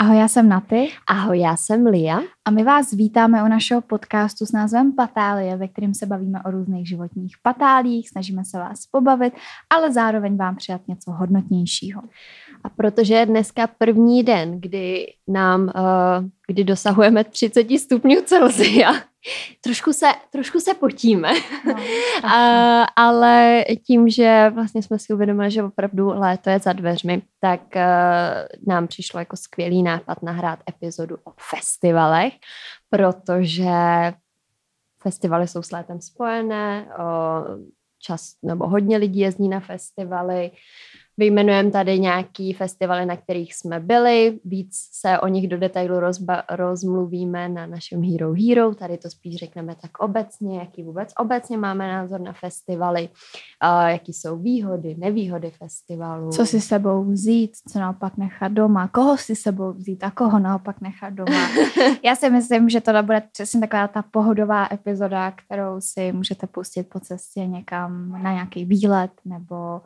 Ahoj, 0.00 0.18
já 0.18 0.28
jsem 0.28 0.48
Naty. 0.48 0.88
Ahoj, 1.06 1.40
já 1.40 1.56
jsem 1.56 1.86
Lia. 1.86 2.20
A 2.44 2.50
my 2.50 2.64
vás 2.64 2.92
vítáme 2.92 3.44
u 3.44 3.48
našeho 3.48 3.80
podcastu 3.80 4.46
s 4.46 4.52
názvem 4.52 4.92
Patálie, 4.92 5.56
ve 5.56 5.68
kterém 5.68 5.94
se 5.94 6.06
bavíme 6.06 6.42
o 6.46 6.50
různých 6.50 6.88
životních 6.88 7.36
patálích, 7.42 8.10
snažíme 8.10 8.44
se 8.44 8.58
vás 8.58 8.86
pobavit, 8.86 9.34
ale 9.70 9.92
zároveň 9.92 10.36
vám 10.36 10.56
přijat 10.56 10.80
něco 10.88 11.10
hodnotnějšího. 11.10 12.02
A 12.64 12.68
protože 12.68 13.14
je 13.14 13.26
dneska 13.26 13.66
první 13.78 14.22
den, 14.22 14.60
kdy 14.60 15.06
nám, 15.28 15.62
uh, 15.62 15.70
kdy 16.46 16.64
dosahujeme 16.64 17.24
30 17.24 17.78
stupňů 17.78 18.16
Celsia, 18.24 18.92
trošku 19.60 19.92
se, 19.92 20.06
trošku 20.30 20.60
se 20.60 20.74
potíme, 20.74 21.32
no, 21.66 21.72
uh, 22.24 22.86
ale 22.96 23.64
tím, 23.86 24.08
že 24.08 24.50
vlastně 24.54 24.82
jsme 24.82 24.98
si 24.98 25.12
uvědomili, 25.12 25.50
že 25.50 25.62
opravdu 25.62 26.08
léto 26.08 26.50
je 26.50 26.58
za 26.58 26.72
dveřmi, 26.72 27.22
tak 27.40 27.60
uh, 27.76 27.82
nám 28.66 28.86
přišlo 28.86 29.18
jako 29.18 29.36
skvělý 29.36 29.82
nápad 29.82 30.22
nahrát 30.22 30.58
epizodu 30.68 31.16
o 31.24 31.32
festivalech, 31.50 32.32
protože 32.90 33.70
festivaly 35.02 35.48
jsou 35.48 35.62
s 35.62 35.70
létem 35.70 36.00
spojené, 36.00 36.88
o 36.98 37.44
čas, 38.02 38.34
nebo 38.42 38.68
hodně 38.68 38.96
lidí 38.96 39.20
jezdí 39.20 39.48
na 39.48 39.60
festivaly, 39.60 40.50
Vyjmenujeme 41.18 41.70
tady 41.70 41.98
nějaký 41.98 42.52
festivaly, 42.52 43.06
na 43.06 43.16
kterých 43.16 43.54
jsme 43.54 43.80
byli, 43.80 44.40
víc 44.44 44.88
se 44.92 45.18
o 45.18 45.26
nich 45.26 45.48
do 45.48 45.58
detailu 45.58 45.96
rozba- 45.96 46.42
rozmluvíme 46.50 47.48
na 47.48 47.66
našem 47.66 48.02
Hero 48.02 48.32
Hero, 48.32 48.74
tady 48.74 48.98
to 48.98 49.10
spíš 49.10 49.36
řekneme 49.36 49.76
tak 49.82 49.98
obecně, 49.98 50.58
jaký 50.58 50.82
vůbec 50.82 51.12
obecně 51.18 51.56
máme 51.56 51.88
názor 51.88 52.20
na 52.20 52.32
festivaly, 52.32 53.08
uh, 53.64 53.88
jaký 53.88 54.12
jsou 54.12 54.38
výhody, 54.38 54.96
nevýhody 54.98 55.50
festivalu. 55.50 56.30
Co 56.30 56.46
si 56.46 56.60
sebou 56.60 57.04
vzít, 57.04 57.52
co 57.72 57.78
naopak 57.78 58.16
nechat 58.16 58.52
doma, 58.52 58.88
koho 58.88 59.16
si 59.16 59.36
sebou 59.36 59.72
vzít 59.72 60.04
a 60.04 60.10
koho 60.10 60.38
naopak 60.38 60.80
nechat 60.80 61.10
doma. 61.10 61.48
Já 62.04 62.16
si 62.16 62.30
myslím, 62.30 62.68
že 62.68 62.80
to 62.80 63.02
bude 63.02 63.22
přesně 63.32 63.60
taková 63.60 63.88
ta 63.88 64.02
pohodová 64.02 64.68
epizoda, 64.72 65.30
kterou 65.30 65.80
si 65.80 66.12
můžete 66.12 66.46
pustit 66.46 66.82
po 66.82 67.00
cestě 67.00 67.46
někam 67.46 68.22
na 68.22 68.32
nějaký 68.32 68.64
výlet 68.64 69.10
nebo 69.24 69.80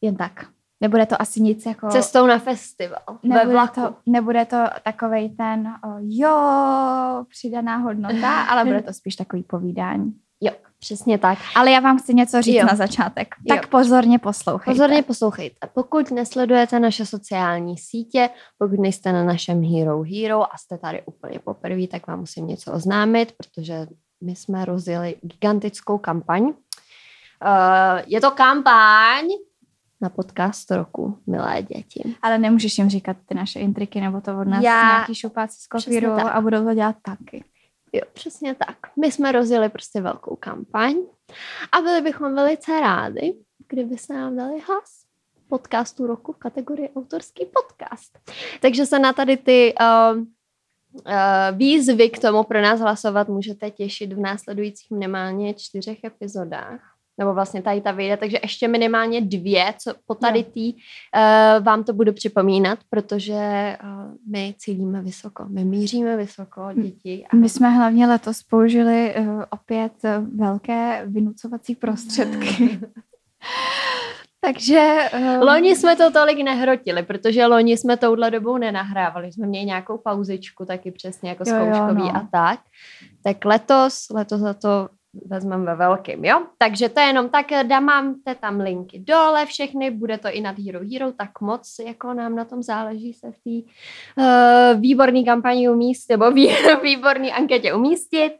jen 0.00 0.16
tak. 0.16 0.46
Nebude 0.80 1.06
to 1.06 1.22
asi 1.22 1.40
nic 1.40 1.66
jako... 1.66 1.88
Cestou 1.88 2.26
na 2.26 2.38
festival. 2.38 3.02
Nebude, 3.22 3.68
to, 3.74 3.94
nebude 4.06 4.44
to 4.44 4.56
takovej 4.84 5.28
ten, 5.28 5.68
o, 5.68 5.96
jo, 6.00 7.24
přidaná 7.28 7.76
hodnota, 7.76 8.42
ale 8.50 8.64
bude 8.64 8.82
to 8.82 8.92
spíš 8.92 9.16
takový 9.16 9.42
povídání. 9.42 10.12
Jo, 10.40 10.52
přesně 10.78 11.18
tak. 11.18 11.38
Ale 11.56 11.70
já 11.70 11.80
vám 11.80 11.98
chci 11.98 12.14
něco 12.14 12.42
říct 12.42 12.54
jo. 12.54 12.66
na 12.66 12.76
začátek. 12.76 13.34
Jo. 13.44 13.56
Tak 13.56 13.66
pozorně 13.66 14.18
poslouchejte. 14.18 14.70
Pozorně 14.70 15.02
poslouchejte. 15.02 15.68
Pokud 15.74 16.10
nesledujete 16.10 16.80
naše 16.80 17.06
sociální 17.06 17.78
sítě, 17.78 18.30
pokud 18.58 18.80
nejste 18.80 19.12
na 19.12 19.24
našem 19.24 19.64
Hero 19.64 20.02
Hero 20.02 20.42
a 20.42 20.58
jste 20.58 20.78
tady 20.78 21.02
úplně 21.06 21.38
poprvé, 21.38 21.86
tak 21.86 22.06
vám 22.06 22.20
musím 22.20 22.46
něco 22.46 22.72
oznámit, 22.72 23.32
protože 23.32 23.86
my 24.24 24.36
jsme 24.36 24.64
rozjeli 24.64 25.16
gigantickou 25.22 25.98
kampaň. 25.98 26.42
Uh, 26.42 26.52
je 28.06 28.20
to 28.20 28.30
kampaň, 28.30 29.24
na 30.00 30.08
podcast 30.08 30.70
roku, 30.70 31.18
milé 31.26 31.62
děti. 31.62 32.14
Ale 32.22 32.38
nemůžeš 32.38 32.78
jim 32.78 32.88
říkat 32.88 33.16
ty 33.26 33.34
naše 33.34 33.60
intriky, 33.60 34.00
nebo 34.00 34.20
to 34.20 34.38
od 34.40 34.44
nás 34.44 34.64
Já... 34.64 34.82
nějaký 34.82 35.14
šupáci 35.14 35.60
z 35.60 35.66
kopíru 35.66 36.10
a 36.12 36.40
budou 36.40 36.64
to 36.64 36.74
dělat 36.74 36.96
taky. 37.02 37.44
Jo, 37.92 38.02
přesně 38.12 38.54
tak. 38.54 38.76
My 39.00 39.12
jsme 39.12 39.32
rozjeli 39.32 39.68
prostě 39.68 40.00
velkou 40.00 40.36
kampaň 40.36 40.94
a 41.72 41.80
byli 41.80 42.00
bychom 42.00 42.34
velice 42.34 42.80
rádi, 42.80 43.34
kdyby 43.68 43.98
se 43.98 44.14
nám 44.14 44.36
dali 44.36 44.60
hlas 44.60 45.00
podcastu 45.48 46.06
roku 46.06 46.32
v 46.32 46.38
kategorii 46.38 46.90
autorský 46.96 47.46
podcast. 47.46 48.18
Takže 48.60 48.86
se 48.86 48.98
na 48.98 49.12
tady 49.12 49.36
ty 49.36 49.74
uh, 49.80 50.18
uh, 50.18 50.24
výzvy 51.52 52.10
k 52.10 52.18
tomu 52.18 52.44
pro 52.44 52.62
nás 52.62 52.80
hlasovat 52.80 53.28
můžete 53.28 53.70
těšit 53.70 54.12
v 54.12 54.18
následujících 54.18 54.90
minimálně 54.90 55.54
čtyřech 55.54 56.04
epizodách 56.04 56.89
nebo 57.20 57.34
vlastně 57.34 57.62
tady 57.62 57.80
ta 57.80 57.92
vyjde, 57.92 58.16
takže 58.16 58.38
ještě 58.42 58.68
minimálně 58.68 59.20
dvě, 59.20 59.74
co 59.78 59.94
po 60.06 60.14
tady 60.14 60.44
tý 60.44 60.74
uh, 60.74 61.64
vám 61.64 61.84
to 61.84 61.92
budu 61.92 62.12
připomínat, 62.12 62.78
protože 62.90 63.76
uh, 63.84 64.14
my 64.32 64.54
cílíme 64.58 65.02
vysoko, 65.02 65.44
my 65.48 65.64
míříme 65.64 66.16
vysoko, 66.16 66.68
děti. 66.74 67.24
A... 67.30 67.36
My 67.36 67.48
jsme 67.48 67.70
hlavně 67.70 68.06
letos 68.06 68.42
použili 68.42 69.14
uh, 69.18 69.42
opět 69.50 69.92
velké 70.34 71.02
vynucovací 71.06 71.74
prostředky. 71.74 72.80
Takže... 74.40 74.96
Um... 75.18 75.40
Loni 75.40 75.76
jsme 75.76 75.96
to 75.96 76.10
tolik 76.10 76.38
nehrotili, 76.38 77.02
protože 77.02 77.46
loni 77.46 77.76
jsme 77.76 77.96
touhle 77.96 78.30
dobou 78.30 78.58
nenahrávali. 78.58 79.32
Jsme 79.32 79.46
měli 79.46 79.66
nějakou 79.66 79.98
pauzičku 79.98 80.64
taky 80.64 80.90
přesně 80.90 81.30
jako 81.30 81.44
jo, 81.46 81.54
zkouškový 81.54 82.00
jo, 82.00 82.12
no. 82.12 82.16
a 82.16 82.28
tak. 82.32 82.60
Tak 83.22 83.44
letos, 83.44 84.06
letos 84.10 84.40
za 84.40 84.54
to 84.54 84.88
vezmeme 85.14 85.64
ve 85.64 85.76
velkým, 85.76 86.24
jo? 86.24 86.46
Takže 86.58 86.88
to 86.88 87.00
je 87.00 87.06
jenom 87.06 87.28
tak, 87.28 87.46
dám 87.62 87.84
mám 87.84 88.14
tam 88.40 88.60
linky 88.60 88.98
dole 88.98 89.46
všechny, 89.46 89.90
bude 89.90 90.18
to 90.18 90.28
i 90.30 90.40
na 90.40 90.54
Hero 90.64 90.80
Hero, 90.92 91.12
tak 91.12 91.40
moc 91.40 91.76
jako 91.86 92.14
nám 92.14 92.36
na 92.36 92.44
tom 92.44 92.62
záleží 92.62 93.14
se 93.14 93.32
v 93.32 93.36
té 93.44 93.70
uh, 94.22 94.80
výborné 94.80 95.22
kampani 95.24 95.68
umístit, 95.68 96.12
nebo 96.12 96.30
vý, 96.30 96.48
výborné 96.82 97.30
anketě 97.30 97.74
umístit. 97.74 98.32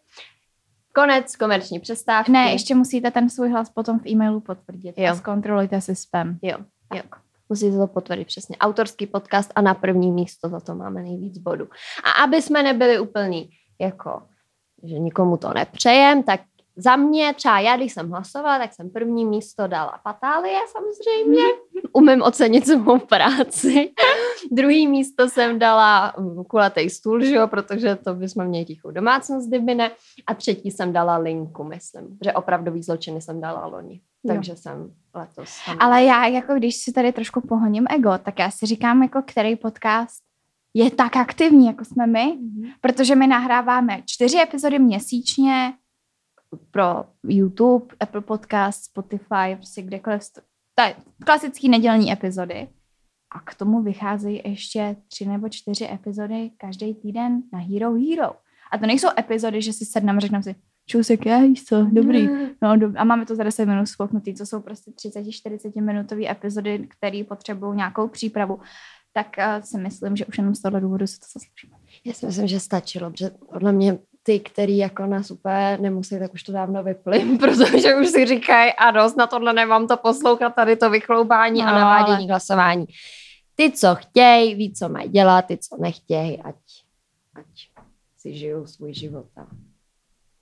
Konec 0.95 1.37
komerční 1.37 1.81
přestávky. 1.81 2.33
Ne, 2.33 2.53
ještě 2.53 2.75
musíte 2.75 3.11
ten 3.11 3.31
svůj 3.31 3.51
hlas 3.51 3.71
potom 3.71 3.99
v 3.99 4.07
e-mailu 4.07 4.41
potvrdit 4.41 4.95
jo. 4.99 5.13
a 5.13 5.15
zkontrolujte 5.15 5.81
si 5.81 5.95
spam. 5.95 6.39
Jo, 6.43 6.59
jo. 6.95 7.03
Musíte 7.49 7.77
to 7.77 7.87
potvrdit 7.87 8.25
přesně. 8.25 8.57
Autorský 8.57 9.07
podcast 9.07 9.53
a 9.55 9.61
na 9.61 9.75
první 9.75 10.13
místo 10.13 10.49
za 10.49 10.61
to 10.61 10.75
máme 10.75 11.03
nejvíc 11.03 11.39
bodů. 11.39 11.69
A 12.05 12.25
aby 12.25 12.43
jsme 12.43 12.63
nebyli 12.63 13.01
úplný 13.01 13.51
jako 13.81 14.23
že 14.83 14.99
nikomu 14.99 15.37
to 15.37 15.53
nepřejem, 15.55 16.23
tak 16.23 16.41
za 16.77 16.97
mě, 16.97 17.35
třeba 17.35 17.61
já, 17.61 17.77
když 17.77 17.93
jsem 17.93 18.11
hlasovala, 18.11 18.59
tak 18.59 18.75
jsem 18.75 18.91
první 18.91 19.25
místo 19.25 19.67
dala 19.67 20.01
Patálie 20.05 20.59
samozřejmě. 20.73 21.43
Umím 21.93 22.23
ocenit 22.23 22.67
svou 22.67 22.99
práci. 22.99 23.91
Druhý 24.51 24.89
místo 24.89 25.29
jsem 25.29 25.59
dala 25.59 26.15
kulatý 26.49 26.91
stůl, 26.91 27.25
že 27.25 27.35
jo, 27.35 27.49
protože 27.49 27.97
to 27.97 28.15
bychom 28.15 28.45
měli 28.45 28.65
tichou 28.65 28.91
domácnost, 28.91 29.49
kdyby 29.49 29.75
ne. 29.75 29.91
A 30.27 30.35
třetí 30.35 30.71
jsem 30.71 30.93
dala 30.93 31.17
Linku, 31.17 31.65
myslím, 31.65 32.19
že 32.25 32.33
opravdový 32.33 32.83
zločiny 32.83 33.21
jsem 33.21 33.41
dala 33.41 33.67
loni. 33.67 34.01
Takže 34.27 34.53
jo. 34.53 34.57
jsem 34.57 34.93
letos. 35.15 35.49
Jsem 35.49 35.77
Ale 35.81 36.05
já, 36.05 36.27
jako 36.27 36.55
když 36.55 36.77
si 36.77 36.93
tady 36.93 37.13
trošku 37.13 37.41
pohoním 37.41 37.87
ego, 37.91 38.19
tak 38.23 38.39
já 38.39 38.51
si 38.51 38.67
říkám, 38.67 39.03
jako 39.03 39.23
který 39.27 39.57
podcast 39.57 40.23
je 40.75 40.91
tak 40.91 41.17
aktivní, 41.17 41.67
jako 41.67 41.85
jsme 41.85 42.07
my, 42.07 42.39
mm-hmm. 42.39 42.73
protože 42.81 43.15
my 43.15 43.27
nahráváme 43.27 44.03
čtyři 44.07 44.41
epizody 44.43 44.79
měsíčně, 44.79 45.73
pro 46.71 47.05
YouTube, 47.25 47.87
Apple 48.01 48.21
Podcast, 48.21 48.85
Spotify, 48.85 49.57
prostě 49.57 49.83
kdekoliv. 49.83 50.23
Je 50.87 50.97
klasický 51.25 51.69
nedělní 51.69 52.13
epizody. 52.13 52.69
A 53.35 53.41
k 53.41 53.55
tomu 53.55 53.83
vycházejí 53.83 54.43
ještě 54.45 54.97
tři 55.09 55.27
nebo 55.27 55.49
čtyři 55.49 55.89
epizody 55.93 56.51
každý 56.57 56.95
týden 56.95 57.43
na 57.53 57.59
Hero 57.59 57.93
Hero. 57.95 58.33
A 58.73 58.79
to 58.79 58.87
nejsou 58.87 59.09
epizody, 59.19 59.63
že 59.63 59.73
si 59.73 59.85
sedneme 59.85 60.17
a 60.17 60.21
řekneme 60.21 60.43
si, 60.43 60.55
čusek, 60.87 61.27
já 61.27 61.41
co, 61.67 61.85
dobrý. 61.93 62.29
No, 62.63 62.77
dob- 62.77 62.95
a 62.97 63.05
máme 63.05 63.27
to 63.27 63.37
za 63.37 63.45
10 63.45 63.67
minut 63.67 63.87
spolknutý, 63.87 64.35
co 64.35 64.47
jsou 64.47 64.61
prostě 64.61 64.91
30-40 64.91 65.83
minutové 65.83 66.31
epizody, 66.31 66.89
které 66.89 67.25
potřebují 67.29 67.77
nějakou 67.77 68.09
přípravu. 68.09 68.61
Tak 69.13 69.27
uh, 69.39 69.63
si 69.63 69.79
myslím, 69.79 70.17
že 70.17 70.27
už 70.27 70.39
jenom 70.39 70.55
z 70.55 70.63
tohohle 70.63 70.81
důvodu 70.81 71.07
se 71.07 71.19
to 71.19 71.27
zasloužíme. 71.35 71.77
Já 72.05 72.13
si 72.13 72.27
myslím, 72.27 72.47
že 72.47 72.61
stačilo, 72.61 73.11
protože 73.11 73.31
podle 73.53 73.73
mě 73.73 73.99
ty, 74.23 74.41
který 74.41 74.77
jako 74.77 75.07
nás 75.07 75.31
úplně 75.31 75.79
nemusí, 75.81 76.19
tak 76.19 76.35
už 76.35 76.43
to 76.43 76.53
dávno 76.53 76.83
vypli, 76.83 77.25
protože 77.39 77.97
už 77.97 78.09
si 78.09 78.27
říkají, 78.27 78.73
ano, 78.73 79.09
na 79.19 79.27
tohle 79.27 79.53
nemám 79.53 79.87
to 79.87 79.97
poslouchat, 79.97 80.55
tady 80.55 80.77
to 80.77 80.91
vychloubání 80.91 81.63
no, 81.63 81.69
a 81.69 81.73
navádění 81.73 82.17
ale... 82.17 82.27
hlasování. 82.27 82.87
Ty, 83.55 83.73
co 83.73 83.95
chtějí, 83.95 84.55
ví, 84.55 84.75
co 84.75 84.89
mají 84.89 85.09
dělat, 85.09 85.43
ty, 85.43 85.59
co 85.59 85.77
nechtějí, 85.81 86.43
ať, 86.43 86.55
ať 87.35 87.47
si 88.19 88.35
žijou 88.35 88.67
svůj 88.67 88.95
život. 88.95 89.27
A, 89.37 89.43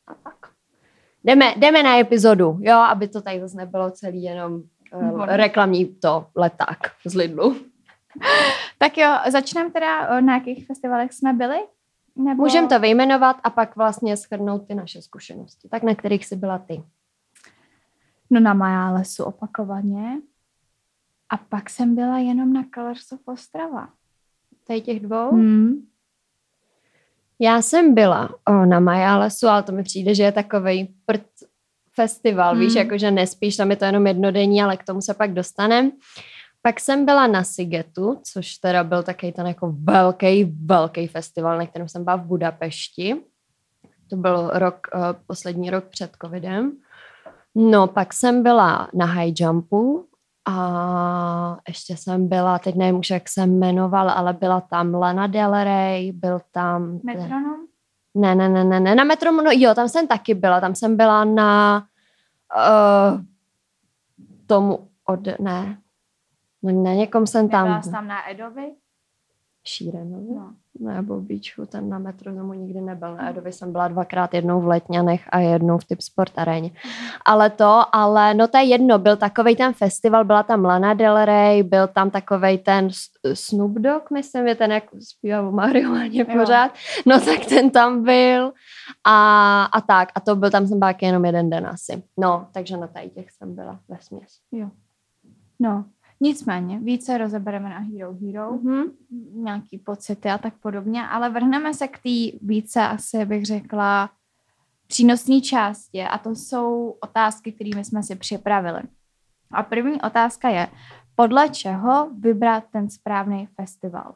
a 0.06 0.14
tak. 0.14 0.52
Jdeme, 1.24 1.54
jdeme 1.56 1.82
na 1.82 1.98
epizodu, 1.98 2.58
jo, 2.60 2.76
aby 2.76 3.08
to 3.08 3.22
tady 3.22 3.40
zase 3.40 3.56
nebylo 3.56 3.90
celý 3.90 4.22
jenom 4.22 4.62
uh, 4.94 5.24
reklamní 5.26 5.86
to 5.86 6.26
leták 6.36 6.78
z 7.04 7.14
Lidlu. 7.14 7.56
tak 8.78 8.98
jo, 8.98 9.16
začneme 9.31 9.70
teda, 9.70 10.20
na 10.20 10.34
jakých 10.34 10.66
festivalech 10.66 11.12
jsme 11.12 11.32
byli? 11.32 11.58
Nebo... 12.19 12.43
Můžeme 12.43 12.69
to 12.69 12.79
vyjmenovat 12.79 13.37
a 13.44 13.50
pak 13.50 13.76
vlastně 13.76 14.17
schrnout 14.17 14.67
ty 14.67 14.75
naše 14.75 15.03
zkušenosti. 15.03 15.69
Tak 15.69 15.82
na 15.82 15.94
kterých 15.94 16.26
jsi 16.26 16.37
byla 16.37 16.59
ty? 16.59 16.82
No 18.31 18.41
na 18.41 18.55
Majálesu 18.55 19.25
opakovaně. 19.25 20.20
A 21.31 21.37
pak 21.37 21.70
jsem 21.70 21.94
byla 21.94 22.19
jenom 22.19 22.53
na 22.53 22.65
Colors 22.75 23.12
of 23.12 23.20
Ostrava. 23.25 23.88
Tady 24.67 24.81
těch 24.81 25.00
dvou? 25.00 25.31
Hmm. 25.31 25.87
Já 27.38 27.62
jsem 27.62 27.94
byla 27.94 28.35
o, 28.44 28.53
na 28.53 28.81
Majálesu, 28.81 29.49
ale 29.49 29.62
to 29.62 29.73
mi 29.73 29.82
přijde, 29.82 30.15
že 30.15 30.23
je 30.23 30.32
takový 30.32 30.94
prd 31.06 31.26
festival, 31.94 32.55
hmm. 32.55 32.61
víš, 32.61 32.75
jakože 32.75 33.11
nespíš, 33.11 33.56
tam 33.56 33.70
je 33.70 33.76
to 33.76 33.85
jenom 33.85 34.06
jednodenní, 34.06 34.62
ale 34.62 34.76
k 34.76 34.85
tomu 34.85 35.00
se 35.00 35.15
pak 35.15 35.35
dostaneme. 35.35 35.91
Pak 36.62 36.81
jsem 36.81 37.05
byla 37.05 37.26
na 37.26 37.44
Sigetu, 37.44 38.20
což 38.32 38.55
teda 38.55 38.84
byl 38.84 39.02
takový 39.02 39.32
ten 39.32 39.46
jako 39.46 39.75
velký, 39.82 40.44
velký 40.44 41.06
festival, 41.06 41.58
na 41.58 41.66
kterém 41.66 41.88
jsem 41.88 42.05
byla 42.05 42.16
v 42.16 42.26
Budapešti. 42.26 43.16
To 44.10 44.16
byl 44.16 44.50
rok, 44.55 44.87
uh, 44.94 45.00
poslední 45.26 45.70
rok 45.70 45.84
před 45.84 46.10
covidem. 46.22 46.72
No, 47.55 47.87
pak 47.87 48.12
jsem 48.12 48.43
byla 48.43 48.88
na 48.94 49.06
high 49.06 49.32
jumpu 49.37 50.08
a 50.49 51.58
ještě 51.69 51.96
jsem 51.96 52.28
byla, 52.28 52.58
teď 52.58 52.75
nevím 52.75 52.99
už, 52.99 53.10
jak 53.10 53.28
se 53.28 53.46
jmenoval, 53.46 54.10
ale 54.10 54.32
byla 54.32 54.60
tam 54.60 54.94
Lana 54.94 55.26
Del 55.26 55.64
Rey, 55.64 56.12
byl 56.12 56.40
tam... 56.52 57.00
Metronom? 57.05 57.56
Ne, 58.14 58.34
ne, 58.34 58.49
ne, 58.49 58.64
ne, 58.64 58.81
ne, 58.81 58.94
na 58.94 59.05
Metronom, 59.05 59.44
no 59.44 59.50
jo, 59.55 59.75
tam 59.75 59.88
jsem 59.88 60.06
taky 60.06 60.34
byla, 60.34 60.60
tam 60.60 60.75
jsem 60.75 60.96
byla 60.96 61.25
na 61.25 61.84
uh, 62.56 63.20
tomu 64.46 64.88
od, 65.06 65.20
ne, 65.40 65.78
no 66.62 66.82
na 66.82 66.94
někom 66.94 67.26
jsem 67.26 67.49
tam... 67.49 67.64
Nebyla 67.64 67.82
jsi 67.82 67.90
tam 67.90 68.08
na 68.08 68.31
Edovi? 68.31 68.72
Šírenovi? 69.64 70.34
No. 70.34 70.52
Nebo 70.81 71.20
Beachu, 71.20 71.66
ten 71.66 71.88
na 71.88 71.99
metronomu 71.99 72.52
nikdy 72.52 72.81
nebyl. 72.81 73.14
Na 73.14 73.31
Edovi 73.31 73.52
jsem 73.52 73.72
byla 73.72 73.88
dvakrát, 73.88 74.34
jednou 74.34 74.60
v 74.60 74.66
Letňanech 74.66 75.28
a 75.32 75.38
jednou 75.38 75.78
v 75.78 75.84
Typ 75.84 76.00
Sport 76.00 76.32
aréně. 76.37 76.70
Ale 77.25 77.50
to, 77.50 77.82
ale 77.93 78.34
no 78.34 78.49
to 78.49 78.58
je 78.58 78.64
jedno, 78.64 78.99
byl 78.99 79.16
takovej 79.16 79.56
ten 79.56 79.72
festival, 79.72 80.25
byla 80.25 80.43
tam 80.43 80.64
Lana 80.64 80.94
Del 80.94 81.25
Rey, 81.25 81.62
byl 81.62 81.87
tam 81.88 82.10
takovej 82.10 82.58
ten 82.58 82.88
Snoop 83.34 83.72
Dogg, 83.72 84.10
myslím, 84.10 84.46
je 84.46 84.55
ten, 84.55 84.72
jak 84.72 84.84
zpívá 85.00 85.49
o 85.49 85.52
marihuaně 85.52 86.25
pořád. 86.25 86.72
No 87.06 87.20
tak 87.20 87.46
ten 87.49 87.70
tam 87.70 88.02
byl 88.02 88.52
a, 89.05 89.64
a 89.64 89.81
tak. 89.81 90.08
A 90.14 90.20
to 90.20 90.37
byl 90.37 90.50
tam 90.50 90.66
jsem 90.66 90.78
byla 90.78 90.94
jenom 91.00 91.25
jeden 91.25 91.50
den 91.50 91.66
asi. 91.66 92.02
No, 92.16 92.46
takže 92.52 92.76
na 92.76 92.87
tady 92.87 93.10
těch 93.10 93.31
jsem 93.31 93.55
byla 93.55 93.81
ve 93.88 93.96
směs. 94.00 94.38
Jo. 94.52 94.70
No, 95.60 95.84
nicméně, 96.20 96.79
více 96.79 97.19
rozebereme 97.19 97.69
na 97.69 97.79
Hero 97.79 98.12
Hero, 98.12 98.53
Mm-hmm. 98.53 98.91
nějaký 99.32 99.79
pocity 99.79 100.31
a 100.31 100.38
tak 100.38 100.55
podobně, 100.55 101.03
ale 101.06 101.31
vrhneme 101.31 101.75
se 101.75 101.88
k 101.88 101.99
té 101.99 102.38
více, 102.47 102.82
asi 102.82 103.25
bych 103.25 103.47
řekla, 103.47 104.11
přínosné 104.87 105.41
části 105.41 106.03
a 106.03 106.19
to 106.19 106.31
jsou 106.31 106.97
otázky, 107.00 107.53
kterými 107.53 107.85
jsme 107.85 108.03
si 108.03 108.17
připravili. 108.17 108.81
A 109.53 109.62
první 109.62 110.03
otázka 110.03 110.49
je, 110.49 110.69
podle 111.15 111.49
čeho 111.49 112.11
vybrat 112.19 112.65
ten 112.73 112.91
správný 112.91 113.49
festival? 113.61 114.15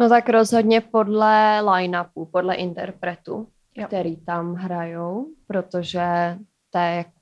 No 0.00 0.08
tak 0.08 0.28
rozhodně 0.28 0.80
podle 0.80 1.60
line-upu, 1.60 2.24
podle 2.24 2.54
interpretu, 2.54 3.48
Jo. 3.76 3.86
který 3.86 4.16
tam 4.16 4.54
hrajou, 4.54 5.26
protože 5.46 6.38
to 6.70 6.78
je 6.78 6.94
jak- 6.96 7.13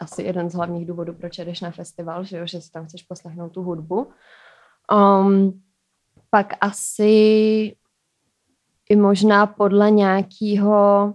asi 0.00 0.22
jeden 0.22 0.50
z 0.50 0.54
hlavních 0.54 0.86
důvodů, 0.86 1.14
proč 1.14 1.38
jdeš 1.38 1.60
na 1.60 1.70
festival, 1.70 2.24
že, 2.24 2.38
jo, 2.38 2.46
že 2.46 2.60
si 2.60 2.70
tam 2.70 2.86
chceš 2.86 3.02
poslechnout 3.02 3.48
tu 3.48 3.62
hudbu. 3.62 4.10
Um, 4.92 5.62
pak 6.30 6.52
asi 6.60 7.06
i 8.90 8.96
možná 8.96 9.46
podle 9.46 9.90
nějakého 9.90 11.14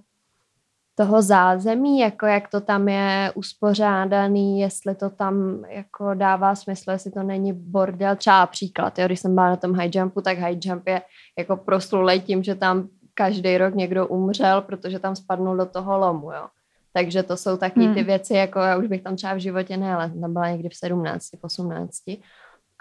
toho 0.96 1.22
zázemí, 1.22 2.00
jako 2.00 2.26
jak 2.26 2.50
to 2.50 2.62
tam 2.62 2.90
je 2.90 3.32
uspořádaný, 3.36 4.60
jestli 4.60 4.96
to 4.96 5.10
tam 5.10 5.66
jako 5.70 6.14
dává 6.14 6.56
smysl, 6.56 6.92
jestli 6.92 7.12
to 7.12 7.24
není 7.24 7.54
bordel. 7.54 8.16
Třeba 8.16 8.46
příklad, 8.46 9.00
jo, 9.00 9.06
když 9.06 9.20
jsem 9.20 9.36
byla 9.36 9.50
na 9.50 9.56
tom 9.56 9.74
high 9.74 9.96
jumpu, 9.96 10.22
tak 10.22 10.38
high 10.38 10.58
jump 10.62 10.88
je 10.88 11.02
jako 11.38 11.58
proslulej 11.58 12.22
tím, 12.22 12.44
že 12.44 12.56
tam 12.56 12.88
každý 13.14 13.58
rok 13.58 13.76
někdo 13.76 14.08
umřel, 14.08 14.62
protože 14.62 15.00
tam 15.00 15.16
spadnul 15.16 15.58
do 15.58 15.66
toho 15.66 15.98
lomu, 15.98 16.32
jo. 16.32 16.48
Takže 16.96 17.24
to 17.24 17.38
jsou 17.38 17.58
taky 17.58 17.80
ty 17.80 17.86
Hmm. 17.86 18.04
věci, 18.06 18.34
jako 18.34 18.60
já 18.60 18.78
už 18.78 18.88
bych 18.88 19.02
tam 19.02 19.16
třeba 19.16 19.34
v 19.34 19.38
životě 19.40 19.78
nejela, 19.78 20.08
tam 20.22 20.34
byla 20.34 20.50
někdy 20.50 20.70
v 20.70 20.76
17, 20.76 21.30
v 21.40 21.44
18 21.44 21.92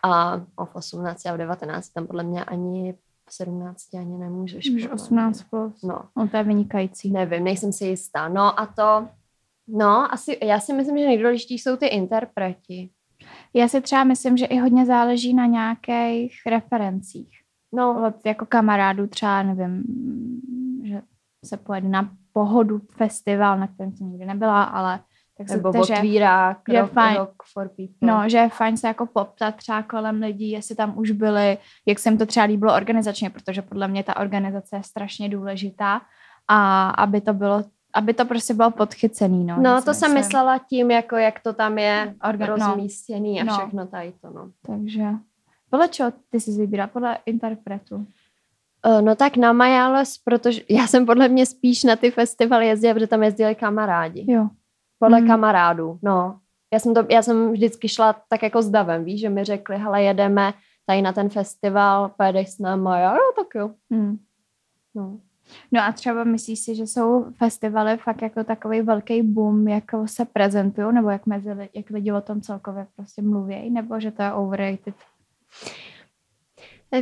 a 0.04 0.40
o, 0.56 0.64
v 0.64 0.74
18 0.74 1.26
a 1.26 1.34
v 1.34 1.38
19 1.38 1.88
tam 1.88 2.06
podle 2.06 2.22
mě 2.22 2.44
ani 2.44 2.92
v 3.28 3.34
17 3.34 3.94
ani 3.94 4.18
nemůžeš. 4.18 4.70
Už 4.70 4.82
podle 4.82 4.86
mě. 4.86 4.94
18 4.94 5.42
plus. 5.42 5.82
No, 5.82 5.98
No, 6.16 6.28
to 6.28 6.36
je 6.36 6.42
vynikající. 6.42 7.10
nevím, 7.10 7.44
nejsem 7.44 7.72
si 7.72 7.84
jistá. 7.86 8.28
No 8.28 8.60
a 8.60 8.66
to, 8.66 9.08
no 9.68 10.12
asi, 10.12 10.38
já 10.42 10.60
si 10.60 10.72
myslím, 10.72 10.98
že 10.98 11.04
nejdůležitější 11.04 11.58
jsou 11.62 11.76
ty 11.76 11.86
interpreti. 11.86 12.90
Já 13.54 13.68
si 13.68 13.80
třeba 13.80 14.04
myslím, 14.04 14.36
že 14.36 14.46
i 14.46 14.58
hodně 14.58 14.86
záleží 14.86 15.34
na 15.34 15.46
nějakých 15.46 16.34
referencích. 16.46 17.28
No, 17.72 18.06
Od 18.08 18.26
jako 18.26 18.46
kamarádů 18.46 19.06
třeba, 19.06 19.42
nevím, 19.42 19.82
že 20.84 21.02
se 21.44 21.56
pojede 21.56 21.88
na 21.88 22.10
pohodu 22.34 22.80
festival, 22.96 23.58
na 23.58 23.66
kterém 23.66 23.92
jsem 23.92 24.10
nikdy 24.10 24.26
nebyla, 24.26 24.62
ale 24.62 25.00
tak 25.38 25.48
se 25.48 25.56
nebo 25.56 25.72
takže, 25.72 25.94
otvírák, 25.94 26.58
že 26.72 26.80
rock, 26.80 26.92
fajn. 26.92 27.16
rock 27.16 27.42
for 27.52 27.68
people. 27.68 28.08
No, 28.08 28.28
že 28.28 28.38
je 28.38 28.48
fajn 28.48 28.76
se 28.76 28.88
jako 28.88 29.06
poptat 29.06 29.54
třeba 29.56 29.82
kolem 29.82 30.20
lidí, 30.22 30.50
jestli 30.50 30.74
tam 30.74 30.98
už 30.98 31.10
byli, 31.10 31.58
jak 31.86 31.98
se 31.98 32.08
jim 32.08 32.18
to 32.18 32.26
třeba 32.26 32.46
líbilo 32.46 32.74
organizačně, 32.74 33.30
protože 33.30 33.62
podle 33.62 33.88
mě 33.88 34.02
ta 34.04 34.16
organizace 34.16 34.76
je 34.76 34.82
strašně 34.82 35.28
důležitá 35.28 36.00
a 36.48 36.90
aby 36.90 37.20
to 37.20 37.32
bylo, 37.34 37.62
aby 37.94 38.14
to 38.14 38.24
prostě 38.24 38.54
bylo 38.54 38.70
podchycený, 38.70 39.44
no. 39.44 39.56
No, 39.60 39.82
to 39.82 39.94
jsem 39.94 40.14
myslela 40.14 40.58
tím, 40.58 40.90
jako 40.90 41.16
jak 41.16 41.40
to 41.40 41.52
tam 41.52 41.78
je 41.78 42.14
Orga- 42.24 42.58
no. 42.58 42.66
rozmístěný 42.66 43.40
a 43.40 43.44
No. 43.44 43.52
všechno 43.58 43.86
tady 43.86 44.12
to, 44.20 44.30
no. 44.30 44.50
Takže 44.66 45.04
podle 45.70 45.88
čeho 45.88 46.12
ty 46.30 46.40
jsi 46.40 46.50
vybíral? 46.50 46.88
Podle 46.88 47.18
interpretu. 47.26 48.06
Eh, 48.86 49.02
No 49.02 49.14
tak 49.16 49.36
na 49.36 49.52
Majales, 49.52 50.18
protože 50.18 50.62
já 50.70 50.86
jsem 50.86 51.06
podle 51.06 51.28
mě 51.28 51.46
spíš 51.46 51.84
na 51.84 51.96
ty 51.96 52.10
festivaly 52.10 52.66
jezdila, 52.66 52.94
protože 52.94 53.06
tam 53.06 53.22
jezdili 53.22 53.54
kamarádi. 53.54 54.32
Jo. 54.32 54.48
Podle 54.98 55.18
Mhm. 55.20 55.28
kamarádů, 55.28 55.98
no. 56.02 56.38
Já 56.72 56.78
jsem, 56.80 56.94
to, 56.94 57.04
já 57.10 57.22
jsem 57.22 57.52
vždycky 57.52 57.88
šla 57.88 58.16
tak 58.28 58.42
jako 58.42 58.62
s 58.62 58.70
davem, 58.70 59.04
víš, 59.04 59.20
že 59.20 59.30
mi 59.30 59.44
řekli, 59.44 59.76
hele, 59.78 60.02
jedeme 60.02 60.52
tady 60.86 61.02
na 61.02 61.12
ten 61.12 61.28
festival, 61.28 62.10
pojedeš 62.16 62.50
s 62.50 62.58
náma, 62.58 62.98
já, 62.98 63.12
jo, 63.14 63.32
tak 63.36 63.46
jo. 63.54 63.70
Hmm. 63.90 64.18
No. 64.94 65.18
No 65.72 65.80
a 65.82 65.92
třeba 65.92 66.24
myslíš 66.24 66.58
si, 66.60 66.74
že 66.74 66.86
jsou 66.86 67.24
festivaly 67.38 67.96
fakt 67.96 68.22
jako 68.22 68.44
takový 68.44 68.80
velký 68.82 69.22
boom, 69.22 69.68
jako 69.68 70.08
se 70.08 70.24
prezentují, 70.24 70.94
nebo 70.94 71.10
jak, 71.10 71.26
mezi, 71.26 71.48
jak 71.74 71.90
lidi 71.90 72.12
o 72.12 72.20
tom 72.20 72.40
celkově 72.40 72.86
prostě 72.96 73.22
mluví, 73.22 73.70
nebo 73.70 74.00
že 74.00 74.10
to 74.10 74.22
je 74.22 74.32
overrated? 74.32 74.94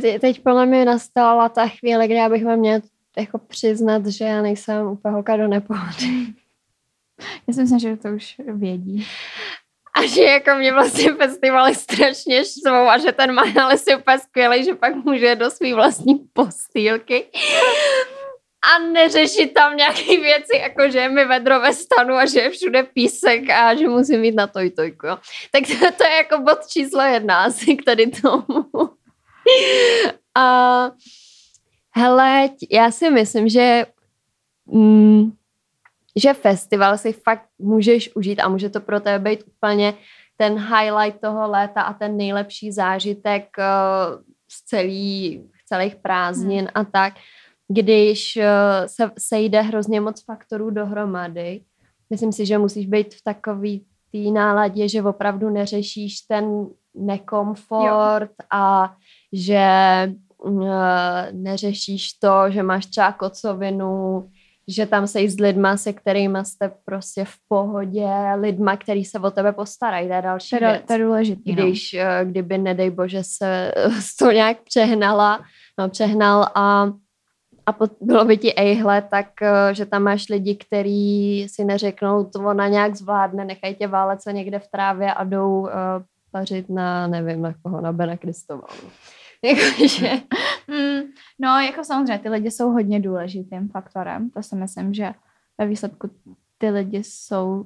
Teď, 0.01 0.21
teď 0.21 0.43
podle 0.43 0.65
mě 0.65 0.85
nastala 0.85 1.49
ta 1.49 1.67
chvíle, 1.67 2.05
kdy 2.05 2.15
já 2.15 2.29
bych 2.29 2.45
vám 2.45 2.59
měla 2.59 2.81
jako 3.17 3.37
přiznat, 3.37 4.05
že 4.05 4.25
já 4.25 4.41
nejsem 4.41 4.87
úplně 4.87 5.13
holka 5.13 5.37
do 5.37 5.47
nepohody. 5.47 6.33
Já 7.47 7.53
si 7.53 7.61
myslím, 7.61 7.79
že 7.79 7.97
to 7.97 8.09
už 8.09 8.35
vědí. 8.47 9.07
A 9.95 10.05
že 10.05 10.23
jako 10.23 10.55
mě 10.55 10.73
vlastně 10.73 11.13
festivaly 11.13 11.75
strašně 11.75 12.45
štvou 12.45 12.89
a 12.89 12.97
že 12.97 13.11
ten 13.11 13.33
Majales 13.33 13.87
je 13.87 13.97
úplně 13.97 14.19
skvělý, 14.19 14.63
že 14.63 14.75
pak 14.75 14.95
může 14.95 15.35
do 15.35 15.51
svý 15.51 15.73
vlastní 15.73 16.15
postýlky 16.33 17.25
a 18.63 18.79
neřešit 18.79 19.53
tam 19.53 19.77
nějaké 19.77 20.17
věci, 20.17 20.57
jako 20.57 20.89
že 20.89 20.99
je 20.99 21.09
mi 21.09 21.25
vedro 21.25 21.59
ve 21.59 21.73
stanu 21.73 22.13
a 22.13 22.25
že 22.25 22.39
je 22.39 22.49
všude 22.49 22.83
písek 22.83 23.49
a 23.49 23.75
že 23.75 23.87
musím 23.87 24.19
mít 24.21 24.35
na 24.35 24.47
tojtojku. 24.47 25.07
Tak 25.51 25.63
to, 25.67 25.91
to 25.97 26.03
je 26.03 26.15
jako 26.15 26.37
bod 26.37 26.67
číslo 26.67 27.01
jedna 27.01 27.43
asi 27.43 27.75
k 27.75 27.83
tady 27.83 28.07
tomu. 28.07 28.43
A 30.37 30.91
hele, 31.95 32.49
já 32.71 32.91
si 32.91 33.09
myslím, 33.09 33.49
že 33.49 33.85
mm, 34.65 35.31
že 36.15 36.33
festival 36.33 36.97
si 36.97 37.13
fakt 37.13 37.49
můžeš 37.59 38.15
užít 38.15 38.39
a 38.39 38.49
může 38.49 38.69
to 38.69 38.79
pro 38.81 38.99
tebe 38.99 39.19
být 39.19 39.43
úplně 39.47 39.93
ten 40.37 40.53
highlight 40.53 41.21
toho 41.21 41.51
léta 41.51 41.81
a 41.81 41.93
ten 41.93 42.17
nejlepší 42.17 42.71
zážitek 42.71 43.47
uh, 43.57 44.21
z 44.51 44.61
celý, 44.65 45.43
celých 45.65 45.95
prázdnin 45.95 46.59
hmm. 46.59 46.67
a 46.75 46.83
tak, 46.83 47.13
když 47.67 48.37
uh, 48.37 48.43
se 48.87 49.11
sejde 49.19 49.61
hrozně 49.61 50.01
moc 50.01 50.23
faktorů 50.23 50.69
dohromady. 50.69 51.61
Myslím 52.09 52.31
si, 52.31 52.45
že 52.45 52.57
musíš 52.57 52.85
být 52.85 53.13
v 53.13 53.23
takový 53.23 53.85
té 54.11 54.17
náladě, 54.17 54.89
že 54.89 55.03
opravdu 55.03 55.49
neřešíš 55.49 56.21
ten 56.21 56.67
nekomfort 56.95 58.31
jo. 58.39 58.45
a 58.51 58.95
že 59.33 59.65
uh, 60.37 60.63
neřešíš 61.31 62.13
to, 62.13 62.49
že 62.49 62.63
máš 62.63 62.85
třeba 62.85 63.11
kocovinu, 63.11 64.23
že 64.67 64.85
tam 64.85 65.07
seš 65.07 65.31
s 65.31 65.39
lidma, 65.39 65.77
se 65.77 65.93
kterými 65.93 66.39
jste 66.43 66.71
prostě 66.85 67.25
v 67.25 67.35
pohodě, 67.47 68.09
lidma, 68.39 68.77
který 68.77 69.05
se 69.05 69.19
o 69.19 69.31
tebe 69.31 69.51
postarají, 69.51 70.07
to 70.07 70.13
je 70.13 70.21
další 70.21 70.49
To 70.49 70.65
věc. 70.65 70.83
to 70.87 70.93
je 70.93 70.99
důležitý. 70.99 71.55
no. 71.55 71.63
Když, 71.63 71.93
eh, 71.93 72.21
kdyby, 72.25 72.57
nedej 72.57 72.89
bože, 72.89 73.23
se 73.23 73.73
to 74.19 74.31
nějak 74.31 74.57
přehnala, 74.61 75.43
no, 75.79 75.89
přehnal 75.89 76.43
a, 76.55 76.91
a 77.65 77.75
bylo 78.01 78.25
by 78.25 78.37
ti 78.37 78.53
ejhle, 78.55 79.01
tak 79.01 79.27
eh, 79.41 79.73
že 79.75 79.85
tam 79.85 80.03
máš 80.03 80.29
lidi, 80.29 80.55
kteří 80.55 81.47
si 81.49 81.65
neřeknou, 81.65 82.23
to 82.23 82.39
ona 82.39 82.67
nějak 82.67 82.95
zvládne, 82.95 83.45
nechají 83.45 83.75
tě 83.75 83.87
válet 83.87 84.21
se 84.21 84.33
někde 84.33 84.59
v 84.59 84.67
trávě 84.67 85.13
a 85.13 85.23
jdou 85.23 85.59
uh, 85.59 85.69
pařit 86.31 86.69
na, 86.69 87.07
nevím, 87.07 87.41
na 87.41 87.53
koho, 87.63 87.81
na 87.81 87.91
Bena 87.91 88.17
Kristova. 88.17 88.67
Jakože, 89.49 90.21
Mm, 90.67 91.01
no, 91.39 91.59
jako 91.59 91.83
samozřejmě, 91.83 92.19
ty 92.19 92.29
lidi 92.29 92.51
jsou 92.51 92.71
hodně 92.71 92.99
důležitým 92.99 93.69
faktorem. 93.69 94.29
To 94.29 94.43
si 94.43 94.55
myslím, 94.55 94.93
že 94.93 95.13
ve 95.57 95.67
výsledku 95.67 96.09
ty 96.57 96.69
lidi 96.69 97.03
jsou 97.03 97.65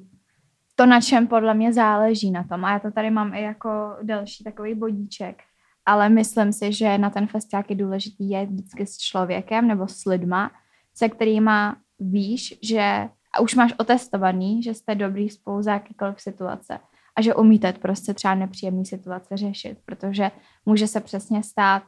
to, 0.75 0.85
na 0.85 1.01
čem 1.01 1.27
podle 1.27 1.53
mě 1.53 1.73
záleží 1.73 2.31
na 2.31 2.43
tom. 2.43 2.65
A 2.65 2.71
já 2.71 2.79
to 2.79 2.91
tady 2.91 3.09
mám 3.09 3.33
i 3.33 3.41
jako 3.41 3.97
další 4.01 4.43
takový 4.43 4.75
bodíček. 4.75 5.43
Ale 5.85 6.09
myslím 6.09 6.53
si, 6.53 6.73
že 6.73 6.97
na 6.97 7.09
ten 7.09 7.27
festival 7.27 7.63
je 7.69 7.75
důležitý 7.75 8.29
je 8.29 8.45
vždycky 8.45 8.85
s 8.85 8.97
člověkem 8.97 9.67
nebo 9.67 9.87
s 9.87 10.05
lidma, 10.05 10.51
se 10.95 11.09
kterýma 11.09 11.77
víš, 11.99 12.59
že 12.61 13.09
a 13.33 13.39
už 13.39 13.55
máš 13.55 13.73
otestovaný, 13.77 14.63
že 14.63 14.73
jste 14.73 14.95
dobrý 14.95 15.29
spolu 15.29 15.61
za 15.61 15.73
jakýkoliv 15.73 16.21
situace 16.21 16.79
a 17.17 17.21
že 17.21 17.35
umíte 17.35 17.73
prostě 17.73 18.13
třeba 18.13 18.35
nepříjemný 18.35 18.85
situace 18.85 19.37
řešit, 19.37 19.77
protože 19.85 20.31
může 20.65 20.87
se 20.87 21.01
přesně 21.01 21.43
stát, 21.43 21.83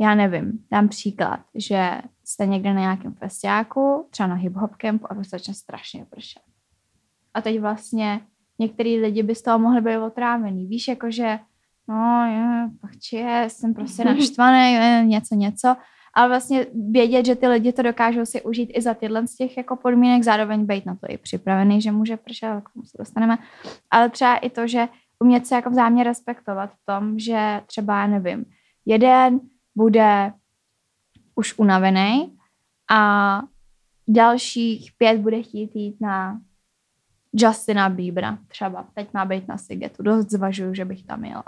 já 0.00 0.14
nevím, 0.14 0.64
dám 0.70 0.88
příklad, 0.88 1.40
že 1.54 1.90
jste 2.24 2.46
někde 2.46 2.74
na 2.74 2.80
nějakém 2.80 3.14
festiáku, 3.14 4.08
třeba 4.10 4.26
na 4.26 4.36
hip-hop 4.36 4.70
campu 4.76 5.12
a 5.12 5.14
prostě 5.14 5.38
začne 5.38 5.54
strašně 5.54 6.04
pršet. 6.04 6.42
A 7.34 7.42
teď 7.42 7.60
vlastně 7.60 8.20
některý 8.58 9.00
lidi 9.00 9.22
by 9.22 9.34
z 9.34 9.42
toho 9.42 9.58
mohli 9.58 9.80
být 9.80 9.96
otrávený. 9.96 10.66
Víš, 10.66 10.88
jakože 10.88 11.38
no, 11.88 12.24
je, 12.24 12.70
je, 13.18 13.50
jsem 13.50 13.74
prostě 13.74 14.04
naštvaný, 14.14 14.72
je, 14.72 15.04
něco, 15.06 15.34
něco 15.34 15.76
ale 16.18 16.28
vlastně 16.28 16.66
vědět, 16.90 17.26
že 17.26 17.36
ty 17.36 17.48
lidi 17.48 17.72
to 17.72 17.82
dokážou 17.82 18.26
si 18.26 18.42
užít 18.42 18.70
i 18.74 18.82
za 18.82 18.94
tyhle 18.94 19.26
z 19.26 19.36
těch 19.36 19.56
jako 19.56 19.76
podmínek, 19.76 20.22
zároveň 20.22 20.66
být 20.66 20.86
na 20.86 20.94
to 20.94 21.06
i 21.10 21.18
připravený, 21.18 21.80
že 21.80 21.92
může 21.92 22.16
pršet, 22.16 22.48
k 22.64 22.72
tomu 22.72 22.84
se 22.84 22.98
dostaneme, 22.98 23.38
ale 23.90 24.10
třeba 24.10 24.36
i 24.36 24.50
to, 24.50 24.66
že 24.66 24.88
umět 25.18 25.46
se 25.46 25.54
jako 25.54 25.70
vzájemně 25.70 26.04
respektovat 26.04 26.70
v 26.70 26.84
tom, 26.84 27.18
že 27.18 27.60
třeba, 27.66 28.06
nevím, 28.06 28.44
jeden 28.86 29.40
bude 29.76 30.32
už 31.34 31.58
unavený 31.58 32.36
a 32.90 33.42
dalších 34.08 34.92
pět 34.98 35.20
bude 35.20 35.42
chtít 35.42 35.76
jít 35.76 36.00
na 36.00 36.40
Justina 37.32 37.88
Biebera 37.88 38.38
třeba. 38.48 38.86
Teď 38.94 39.08
má 39.14 39.24
být 39.24 39.48
na 39.48 39.58
Sigetu. 39.58 40.02
Dost 40.02 40.30
zvažuju, 40.30 40.74
že 40.74 40.84
bych 40.84 41.06
tam 41.06 41.24
jela. 41.24 41.44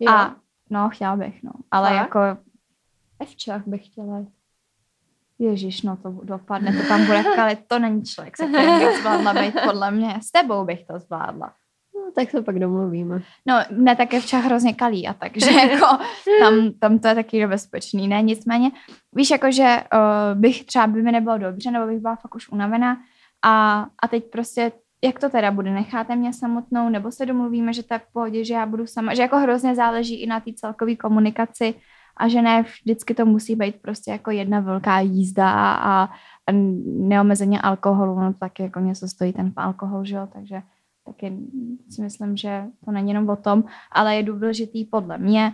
Jo. 0.00 0.12
A 0.12 0.36
no, 0.70 0.88
chtěla 0.88 1.16
bych, 1.16 1.42
no. 1.42 1.52
Ale 1.70 1.90
a? 1.90 1.94
jako 1.94 2.20
Evčák 3.20 3.68
bych 3.68 3.86
chtěla 3.86 4.24
Ježíš, 5.38 5.82
no 5.82 5.96
to 5.96 6.10
dopadne, 6.22 6.72
to 6.72 6.88
tam 6.88 7.06
bude 7.06 7.24
kalit, 7.34 7.58
to 7.66 7.78
není 7.78 8.02
člověk, 8.02 8.36
se 8.36 8.46
kterým 8.46 8.78
bych 8.78 8.98
zvládla 9.00 9.34
být 9.34 9.54
podle 9.64 9.90
mě. 9.90 10.14
S 10.22 10.32
tebou 10.32 10.64
bych 10.64 10.84
to 10.84 10.98
zvládla. 10.98 11.52
No, 11.94 12.12
tak 12.14 12.30
se 12.30 12.42
pak 12.42 12.58
domluvíme. 12.58 13.22
No, 13.46 13.54
ne, 13.70 13.96
tak 13.96 14.12
je 14.12 14.20
včas 14.20 14.44
hrozně 14.44 14.74
kalí 14.74 15.08
a 15.08 15.12
takže 15.12 15.50
jako 15.50 15.86
tam, 16.40 16.72
tam 16.80 16.98
to 16.98 17.08
je 17.08 17.14
taky 17.14 17.40
nebezpečný, 17.40 18.08
ne, 18.08 18.22
nicméně, 18.22 18.70
víš, 19.12 19.30
jako, 19.30 19.50
že 19.50 19.76
uh, 19.94 20.40
bych 20.40 20.64
třeba 20.64 20.86
by 20.86 21.02
mi 21.02 21.12
nebylo 21.12 21.38
dobře, 21.38 21.70
nebo 21.70 21.86
bych 21.86 21.98
byla 21.98 22.16
fakt 22.16 22.34
už 22.34 22.48
unavená 22.48 22.96
a, 23.42 23.86
a 24.02 24.08
teď 24.08 24.24
prostě 24.30 24.72
jak 25.04 25.18
to 25.18 25.28
teda 25.28 25.50
bude, 25.50 25.70
necháte 25.70 26.16
mě 26.16 26.32
samotnou, 26.32 26.88
nebo 26.88 27.12
se 27.12 27.26
domluvíme, 27.26 27.72
že 27.72 27.82
tak 27.82 28.02
v 28.08 28.12
pohodě, 28.12 28.44
že 28.44 28.54
já 28.54 28.66
budu 28.66 28.86
sama, 28.86 29.14
že 29.14 29.22
jako 29.22 29.36
hrozně 29.36 29.74
záleží 29.74 30.22
i 30.22 30.26
na 30.26 30.40
té 30.40 30.52
celkové 30.52 30.96
komunikaci 30.96 31.74
a 32.20 32.28
že 32.28 32.42
ne 32.42 32.62
vždycky 32.62 33.14
to 33.14 33.26
musí 33.26 33.56
být 33.56 33.82
prostě 33.82 34.10
jako 34.10 34.30
jedna 34.30 34.60
velká 34.60 35.00
jízda 35.00 35.50
a, 35.50 36.04
a 36.04 36.08
neomezeně 36.84 37.60
alkoholu, 37.60 38.20
no 38.20 38.32
taky 38.32 38.62
jako 38.62 38.80
něco 38.80 39.08
stojí 39.08 39.32
ten 39.32 39.52
alkohol, 39.56 40.04
že 40.04 40.16
jo, 40.16 40.28
takže 40.32 40.62
taky 41.04 41.38
si 41.90 42.02
myslím, 42.02 42.36
že 42.36 42.64
to 42.84 42.90
není 42.90 43.08
jenom 43.08 43.28
o 43.28 43.36
tom, 43.36 43.64
ale 43.92 44.16
je 44.16 44.22
důležitý 44.22 44.84
podle 44.84 45.18
mě 45.18 45.52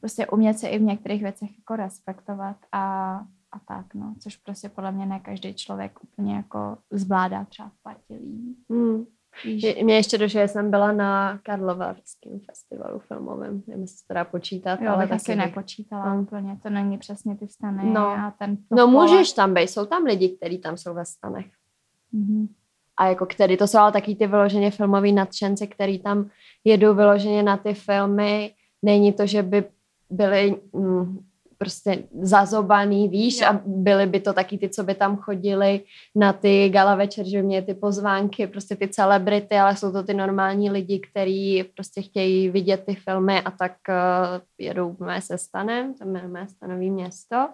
prostě 0.00 0.26
umět 0.26 0.58
se 0.58 0.68
i 0.68 0.78
v 0.78 0.82
některých 0.82 1.22
věcech 1.22 1.58
jako 1.58 1.76
respektovat 1.76 2.56
a, 2.72 3.14
a 3.52 3.58
tak, 3.68 3.94
no, 3.94 4.14
což 4.20 4.36
prostě 4.36 4.68
podle 4.68 4.92
mě 4.92 5.06
ne 5.06 5.20
každý 5.20 5.54
člověk 5.54 6.04
úplně 6.04 6.34
jako 6.34 6.78
zvládá 6.90 7.44
třeba 7.44 7.68
v 7.68 7.82
partě 7.82 8.14
lidí. 8.14 8.56
Hmm. 9.42 9.84
Mě 9.84 9.94
ještě 9.94 10.18
došlo, 10.18 10.40
že 10.40 10.48
jsem 10.48 10.70
byla 10.70 10.92
na 10.92 11.38
Karlovarském 11.42 12.40
festivalu 12.50 12.98
filmovém, 12.98 13.62
nevím, 13.66 13.82
jestli 13.82 13.96
se 13.96 14.04
teda 14.08 14.24
počítat, 14.24 14.80
jo, 14.80 14.92
ale 14.92 15.06
taky 15.06 15.34
nepočítala 15.34 16.14
no. 16.14 16.22
úplně, 16.22 16.58
to 16.62 16.70
není 16.70 16.98
přesně 16.98 17.36
ty 17.36 17.48
stany 17.48 17.90
no. 17.92 18.06
a 18.06 18.34
ten 18.38 18.58
No 18.70 18.86
můžeš 18.86 19.32
tam 19.32 19.54
být, 19.54 19.68
jsou 19.68 19.86
tam 19.86 20.04
lidi, 20.04 20.28
kteří 20.28 20.58
tam 20.58 20.76
jsou 20.76 20.94
ve 20.94 21.04
stanech. 21.04 21.46
Mm-hmm. 22.14 22.48
A 22.96 23.06
jako 23.06 23.26
který, 23.26 23.56
to 23.56 23.66
jsou 23.66 23.78
ale 23.78 23.92
taky 23.92 24.14
ty 24.14 24.26
vyloženě 24.26 24.70
filmový 24.70 25.12
nadšence, 25.12 25.66
který 25.66 25.98
tam 25.98 26.30
jedou 26.64 26.94
vyloženě 26.94 27.42
na 27.42 27.56
ty 27.56 27.74
filmy. 27.74 28.54
Není 28.82 29.12
to, 29.12 29.26
že 29.26 29.42
by 29.42 29.64
byli 30.10 30.60
mm, 30.72 31.18
prostě 31.64 32.04
zazobaný, 32.20 33.08
víš, 33.08 33.40
jo. 33.40 33.48
a 33.48 33.60
byly 33.66 34.06
by 34.06 34.20
to 34.20 34.32
taky 34.32 34.58
ty, 34.58 34.68
co 34.68 34.84
by 34.84 34.94
tam 34.94 35.16
chodili 35.16 35.80
na 36.14 36.32
ty 36.32 36.68
gala 36.68 36.94
večer, 36.94 37.26
že 37.26 37.42
měli 37.42 37.66
ty 37.66 37.74
pozvánky, 37.74 38.46
prostě 38.46 38.76
ty 38.76 38.88
celebrity, 38.88 39.56
ale 39.56 39.76
jsou 39.76 39.92
to 39.92 40.02
ty 40.02 40.14
normální 40.14 40.70
lidi, 40.70 41.00
kteří 41.10 41.64
prostě 41.76 42.02
chtějí 42.02 42.48
vidět 42.50 42.84
ty 42.86 42.94
filmy 42.94 43.40
a 43.40 43.50
tak 43.50 43.72
uh, 43.88 43.94
jedou 44.58 44.96
mé 45.00 45.20
se 45.20 45.38
stanem, 45.38 45.94
tam 45.94 46.16
je 46.16 46.28
mé 46.28 46.48
stanový 46.48 46.90
město. 46.90 47.48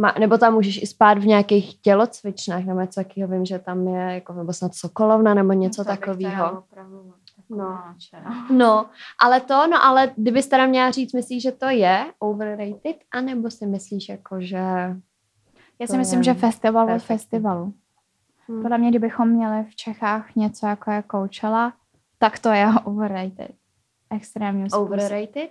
Ma, 0.00 0.14
nebo 0.18 0.38
tam 0.38 0.54
můžeš 0.54 0.82
i 0.82 0.86
spát 0.86 1.18
v 1.18 1.26
nějakých 1.26 1.80
tělocvičnách, 1.80 2.64
nebo 2.64 2.80
něco 2.80 3.00
takového, 3.00 3.32
vím, 3.32 3.44
že 3.46 3.58
tam 3.58 3.88
je, 3.88 4.14
jako, 4.14 4.32
nebo 4.32 4.52
snad 4.52 4.74
Sokolovna, 4.74 5.34
nebo 5.34 5.52
něco 5.52 5.84
takového. 5.84 6.64
No. 7.50 7.94
no, 8.50 8.90
ale 9.20 9.40
to, 9.40 9.66
no 9.66 9.84
ale 9.84 10.12
kdybyste 10.16 10.50
teda 10.50 10.66
měla 10.66 10.90
říct, 10.90 11.12
myslíš, 11.12 11.42
že 11.42 11.52
to 11.52 11.66
je 11.68 12.12
overrated, 12.18 12.96
anebo 13.10 13.50
si 13.50 13.66
myslíš 13.66 14.08
jako, 14.08 14.40
že... 14.40 14.58
Já 15.80 15.86
si 15.86 15.98
myslím, 15.98 16.22
že 16.22 16.34
festival 16.34 16.94
od 16.94 17.02
festivalu. 17.02 17.74
Hmm. 18.48 18.62
Podle 18.62 18.78
mě, 18.78 18.90
kdybychom 18.90 19.28
měli 19.28 19.64
v 19.64 19.76
Čechách 19.76 20.34
něco 20.36 20.66
jako 20.66 20.90
je 20.90 21.04
Coachella, 21.10 21.72
tak 22.18 22.38
to 22.38 22.48
je 22.48 22.66
overrated. 22.84 23.52
Extrémně 24.10 24.66
Overrated? 24.72 25.50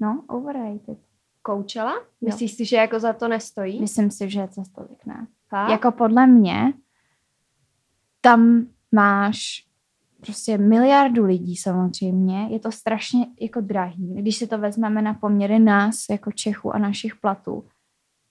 No, 0.00 0.24
overrated. 0.28 0.98
Coachella? 1.46 1.94
Myslíš 2.20 2.50
jo. 2.50 2.56
si, 2.56 2.64
že 2.64 2.76
jako 2.76 3.00
za 3.00 3.12
to 3.12 3.28
nestojí? 3.28 3.80
Myslím 3.80 4.10
si, 4.10 4.30
že 4.30 4.48
za 4.50 4.62
to 4.74 4.88
ne. 5.06 5.26
Jako 5.70 5.92
podle 5.92 6.26
mě 6.26 6.72
tam 8.20 8.66
máš 8.92 9.66
prostě 10.20 10.58
miliardu 10.58 11.24
lidí 11.24 11.56
samozřejmě, 11.56 12.48
je 12.50 12.60
to 12.60 12.72
strašně 12.72 13.26
jako 13.40 13.60
drahý. 13.60 14.14
Když 14.14 14.36
si 14.36 14.46
to 14.46 14.58
vezmeme 14.58 15.02
na 15.02 15.14
poměry 15.14 15.58
nás, 15.58 15.96
jako 16.10 16.32
Čechů 16.32 16.74
a 16.74 16.78
našich 16.78 17.16
platů, 17.16 17.64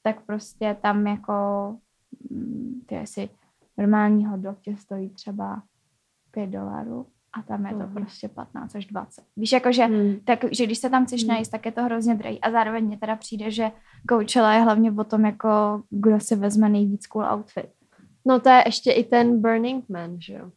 tak 0.04 0.25
prostě 0.25 0.77
tam 0.82 1.08
jako 1.08 1.34
mm, 2.30 2.82
ty 2.86 2.98
asi 2.98 3.30
normální 3.77 4.25
hodnot 4.25 4.60
tě 4.62 4.75
stojí 4.77 5.10
třeba 5.10 5.63
5 6.32 6.50
dolarů 6.50 7.06
a 7.34 7.42
tam 7.42 7.65
je 7.65 7.72
to 7.72 7.88
mm. 7.88 7.94
prostě 7.94 8.30
15 8.30 8.75
až 8.75 8.86
20. 8.86 9.24
Víš, 9.38 9.51
jakože, 9.51 9.88
mm. 9.88 10.20
tak, 10.25 10.39
že 10.51 10.65
když 10.65 10.77
se 10.77 10.89
tam 10.89 11.06
chceš 11.06 11.24
mm. 11.24 11.27
najíst, 11.27 11.51
tak 11.51 11.65
je 11.65 11.72
to 11.72 11.84
hrozně 11.84 12.15
drahý. 12.15 12.42
A 12.42 12.51
zároveň 12.51 12.86
mě 12.86 12.98
teda 12.98 13.15
přijde, 13.15 13.51
že 13.51 13.72
Coachella 14.10 14.54
je 14.54 14.62
hlavně 14.62 14.92
o 14.92 15.04
tom, 15.04 15.25
jako 15.25 15.82
kdo 15.89 16.20
si 16.20 16.36
vezme 16.36 16.70
nejvíc 16.70 17.08
cool 17.08 17.25
outfit. 17.34 17.70
No 18.25 18.39
to 18.39 18.50
je 18.50 18.63
ještě 18.65 18.92
i 18.92 19.04
ten 19.04 19.42
Burning 19.42 19.89
Man, 19.89 20.22
že 20.22 20.34
jo? 20.34 20.51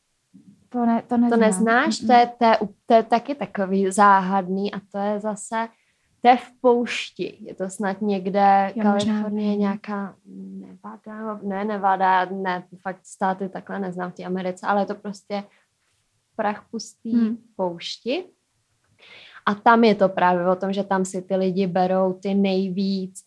To, 0.68 0.86
ne, 0.86 1.02
to, 1.08 1.16
neznám. 1.16 1.30
to 1.30 1.36
neznáš? 1.36 1.98
To 1.98 2.12
je, 2.12 2.26
to, 2.38 2.44
je, 2.44 2.56
to 2.86 2.94
je 2.94 3.02
taky 3.02 3.34
takový 3.34 3.90
záhadný 3.90 4.74
a 4.74 4.80
to 4.92 4.98
je 4.98 5.20
zase, 5.20 5.68
to 6.22 6.28
je 6.28 6.36
v 6.36 6.50
poušti. 6.60 7.38
Je 7.40 7.54
to 7.54 7.70
snad 7.70 8.02
někde, 8.02 8.72
jo, 8.74 8.82
Kalifornie, 8.82 9.56
nějaká 9.56 10.14
Nevada, 10.26 11.40
ne 11.42 11.64
Nevada, 11.64 12.24
ne, 12.24 12.64
fakt 12.82 13.06
státy 13.06 13.48
takhle 13.48 13.78
neznám 13.78 14.10
v 14.10 14.14
té 14.14 14.24
Americe, 14.24 14.66
ale 14.66 14.82
je 14.82 14.86
to 14.86 14.94
prostě 14.94 15.44
prach 16.36 16.64
pustý 16.70 17.12
hmm. 17.12 17.38
poušti. 17.56 18.24
A 19.46 19.54
tam 19.54 19.84
je 19.84 19.94
to 19.94 20.08
právě 20.08 20.48
o 20.48 20.56
tom, 20.56 20.72
že 20.72 20.84
tam 20.84 21.04
si 21.04 21.22
ty 21.22 21.36
lidi 21.36 21.66
berou 21.66 22.12
ty 22.12 22.34
nejvíc 22.34 23.24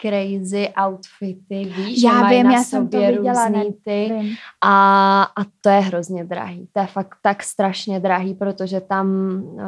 crazy 0.00 0.68
outfity, 0.86 1.64
víš, 1.64 2.02
já 2.02 2.12
mají 2.12 2.36
vím, 2.36 2.46
na 2.46 2.52
já 2.52 2.64
sobě 2.64 2.64
jsem 2.64 2.88
to 2.88 3.18
viděla, 3.18 3.48
různý 3.48 3.64
ne, 3.64 3.72
ty 3.84 4.32
a, 4.60 5.22
a 5.22 5.44
to 5.60 5.68
je 5.68 5.80
hrozně 5.80 6.24
drahý, 6.24 6.68
to 6.72 6.80
je 6.80 6.86
fakt 6.86 7.14
tak 7.22 7.42
strašně 7.42 8.00
drahý, 8.00 8.34
protože 8.34 8.80
tam, 8.80 9.06
uh, 9.42 9.62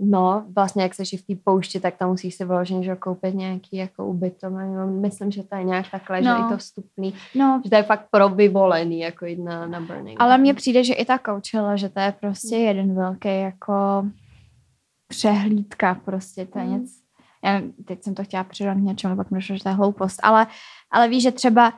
no, 0.00 0.44
vlastně 0.54 0.82
jak 0.82 0.94
seš 0.94 1.14
v 1.18 1.26
té 1.26 1.40
poušti, 1.44 1.80
tak 1.80 1.96
tam 1.96 2.10
musíš 2.10 2.34
si 2.34 2.44
vyloženě, 2.44 2.82
že 2.82 2.96
koupit 2.96 3.34
nějaký 3.34 3.76
jako 3.76 4.06
ubytování, 4.06 4.74
no, 4.74 4.86
myslím, 4.86 5.30
že 5.30 5.42
to 5.42 5.56
je 5.56 5.64
nějak 5.64 5.90
takhle, 5.90 6.20
no. 6.20 6.36
že 6.36 6.42
je 6.42 6.48
to 6.48 6.56
vstupný, 6.56 7.14
no. 7.34 7.60
že 7.64 7.70
to 7.70 7.76
je 7.76 7.82
fakt 7.82 8.06
pro 8.10 8.28
vyvolený, 8.28 9.00
jako 9.00 9.26
jít 9.26 9.44
na, 9.44 9.66
na 9.66 9.80
Burning. 9.80 10.22
Ale 10.22 10.38
mně 10.38 10.54
přijde, 10.54 10.84
že 10.84 10.94
i 10.94 11.04
ta 11.04 11.18
koučela, 11.18 11.76
že 11.76 11.88
to 11.88 12.00
je 12.00 12.14
prostě 12.20 12.56
jeden 12.56 12.94
velký 12.94 13.40
jako 13.40 14.04
přehlídka, 15.08 15.94
prostě 16.04 16.46
to 16.46 16.58
je 16.58 16.64
mm. 16.64 16.70
něco 16.72 17.07
já 17.44 17.62
teď 17.84 18.02
jsem 18.02 18.14
to 18.14 18.24
chtěla 18.24 18.44
přidat 18.44 18.74
k 18.74 18.78
něčemu, 18.78 19.16
pak 19.16 19.30
mi 19.30 19.40
že 19.40 19.62
to 19.62 19.68
je 19.68 19.74
hloupost, 19.74 20.20
ale, 20.22 20.46
ale 20.90 21.08
víš, 21.08 21.22
že 21.22 21.32
třeba 21.32 21.72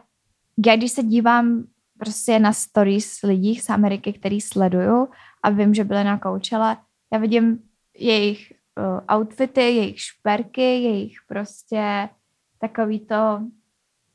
já 0.66 0.76
když 0.76 0.92
se 0.92 1.02
dívám 1.02 1.64
prostě 1.98 2.38
na 2.38 2.52
stories 2.52 3.22
lidí 3.22 3.56
z 3.56 3.70
Ameriky, 3.70 4.12
který 4.12 4.40
sleduju 4.40 5.08
a 5.42 5.50
vím, 5.50 5.74
že 5.74 5.84
byly 5.84 6.04
na 6.04 6.18
koučele, 6.18 6.76
já 7.12 7.18
vidím 7.18 7.58
jejich 7.98 8.52
uh, 8.78 9.16
outfity, 9.18 9.60
jejich 9.60 10.00
šperky, 10.00 10.82
jejich 10.82 11.16
prostě 11.28 12.08
takový 12.58 13.00
to 13.00 13.40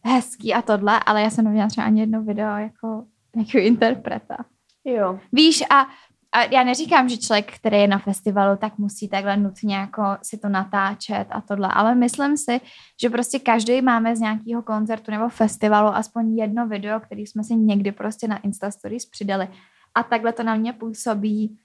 hezký 0.03 0.53
a 0.53 0.61
tohle, 0.61 0.99
ale 1.05 1.21
já 1.21 1.29
jsem 1.29 1.45
neviděla 1.45 1.67
třeba 1.67 1.87
ani 1.87 1.99
jedno 1.99 2.23
video 2.23 2.57
jako 2.57 3.05
nějakého 3.35 3.65
interpreta. 3.65 4.37
Jo. 4.85 5.19
Víš, 5.31 5.63
a, 5.69 5.87
a 6.35 6.43
já 6.43 6.63
neříkám, 6.63 7.09
že 7.09 7.17
člověk, 7.17 7.55
který 7.55 7.77
je 7.77 7.87
na 7.87 7.99
festivalu, 7.99 8.57
tak 8.57 8.77
musí 8.77 9.09
takhle 9.09 9.37
nutně 9.37 9.75
jako 9.75 10.03
si 10.21 10.37
to 10.37 10.49
natáčet 10.49 11.27
a 11.29 11.41
tohle, 11.41 11.69
ale 11.73 11.95
myslím 11.95 12.37
si, 12.37 12.61
že 13.01 13.09
prostě 13.09 13.39
každý 13.39 13.81
máme 13.81 14.15
z 14.15 14.19
nějakého 14.19 14.61
koncertu 14.61 15.11
nebo 15.11 15.29
festivalu 15.29 15.87
aspoň 15.87 16.37
jedno 16.37 16.67
video, 16.67 16.99
který 16.99 17.27
jsme 17.27 17.43
si 17.43 17.55
někdy 17.55 17.91
prostě 17.91 18.27
na 18.27 18.37
Insta 18.37 18.71
Stories 18.71 19.05
přidali. 19.05 19.47
A 19.95 20.03
takhle 20.03 20.33
to 20.33 20.43
na 20.43 20.55
mě 20.55 20.73
působí 20.73 21.57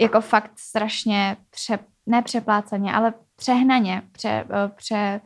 jako 0.00 0.20
fakt 0.20 0.52
strašně 0.58 1.36
pře, 1.50 1.78
ne 2.06 2.22
přepláceně, 2.22 2.92
ale 2.92 3.14
přehnaně, 3.36 4.02
pře, 4.12 4.28
eh, 4.28 4.68
pře, 4.76 5.20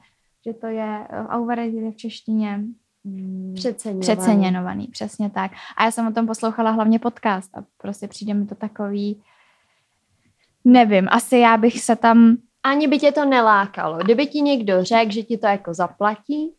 že 0.47 0.55
to 0.55 0.67
je 0.67 1.07
eh, 1.11 1.37
overrated 1.37 1.95
v 1.95 1.97
češtině, 1.97 2.61
Přeceňovaný. 3.55 4.01
Přeceňovaný, 4.01 4.87
přesně 4.87 5.31
tak. 5.31 5.53
A 5.77 5.85
já 5.85 5.91
jsem 5.91 6.07
o 6.07 6.13
tom 6.13 6.27
poslouchala 6.27 6.71
hlavně 6.71 6.99
podcast 6.99 7.57
a 7.57 7.65
prostě 7.79 8.09
přijde 8.09 8.35
mi 8.35 8.47
to 8.47 8.55
takový, 8.55 9.23
nevím, 10.65 11.09
asi 11.11 11.39
já 11.39 11.57
bych 11.57 11.81
se 11.81 11.97
tam... 11.97 12.37
Ani 12.63 12.89
by 12.89 12.99
tě 12.99 13.13
to 13.13 13.25
nelákalo. 13.25 13.99
Kdyby 13.99 14.27
ti 14.27 14.41
někdo 14.41 14.85
řekl, 14.85 15.13
že 15.13 15.23
ti 15.23 15.39
to 15.39 15.47
jako 15.47 15.75
zaplatí? 15.75 16.55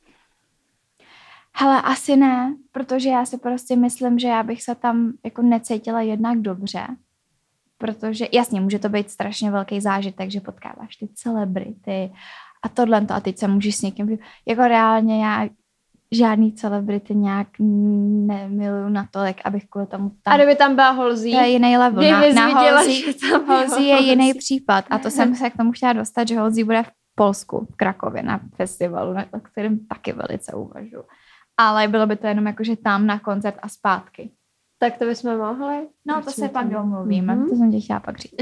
Hele, 1.58 1.82
asi 1.82 2.16
ne, 2.16 2.56
protože 2.72 3.10
já 3.10 3.26
si 3.26 3.38
prostě 3.38 3.76
myslím, 3.76 4.20
že 4.20 4.28
já 4.28 4.44
bych 4.44 4.64
se 4.64 4.76
tam 4.76 5.14
jako 5.24 5.42
necítila 5.42 6.02
jednak 6.02 6.40
dobře 6.40 6.88
protože 7.78 8.28
jasně, 8.34 8.62
může 8.62 8.80
to 8.80 8.90
být 8.90 9.12
strašně 9.12 9.52
velký 9.52 9.82
zážitek, 9.82 10.32
že 10.32 10.42
potkáváš 10.42 10.96
ty 10.96 11.08
celebrity 11.08 12.12
a 12.64 12.70
tohle 12.70 13.06
a 13.10 13.20
teď 13.20 13.38
se 13.38 13.48
můžeš 13.48 13.76
s 13.76 13.82
někým, 13.82 14.18
jako 14.46 14.62
reálně 14.62 15.26
já 15.26 15.50
žádný 16.16 16.54
celebrity 16.54 17.16
nějak 17.16 17.48
nemiluju 17.60 18.90
natolik, 18.90 19.42
abych 19.46 19.66
kvůli 19.70 19.88
tomu 19.88 20.12
tam... 20.24 20.34
A 20.34 20.38
kdyby 20.38 20.56
tam 20.56 20.76
byla 20.76 20.90
Holzí? 20.90 21.32
To 21.32 21.40
je 21.40 21.50
jiný 21.50 21.78
level. 21.78 22.12
Na, 22.12 22.22
na 22.34 22.48
Holzí, 22.48 23.06
Holzí 23.48 23.88
je 23.88 24.02
jiný 24.04 24.34
případ 24.34 24.86
a 24.90 24.98
to 24.98 25.12
jsem 25.12 25.36
se 25.36 25.50
k 25.50 25.58
tomu 25.58 25.72
chtěla 25.72 25.94
dostat, 25.94 26.28
že 26.28 26.40
Holzí 26.40 26.64
bude 26.64 26.84
v 26.84 26.92
Polsku, 27.16 27.68
v 27.72 27.76
Krakově 27.76 28.24
na 28.24 28.40
festivalu, 28.56 29.14
na 29.14 29.26
kterém 29.44 29.80
taky 29.88 30.14
velice 30.14 30.54
uvažuji. 30.54 31.04
Ale 31.58 31.88
bylo 31.88 32.08
by 32.08 32.16
to 32.16 32.28
jenom 32.28 32.46
jako, 32.46 32.64
že 32.64 32.76
tam 32.76 33.08
na 33.08 33.20
koncert 33.20 33.56
a 33.62 33.70
zpátky. 33.70 34.32
Tak 34.80 34.98
to 34.98 35.06
bychom 35.06 35.38
mohli. 35.38 35.88
No, 36.06 36.22
to 36.22 36.32
se 36.32 36.50
pak 36.50 36.70
domluvíme, 36.70 37.36
mm-hmm. 37.36 37.50
to 37.50 37.56
jsem 37.56 37.72
tě 37.72 37.80
chtěla 37.80 38.00
pak 38.00 38.18
říct. 38.18 38.34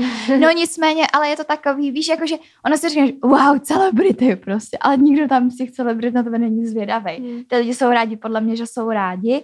No 0.42 0.50
nicméně, 0.50 1.04
ale 1.14 1.30
je 1.30 1.38
to 1.38 1.44
takový, 1.44 1.92
víš, 1.92 2.08
jakože 2.08 2.36
ono 2.66 2.78
si 2.78 2.90
říká, 2.90 3.28
wow, 3.28 3.60
celebrity 3.60 4.36
prostě, 4.36 4.78
ale 4.82 4.98
nikdo 4.98 5.28
tam 5.28 5.52
z 5.52 5.58
těch 5.58 5.72
celebrit 5.72 6.14
na 6.14 6.24
tebe 6.24 6.40
není 6.40 6.66
zvědavý. 6.66 7.22
Mm. 7.22 7.44
Ty 7.44 7.56
lidi 7.56 7.74
jsou 7.74 7.90
rádi, 7.90 8.18
podle 8.18 8.42
mě, 8.42 8.56
že 8.56 8.68
jsou 8.68 8.90
rádi, 8.90 9.44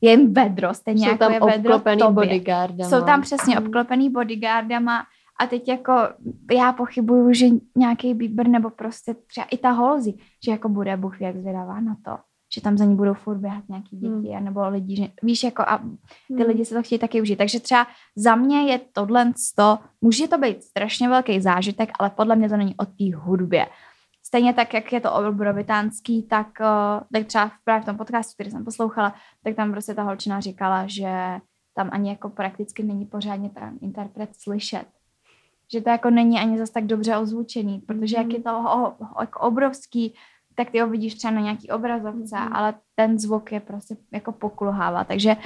je 0.00 0.10
jim 0.10 0.34
vedro, 0.34 0.74
stejně 0.74 1.04
jsou 1.04 1.10
jako 1.10 1.18
tam 1.18 1.32
je 1.32 1.40
vedro 1.40 1.78
tobě. 1.78 2.10
bodyguardama. 2.10 2.90
Jsou 2.90 3.04
tam 3.04 3.22
přesně 3.22 3.56
mm. 3.60 3.66
obklopený 3.66 4.10
bodyguardama 4.10 5.04
a 5.40 5.46
teď 5.46 5.68
jako 5.68 5.92
já 6.52 6.72
pochybuju, 6.72 7.32
že 7.32 7.46
nějaký 7.76 8.14
Bieber 8.14 8.48
nebo 8.48 8.70
prostě 8.70 9.14
třeba 9.26 9.46
i 9.50 9.58
ta 9.58 9.70
Holzy, 9.70 10.14
že 10.44 10.50
jako 10.50 10.68
bude 10.68 10.96
Bůh 10.96 11.20
jak 11.20 11.36
zvědavá 11.36 11.80
na 11.80 11.96
to 12.04 12.18
že 12.54 12.60
tam 12.60 12.78
za 12.78 12.84
ní 12.84 12.96
budou 12.96 13.14
furt 13.14 13.38
běhat 13.38 13.68
nějaký 13.68 13.96
děti, 13.96 14.28
hmm. 14.28 14.44
nebo 14.44 14.68
lidi, 14.68 14.96
že, 14.96 15.08
víš, 15.22 15.44
jako 15.44 15.62
a 15.62 15.78
ty 15.78 16.34
hmm. 16.34 16.46
lidi 16.46 16.64
se 16.64 16.74
to 16.74 16.82
chtějí 16.82 16.98
taky 16.98 17.22
užít. 17.22 17.38
Takže 17.38 17.60
třeba 17.60 17.86
za 18.16 18.34
mě 18.34 18.62
je 18.62 18.80
tohle 18.92 19.32
to, 19.56 19.78
může 20.00 20.28
to 20.28 20.38
být 20.38 20.62
strašně 20.62 21.08
velký 21.08 21.40
zážitek, 21.40 21.90
ale 21.98 22.10
podle 22.10 22.36
mě 22.36 22.48
to 22.48 22.56
není 22.56 22.74
o 22.76 22.84
té 22.84 23.16
hudbě. 23.16 23.66
Stejně 24.22 24.54
tak, 24.54 24.74
jak 24.74 24.92
je 24.92 25.00
to 25.00 25.12
obrovitánský, 25.12 26.22
tak, 26.22 26.46
uh, 26.60 27.02
tak 27.12 27.26
třeba 27.26 27.52
právě 27.64 27.82
v 27.82 27.86
tom 27.86 27.96
podcastu, 27.96 28.34
který 28.34 28.50
jsem 28.50 28.64
poslouchala, 28.64 29.14
tak 29.44 29.56
tam 29.56 29.72
prostě 29.72 29.94
ta 29.94 30.02
holčina 30.02 30.40
říkala, 30.40 30.86
že 30.86 31.40
tam 31.74 31.88
ani 31.92 32.10
jako 32.10 32.28
prakticky 32.28 32.82
není 32.82 33.06
pořádně 33.06 33.50
ten 33.50 33.78
interpret 33.82 34.30
slyšet. 34.32 34.86
Že 35.72 35.80
to 35.80 35.90
jako 35.90 36.10
není 36.10 36.38
ani 36.38 36.58
zase 36.58 36.72
tak 36.72 36.86
dobře 36.86 37.16
ozvučený, 37.16 37.78
protože 37.78 38.16
jak 38.16 38.26
hmm. 38.26 38.34
je 38.34 38.42
to 38.42 38.58
o, 38.58 38.88
o, 38.88 39.20
jako 39.20 39.40
obrovský, 39.40 40.14
tak 40.64 40.70
ty 40.70 40.80
ho 40.80 40.88
vidíš 40.88 41.14
třeba 41.14 41.34
na 41.34 41.40
nějaký 41.40 41.70
obrazovce, 41.70 42.36
mm. 42.36 42.52
ale 42.52 42.74
ten 42.94 43.18
zvuk 43.18 43.52
je 43.52 43.60
prostě 43.60 43.96
jako 44.12 44.32
pokulhává, 44.32 45.04
takže 45.04 45.36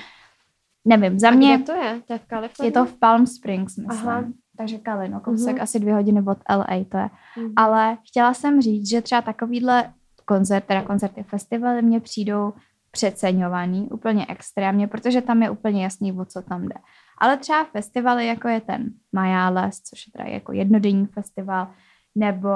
nevím, 0.85 1.19
za 1.19 1.29
A 1.29 1.31
mě... 1.31 1.59
to 1.59 1.73
je? 1.73 2.01
To 2.07 2.13
je 2.13 2.19
v 2.19 2.27
Kalifornii? 2.27 2.69
Je 2.69 2.73
to 2.73 2.85
v 2.85 2.99
Palm 2.99 3.27
Springs, 3.27 3.77
myslím. 3.77 4.09
Aha. 4.09 4.25
Takže 4.57 4.79
Kali, 4.79 5.09
no, 5.09 5.21
kousek 5.21 5.57
mm-hmm. 5.57 5.63
asi 5.63 5.81
dvě 5.81 5.95
hodiny 5.95 6.23
od 6.27 6.39
LA 6.51 6.85
to 6.89 6.97
je. 6.97 7.11
Mm-hmm. 7.37 7.53
Ale 7.57 7.99
chtěla 8.09 8.35
jsem 8.35 8.63
říct, 8.63 8.89
že 8.89 9.03
třeba 9.03 9.23
takovýhle 9.23 9.93
koncert, 10.25 10.65
teda 10.65 10.83
koncerty, 10.83 11.23
festivaly 11.23 11.83
mě 11.83 12.01
přijdou 12.01 12.53
přeceňovaný 12.91 13.89
úplně 13.91 14.27
extrémně, 14.29 14.89
protože 14.89 15.23
tam 15.23 15.43
je 15.43 15.51
úplně 15.51 15.83
jasný, 15.85 16.13
o 16.13 16.25
co 16.25 16.43
tam 16.43 16.63
jde. 16.63 16.77
Ale 17.19 17.37
třeba 17.37 17.65
festivaly, 17.65 18.27
jako 18.27 18.49
je 18.49 18.61
ten 18.61 18.91
Majales, 19.13 19.81
což 19.81 20.07
je 20.07 20.13
teda 20.13 20.25
jako 20.25 20.53
jednodenní 20.53 21.07
festival, 21.07 21.69
nebo 22.15 22.51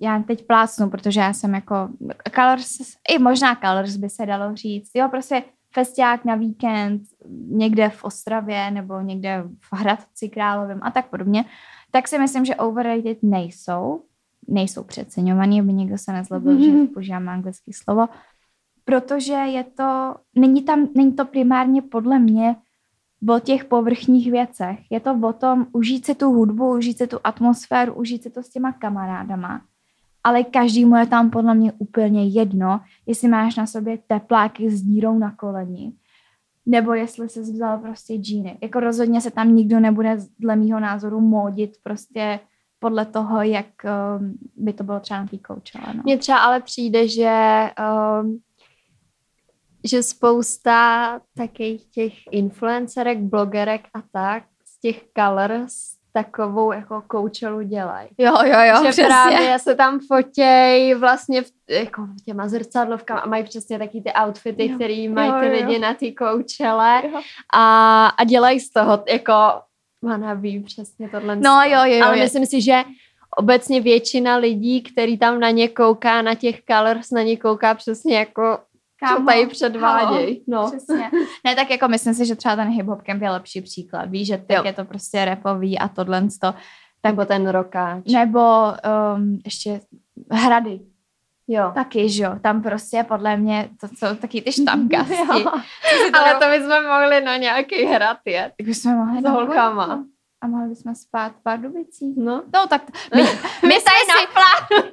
já 0.00 0.22
teď 0.22 0.46
plácnu, 0.46 0.90
protože 0.90 1.20
já 1.20 1.32
jsem 1.32 1.54
jako 1.54 1.88
Colors, 2.34 2.68
i 3.08 3.18
možná 3.18 3.56
Colors 3.56 3.96
by 3.96 4.10
se 4.10 4.26
dalo 4.26 4.56
říct, 4.56 4.90
jo, 4.94 5.08
prostě 5.08 5.42
festiák 5.74 6.24
na 6.24 6.34
víkend 6.34 7.02
někde 7.48 7.88
v 7.88 8.04
Ostravě 8.04 8.70
nebo 8.70 9.00
někde 9.00 9.44
v 9.60 9.72
Hradci 9.72 10.28
Královém 10.28 10.80
a 10.82 10.90
tak 10.90 11.10
podobně, 11.10 11.44
tak 11.90 12.08
si 12.08 12.18
myslím, 12.18 12.44
že 12.44 12.56
overrated 12.56 13.22
nejsou, 13.22 14.02
nejsou 14.48 14.84
přeceňovaný, 14.84 15.60
aby 15.60 15.72
někdo 15.72 15.98
se 15.98 16.12
nezlobil, 16.12 16.56
mm-hmm. 16.56 16.82
že 16.82 16.92
používám 16.94 17.28
anglické 17.28 17.72
slovo, 17.74 18.08
protože 18.84 19.32
je 19.32 19.64
to, 19.64 20.14
není 20.34 20.62
tam, 20.62 20.88
není 20.96 21.12
to 21.12 21.24
primárně 21.24 21.82
podle 21.82 22.18
mě 22.18 22.56
o 23.28 23.40
těch 23.40 23.64
povrchních 23.64 24.30
věcech. 24.30 24.78
Je 24.90 25.00
to 25.00 25.18
o 25.22 25.32
tom 25.32 25.66
užít 25.72 26.06
si 26.06 26.14
tu 26.14 26.32
hudbu, 26.32 26.76
užít 26.76 26.98
si 26.98 27.06
tu 27.06 27.18
atmosféru, 27.24 27.94
užít 27.94 28.22
si 28.22 28.30
to 28.30 28.42
s 28.42 28.48
těma 28.48 28.72
kamarádama. 28.72 29.60
Ale 30.24 30.44
každému 30.44 30.96
je 30.96 31.06
tam 31.06 31.30
podle 31.30 31.54
mě 31.54 31.72
úplně 31.78 32.26
jedno, 32.26 32.80
jestli 33.06 33.28
máš 33.28 33.56
na 33.56 33.66
sobě 33.66 33.98
tepláky 34.06 34.70
s 34.70 34.82
dírou 34.82 35.18
na 35.18 35.30
koleni, 35.30 35.92
nebo 36.66 36.94
jestli 36.94 37.28
jsi 37.28 37.40
vzal 37.40 37.78
prostě 37.78 38.14
džíny. 38.14 38.58
Jako 38.62 38.80
rozhodně 38.80 39.20
se 39.20 39.30
tam 39.30 39.54
nikdo 39.54 39.80
nebude 39.80 40.18
dle 40.38 40.56
mýho 40.56 40.80
názoru 40.80 41.20
modit 41.20 41.76
prostě 41.82 42.40
podle 42.78 43.04
toho, 43.04 43.42
jak 43.42 43.66
um, 43.84 44.38
by 44.56 44.72
to 44.72 44.84
bylo 44.84 45.00
třeba 45.00 45.20
na 45.20 45.26
té 45.26 45.36
No. 45.94 46.02
Mně 46.04 46.18
třeba 46.18 46.38
ale 46.38 46.60
přijde, 46.60 47.08
že 47.08 47.30
um, 48.22 48.38
že 49.84 50.02
spousta 50.02 51.20
takových 51.36 51.84
těch 51.90 52.12
influencerek, 52.30 53.18
blogerek 53.18 53.80
a 53.94 54.02
tak 54.12 54.42
z 54.66 54.80
těch 54.80 55.02
colors 55.18 55.94
takovou 56.12 56.72
jako 56.72 57.02
koučelu 57.06 57.62
dělají. 57.62 58.08
Jo, 58.18 58.34
jo, 58.44 58.60
jo, 58.60 58.76
Že 58.84 58.90
přesně. 58.90 59.04
právě 59.04 59.58
se 59.58 59.74
tam 59.74 60.00
fotěj 60.00 60.94
vlastně 60.94 61.42
v, 61.42 61.50
jako 61.68 62.08
těma 62.24 62.48
zrcadlovkama 62.48 63.20
a 63.20 63.26
mají 63.26 63.44
přesně 63.44 63.78
taky 63.78 64.00
ty 64.00 64.12
outfity, 64.24 64.70
jo. 64.70 64.74
který 64.74 65.08
mají 65.08 65.28
jo, 65.28 65.34
ty 65.40 65.48
lidi 65.48 65.74
jo. 65.74 65.80
na 65.80 65.94
ty 65.94 66.12
koučele 66.12 67.02
a, 67.54 68.06
a 68.06 68.24
dělají 68.24 68.60
z 68.60 68.70
toho 68.70 69.04
jako 69.08 69.32
ví 70.34 70.60
přesně 70.60 71.08
tohle. 71.08 71.36
No 71.36 71.62
jo, 71.62 71.84
jo, 71.84 71.94
jo. 71.94 72.04
Ale 72.04 72.16
myslím 72.16 72.46
si, 72.46 72.60
že 72.60 72.82
obecně 73.36 73.80
většina 73.80 74.36
lidí, 74.36 74.82
který 74.82 75.18
tam 75.18 75.40
na 75.40 75.50
ně 75.50 75.68
kouká, 75.68 76.22
na 76.22 76.34
těch 76.34 76.60
colors, 76.70 77.10
na 77.10 77.22
ně 77.22 77.36
kouká 77.36 77.74
přesně 77.74 78.16
jako 78.16 78.58
Kámo, 79.08 79.18
co 79.18 79.26
tady 79.26 79.46
předváděj. 79.46 80.42
No. 80.46 80.66
Přesně. 80.66 81.10
Ne, 81.44 81.54
tak 81.54 81.70
jako 81.70 81.88
myslím 81.88 82.14
si, 82.14 82.26
že 82.26 82.36
třeba 82.36 82.56
ten 82.56 82.68
hip-hop 82.68 83.02
camp 83.02 83.22
je 83.22 83.30
lepší 83.30 83.62
příklad. 83.62 84.10
Víš, 84.10 84.28
že 84.28 84.38
teď 84.38 84.56
jo. 84.56 84.62
je 84.64 84.72
to 84.72 84.84
prostě 84.84 85.24
repový 85.24 85.78
a 85.78 85.88
tohle 85.88 86.22
to. 86.22 86.54
Tak, 87.00 87.12
nebo 87.12 87.24
ten 87.24 87.48
rokáč. 87.48 88.04
Nebo 88.12 88.40
um, 89.16 89.38
ještě 89.44 89.80
hrady. 90.30 90.80
Jo. 91.48 91.72
Taky, 91.74 92.08
že 92.08 92.24
jo. 92.24 92.32
Tam 92.42 92.62
prostě 92.62 93.04
podle 93.08 93.36
mě 93.36 93.68
to 93.80 93.88
jsou 93.88 94.16
taky 94.16 94.42
ty 94.42 94.52
štamgasti. 94.52 95.14
Ale 96.12 96.34
to 96.34 96.46
bychom 96.50 96.86
mohli 96.86 97.20
na 97.20 97.36
nějaký 97.36 97.84
hrad 97.84 98.18
jet. 98.24 98.52
Tak 98.58 98.66
bychom 98.66 98.92
mohli 98.94 99.22
s 99.22 99.24
holkama 99.24 100.04
a 100.44 100.46
mohli 100.46 100.68
bychom 100.68 100.94
spát 100.94 101.32
v 101.32 101.42
Pardubicích. 101.42 102.16
No. 102.16 102.42
no 102.54 102.66
tak 102.68 102.82
my, 103.14 103.22
my, 103.68 103.74
jsme 103.74 104.00
si, 104.04 104.26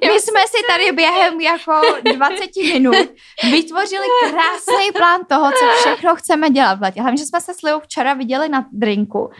my 0.06 0.20
jsme 0.20 0.40
si 0.46 0.62
tady 0.68 0.92
během 0.92 1.40
jako 1.40 1.80
20 2.16 2.56
minut 2.72 2.96
vytvořili 3.50 4.06
krásný 4.20 4.92
plán 4.92 5.20
toho, 5.28 5.50
co 5.50 5.66
všechno 5.80 6.16
chceme 6.16 6.50
dělat 6.50 6.78
v 6.78 6.82
letě. 6.82 7.00
Hlavně, 7.00 7.18
že 7.18 7.26
jsme 7.26 7.40
se 7.40 7.54
s 7.54 7.62
Livou 7.62 7.80
včera 7.80 8.14
viděli 8.14 8.48
na 8.48 8.66
drinku 8.72 9.30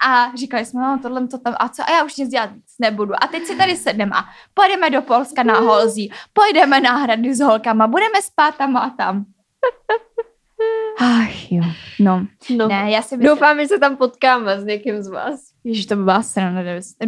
a 0.00 0.36
říkali 0.36 0.64
jsme, 0.64 0.80
no 0.80 0.98
tohle 1.02 1.26
to 1.26 1.38
tam, 1.38 1.54
a 1.58 1.68
co, 1.68 1.82
a 1.82 1.90
já 1.90 2.04
už 2.04 2.16
nic 2.16 2.28
dělat 2.28 2.50
nebudu. 2.78 3.14
A 3.24 3.26
teď 3.26 3.44
si 3.44 3.56
tady 3.56 3.76
sedneme 3.76 4.12
a 4.14 4.24
pojedeme 4.54 4.90
do 4.90 5.02
Polska 5.02 5.42
na 5.42 5.58
Holzí, 5.58 6.12
pojedeme 6.32 6.80
na 6.80 6.96
hrady 6.96 7.34
s 7.34 7.40
holkama, 7.40 7.86
budeme 7.86 8.22
spát 8.22 8.56
tam 8.56 8.76
a 8.76 8.94
tam. 8.98 9.24
Ach 10.98 11.52
jo, 11.52 11.62
no. 12.00 12.26
No. 12.56 12.68
Ne, 12.68 12.90
já 12.90 13.02
si 13.02 13.16
myslím, 13.16 13.34
Doufám, 13.34 13.60
že 13.60 13.68
se 13.68 13.78
tam 13.78 13.96
potkáme 13.96 14.60
s 14.60 14.64
někým 14.64 15.02
z 15.02 15.08
vás. 15.08 15.51
Ježiš, 15.64 15.86
to 15.86 15.96
by 15.96 16.04
byla 16.04 16.22
sranda. 16.22 16.60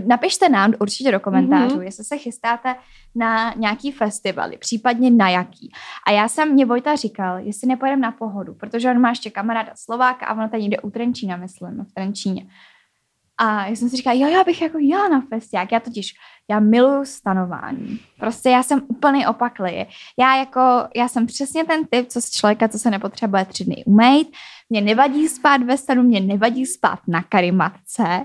Napište 0.07 0.49
nám 0.49 0.73
určitě 0.81 1.13
do 1.13 1.21
komentářů, 1.21 1.65
Mhm. 1.65 1.79
mm-hmm. 1.79 1.85
jestli 1.85 2.05
se 2.05 2.19
chystáte 2.19 2.75
na 3.15 3.55
nějaký 3.57 3.93
festivaly, 3.93 4.57
případně 4.59 5.11
na 5.11 5.29
jaký. 5.29 5.73
A 6.07 6.11
já 6.11 6.29
jsem, 6.29 6.53
mě 6.53 6.67
Vojta 6.67 6.97
říkal, 6.97 7.39
jestli 7.39 7.69
nepojedeme 7.69 8.03
na 8.03 8.13
pohodu, 8.13 8.55
protože 8.55 8.91
on 8.91 9.01
má 9.01 9.09
ještě 9.09 9.31
kamaráda 9.31 9.73
Slováka 9.75 10.27
a 10.27 10.35
ono 10.35 10.49
tady 10.49 10.63
jde 10.63 10.79
u 10.81 10.91
Trenčína, 10.91 11.37
myslím, 11.37 11.85
v 11.91 11.93
Trenčíně. 11.95 12.47
A 13.39 13.67
já 13.67 13.77
jsem 13.77 13.89
si 13.89 13.97
říkala, 13.97 14.17
jo, 14.17 14.27
já 14.29 14.45
bych 14.45 14.63
jako 14.63 14.79
jela 14.79 15.09
na 15.09 15.21
festiák. 15.21 15.73
Já 15.73 15.81
totiž, 15.81 16.15
já 16.51 16.61
miluju 16.61 17.05
stanování. 17.05 17.99
Prostě 18.21 18.51
já 18.51 18.63
jsem 18.63 18.83
úplný 18.89 19.27
opakli. 19.27 19.87
Já 20.19 20.37
jako, 20.37 20.61
já 20.97 21.09
jsem 21.09 21.27
přesně 21.27 21.65
ten 21.65 21.85
typ, 21.87 22.09
co 22.09 22.21
z 22.23 22.31
člověka, 22.31 22.69
co 22.69 22.79
se 22.79 22.91
nepotřebuje 22.91 23.45
tři 23.45 23.65
dny 23.65 23.85
umýt. 23.87 24.29
Mě 24.71 24.81
nevadí 24.81 25.29
spát 25.29 25.63
ve 25.63 25.77
stanu, 25.77 26.03
mě 26.03 26.21
nevadí 26.21 26.67
spát 26.67 26.99
na 27.09 27.23
karimatce. 27.23 28.25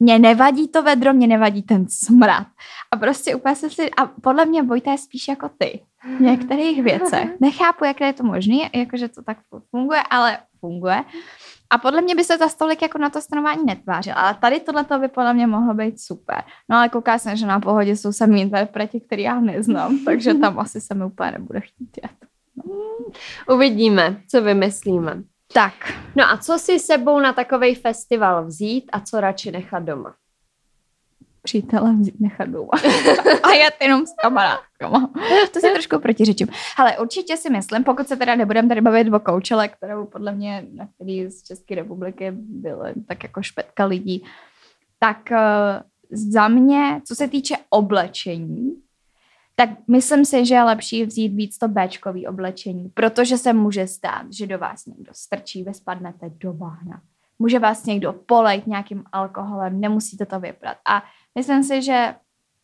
Mě 0.00 0.18
nevadí 0.18 0.68
to 0.68 0.82
vedro, 0.82 1.14
mě 1.14 1.26
nevadí 1.26 1.62
ten 1.62 1.86
smrad. 1.88 2.46
A 2.90 2.96
prostě 2.96 3.34
úplně 3.34 3.54
jsem 3.56 3.70
si, 3.70 3.90
a 3.90 4.06
podle 4.06 4.44
mě 4.44 4.62
Vojta 4.62 4.92
je 4.92 4.98
spíš 4.98 5.28
jako 5.28 5.50
ty. 5.58 5.80
V 6.18 6.20
některých 6.20 6.82
věcech. 6.82 7.28
Nechápu, 7.40 7.84
jak 7.84 8.00
je 8.00 8.12
to 8.12 8.24
možné, 8.24 8.70
jakože 8.74 9.08
to 9.08 9.22
tak 9.22 9.38
funguje, 9.70 10.00
ale 10.10 10.38
funguje. 10.60 11.04
A 11.70 11.78
podle 11.78 12.02
mě 12.02 12.14
by 12.14 12.24
se 12.24 12.38
ta 12.38 12.48
stolik 12.48 12.82
jako 12.82 12.98
na 12.98 13.10
to 13.10 13.20
stanování 13.20 13.64
netvářil. 13.66 14.12
Ale 14.16 14.34
tady 14.34 14.60
tohle 14.60 14.84
by 15.00 15.08
podle 15.08 15.34
mě 15.34 15.46
mohlo 15.46 15.74
být 15.74 16.00
super. 16.00 16.42
No 16.68 16.76
ale 16.76 16.88
kouká 16.88 17.18
jsem, 17.18 17.36
že 17.36 17.46
na 17.46 17.60
pohodě 17.60 17.96
jsou 17.96 18.12
sami 18.12 18.40
interpreti, 18.40 19.00
který 19.00 19.22
já 19.22 19.40
neznám, 19.40 19.98
takže 20.04 20.34
tam 20.34 20.58
asi 20.58 20.80
se 20.80 20.94
mi 20.94 21.04
úplně 21.04 21.30
nebude 21.30 21.60
chtít 21.60 21.98
jet. 22.02 22.28
Uvidíme, 23.48 24.20
co 24.28 24.42
vymyslíme. 24.42 25.22
Tak, 25.52 25.74
No 26.16 26.24
a 26.24 26.36
co 26.36 26.58
si 26.58 26.78
sebou 26.78 27.20
na 27.20 27.32
takový 27.32 27.74
festival 27.74 28.46
vzít 28.46 28.90
a 28.92 29.00
co 29.00 29.20
radši 29.20 29.50
nechat 29.50 29.82
doma? 29.82 30.14
přítele 31.42 31.92
vzít 31.92 32.20
nechat 32.20 32.48
doma. 32.48 32.68
a 33.42 33.50
jet 33.50 33.74
jenom 33.82 34.06
s 34.06 34.14
kamarádkama. 34.22 35.10
To 35.52 35.60
si 35.60 35.72
trošku 35.72 35.98
protiřečím. 35.98 36.48
Ale 36.76 36.98
určitě 36.98 37.36
si 37.36 37.50
myslím, 37.50 37.84
pokud 37.84 38.08
se 38.08 38.16
teda 38.16 38.34
nebudeme 38.34 38.68
tady 38.68 38.80
bavit 38.80 39.12
o 39.12 39.20
koučele, 39.20 39.68
kterou 39.68 40.06
podle 40.06 40.32
mě, 40.32 40.66
na 40.72 40.88
který 40.94 41.30
z 41.30 41.42
České 41.42 41.74
republiky 41.74 42.30
byly 42.34 42.92
tak 43.08 43.22
jako 43.22 43.42
špetka 43.42 43.84
lidí, 43.84 44.24
tak 44.98 45.18
uh, 45.30 45.38
za 46.10 46.48
mě, 46.48 47.00
co 47.04 47.14
se 47.14 47.28
týče 47.28 47.54
oblečení, 47.70 48.72
tak 49.60 49.70
myslím 49.88 50.24
si, 50.24 50.46
že 50.46 50.54
je 50.54 50.62
lepší 50.62 51.04
vzít 51.04 51.28
víc 51.28 51.58
to 51.58 51.68
Bčkový 51.68 52.26
oblečení, 52.26 52.88
protože 52.94 53.38
se 53.38 53.52
může 53.52 53.86
stát, 53.86 54.26
že 54.32 54.46
do 54.46 54.58
vás 54.58 54.86
někdo 54.86 55.12
strčí, 55.14 55.64
vy 55.64 55.74
spadnete 55.74 56.30
do 56.30 56.52
bahna. 56.52 57.02
Může 57.38 57.58
vás 57.58 57.86
někdo 57.86 58.12
polejt 58.12 58.66
nějakým 58.66 59.04
alkoholem, 59.12 59.80
nemusíte 59.80 60.26
to 60.26 60.40
vyprat. 60.40 60.76
A 60.88 61.02
myslím 61.34 61.64
si, 61.64 61.82
že 61.82 62.14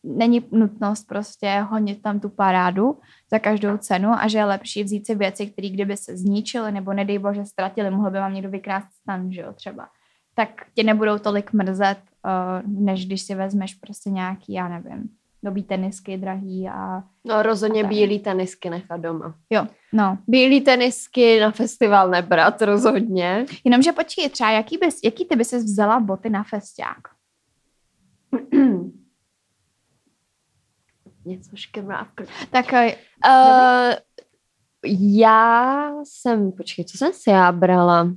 není 0.03 0.45
nutnost 0.51 1.07
prostě 1.07 1.59
honit 1.69 2.01
tam 2.01 2.19
tu 2.19 2.29
parádu 2.29 2.99
za 3.31 3.39
každou 3.39 3.77
cenu 3.77 4.09
a 4.09 4.27
že 4.27 4.37
je 4.37 4.45
lepší 4.45 4.83
vzít 4.83 5.05
si 5.05 5.15
věci, 5.15 5.47
které 5.47 5.69
kdyby 5.69 5.97
se 5.97 6.17
zničily 6.17 6.71
nebo 6.71 6.93
nedej 6.93 7.19
bože 7.19 7.45
ztratili, 7.45 7.91
mohl 7.91 8.11
by 8.11 8.17
vám 8.17 8.33
někdo 8.33 8.49
vykrást 8.49 8.87
stan, 9.01 9.31
že 9.31 9.41
jo, 9.41 9.53
třeba. 9.53 9.87
Tak 10.33 10.49
tě 10.73 10.83
nebudou 10.83 11.17
tolik 11.19 11.53
mrzet, 11.53 11.97
uh, 12.25 12.71
než 12.71 13.05
když 13.05 13.21
si 13.21 13.35
vezmeš 13.35 13.73
prostě 13.73 14.09
nějaký, 14.09 14.53
já 14.53 14.67
nevím, 14.67 15.09
nový 15.45 15.63
tenisky 15.63 16.17
drahý 16.17 16.69
a 16.69 17.03
No 17.25 17.43
rozhodně 17.43 17.83
A 17.83 17.87
bílý 17.87 18.19
tenisky 18.19 18.69
nechat 18.69 18.97
doma. 19.01 19.35
jo, 19.49 19.67
no. 19.93 20.17
Bílý 20.27 20.61
tenisky 20.61 21.39
na 21.39 21.51
festival 21.51 22.09
nebrat 22.09 22.61
rozhodně. 22.61 23.45
Jenomže 23.63 23.91
počkej, 23.91 24.29
třeba 24.29 24.49
jaký, 24.51 24.77
bys, 24.77 24.99
jaký 25.03 25.25
ty 25.25 25.35
bys 25.35 25.53
vzala 25.53 25.99
boty 25.99 26.29
na 26.29 26.43
festiák? 26.43 26.97
Něco 31.25 31.55
škrmá. 31.55 32.07
Tak 32.51 32.65
uh, 32.73 32.79
Uh, 33.27 33.93
já 35.21 35.91
jsem, 36.03 36.51
počkej, 36.51 36.85
co 36.85 36.97
jsem 36.97 37.13
si 37.13 37.29
já 37.29 37.51
brala? 37.51 38.03
Uh, 38.03 38.09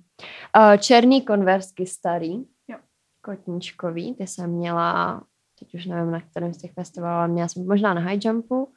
černý 0.78 1.22
konversky 1.22 1.86
starý, 1.86 2.34
Jo. 2.68 2.78
kotničkový, 3.20 4.14
ty 4.14 4.26
jsem 4.26 4.50
měla, 4.50 5.22
teď 5.58 5.74
už 5.74 5.86
nevím, 5.86 6.10
na 6.10 6.20
kterém 6.20 6.54
z 6.54 6.58
těch 6.58 6.72
festivalů, 6.72 7.18
ale 7.18 7.28
měla 7.28 7.48
jsem 7.48 7.66
možná 7.66 7.94
na 7.94 8.00
high 8.00 8.18
jumpu. 8.24 8.68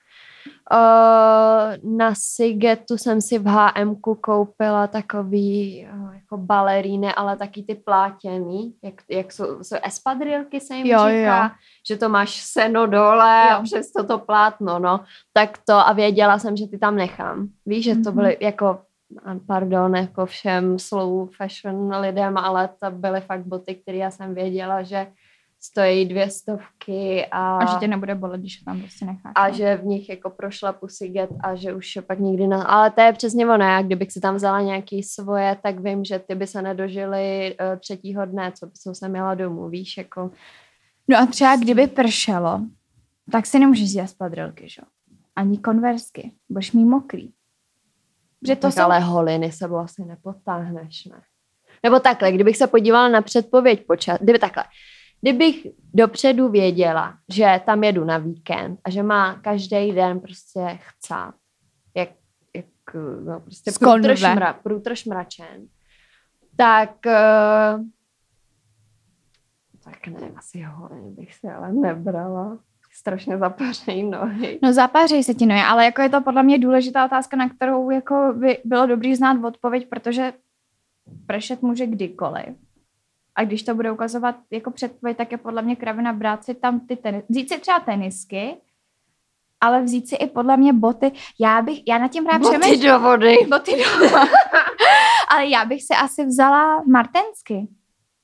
Uh, 0.72 1.98
na 1.98 2.13
Sigetu 2.15 2.98
jsem 2.98 3.22
si 3.22 3.39
v 3.39 3.48
H&M 3.48 3.96
koupila 4.22 4.88
takový 4.88 5.88
uh, 5.94 6.13
jako 6.15 6.38
baleríny, 6.38 7.13
ale 7.13 7.38
taky 7.38 7.63
ty 7.63 7.76
plátěný, 7.76 8.76
jak, 8.84 8.94
jak 9.10 9.32
jsou, 9.32 9.63
jsou 9.63 9.76
espadrilky 9.84 10.60
se 10.60 10.76
jim 10.76 10.88
Jo, 10.88 11.00
říká, 11.00 11.44
jo. 11.44 11.50
že 11.88 11.98
to 11.98 12.10
máš 12.10 12.41
seno 12.44 12.88
dole 12.88 13.48
Jo. 13.50 13.58
a 13.58 13.62
přes 13.63 13.91
to 14.08 14.20
plátno, 14.20 14.80
no. 14.80 15.00
Tak 15.34 15.58
to 15.58 15.74
a 15.74 15.94
věděla 15.94 16.39
jsem, 16.39 16.58
že 16.58 16.67
ty 16.67 16.78
tam 16.78 16.96
nechám. 16.96 17.48
Víš, 17.65 17.86
že 17.86 17.96
to 17.96 18.10
Mhm. 18.12 18.15
byly 18.15 18.38
jako 18.41 18.80
a 19.26 19.36
pardon, 19.48 19.96
jako 19.96 20.26
všem 20.26 20.80
slow 20.80 21.30
fashion 21.38 21.96
lidem, 21.96 22.38
ale 22.38 22.70
to 22.84 22.91
byly 22.91 23.22
fakt 23.22 23.46
boty, 23.46 23.76
které 23.76 23.98
já 23.98 24.12
jsem 24.12 24.34
věděla, 24.36 24.84
že 24.84 25.08
stojí 25.63 26.06
dvě 26.06 26.30
stovky 26.30 27.26
a, 27.32 27.58
a 27.58 27.65
že 27.65 27.80
tě 27.80 27.88
nebude 27.88 28.15
bolet, 28.15 28.41
když 28.41 28.60
je 28.60 28.65
tam 28.65 28.80
prostě 28.80 29.06
necháš. 29.06 29.34
a 29.36 29.47
no. 29.47 29.54
že 29.54 29.78
v 29.78 29.86
nich 29.86 30.10
jako 30.10 30.30
prošla 30.30 30.74
Pussycat 30.74 31.30
a 31.39 31.56
že 31.56 31.74
už 31.74 31.95
je 31.95 32.02
pak 32.02 32.19
nikdy 32.19 32.47
na... 32.47 32.63
Ale 32.63 32.91
to 32.91 33.02
je 33.02 33.13
přesně 33.13 33.45
ono, 33.45 33.65
já 33.65 33.82
kdybych 33.82 34.12
si 34.12 34.19
tam 34.19 34.36
vzala 34.36 34.62
nějaký 34.62 35.04
svoje, 35.04 35.58
tak 35.63 35.80
vím, 35.80 36.06
že 36.06 36.19
ty 36.19 36.36
by 36.36 36.47
se 36.47 36.62
nedožily 36.62 37.56
uh, 37.62 37.80
třetího 37.80 38.26
dne, 38.26 38.52
co, 38.84 38.95
jsem 38.95 39.12
měla 39.12 39.36
domů, 39.36 39.69
víš, 39.69 39.97
jako... 39.97 40.32
No 41.08 41.17
a 41.17 41.26
třeba 41.26 41.56
kdyby 41.56 41.88
pršelo, 41.88 42.62
tak 43.32 43.45
si 43.45 43.60
nemůžeš 43.60 43.84
vzít 43.84 44.08
spadrilky, 44.08 44.69
že? 44.69 44.82
jo? 44.82 44.88
Ani 45.36 45.58
konversky. 45.58 46.32
Budeš 46.50 46.71
mít 46.71 46.86
mokrý. 46.86 47.32
Že 48.47 48.56
to 48.56 48.62
tak 48.62 48.74
jsou... 48.74 48.82
ale 48.82 49.00
holiny 49.00 49.52
sebou 49.52 49.78
asi 49.78 50.06
nepotáhneš, 50.06 51.06
ne? 51.06 51.21
Nebo 51.84 52.00
takhle, 52.00 52.32
kdybych 52.32 52.58
se 52.58 52.67
podívala 52.67 53.10
na 53.10 53.21
předpověď 53.21 53.86
počas... 53.88 54.19
Kdyby 54.21 54.39
takhle, 54.39 54.63
kdybych 55.21 55.67
dopředu 55.93 56.49
věděla, 56.49 57.17
že 57.34 57.62
tam 57.65 57.84
jedu 57.84 58.03
na 58.03 58.17
víkend 58.17 58.79
a 58.84 58.89
že 58.89 59.03
má 59.03 59.36
každý 59.36 59.91
den 59.91 60.19
prostě 60.19 60.79
chcát, 60.81 61.34
jak, 61.95 62.10
jak 62.55 62.65
no, 63.25 63.39
prostě 63.39 63.71
Z 63.71 63.77
konve. 63.77 64.15
průtrž, 64.15 64.23
průtrž 64.63 65.05
mračen, 65.05 65.67
tak 66.55 66.91
uh, 67.05 67.84
tak 69.84 70.07
ne, 70.07 70.31
asi 70.36 70.62
holiny 70.62 71.12
bych 71.12 71.34
si 71.34 71.47
ale 71.47 71.73
nebrala. 71.73 72.60
Strašně 72.93 73.38
zapařejí 73.38 74.03
nohy. 74.10 74.60
No 74.63 74.73
zapářej 74.73 75.23
se 75.23 75.34
ti 75.34 75.45
noje, 75.45 75.63
ale 75.63 75.86
jako 75.86 76.01
je 76.01 76.10
to 76.10 76.21
podle 76.21 76.43
mě 76.43 76.60
důležitá 76.60 77.05
otázka, 77.05 77.38
na 77.38 77.49
kterou 77.49 77.89
jako 77.89 78.34
by 78.38 78.57
bylo 78.65 78.86
dobrý 78.86 79.15
znát 79.15 79.43
odpověď, 79.43 79.89
protože 79.89 80.34
pršet 81.25 81.62
může 81.62 81.88
kdykoliv. 81.88 82.55
A 83.36 83.44
když 83.44 83.63
to 83.63 83.76
bude 83.76 83.91
ukazovat 83.91 84.36
jako 84.52 84.72
předpověď, 84.72 85.17
tak 85.17 85.32
je 85.32 85.38
podle 85.38 85.62
mě 85.62 85.76
kravina 85.76 86.13
brát 86.13 86.44
si 86.44 86.54
tam 86.54 86.80
ty 86.80 86.96
tenis, 86.96 87.24
vzít 87.30 87.50
si 87.50 87.60
třeba 87.60 87.80
tenisky, 87.80 88.58
ale 89.62 89.84
vzít 89.84 90.08
si 90.10 90.15
i 90.15 90.28
podle 90.28 90.58
mě 90.58 90.74
boty. 90.74 91.12
Já 91.39 91.62
bych, 91.62 91.82
já 91.88 91.98
nad 91.98 92.12
tím 92.12 92.24
právě 92.24 92.39
Boty 92.39 92.60
přemýšlím. 92.60 92.91
do 92.91 93.00
vody. 93.00 93.38
Boty 93.50 93.72
do 93.72 94.08
Ale 95.32 95.48
já 95.48 95.65
bych 95.65 95.84
si 95.84 95.94
asi 95.94 96.26
vzala 96.26 96.84
martensky. 96.84 97.67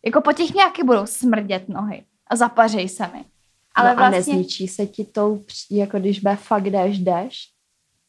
Jako 0.05 0.21
po 0.21 0.33
těch 0.33 0.53
nějaký 0.53 0.83
budou 0.83 1.05
smrdět 1.05 1.69
nohy. 1.69 2.03
A 2.27 2.35
zapařej 2.35 2.89
se 2.89 3.07
mi. 3.07 3.25
Ale 3.75 3.89
no 3.89 3.95
vlastně... 3.95 4.17
a 4.17 4.19
nezničí 4.19 4.67
se 4.67 4.85
ti 4.85 5.05
tou, 5.05 5.37
při- 5.37 5.75
jako 5.75 5.99
když 5.99 6.19
bude 6.19 6.35
fakt 6.35 6.63
déšť, 6.63 7.01
déšť? 7.01 7.49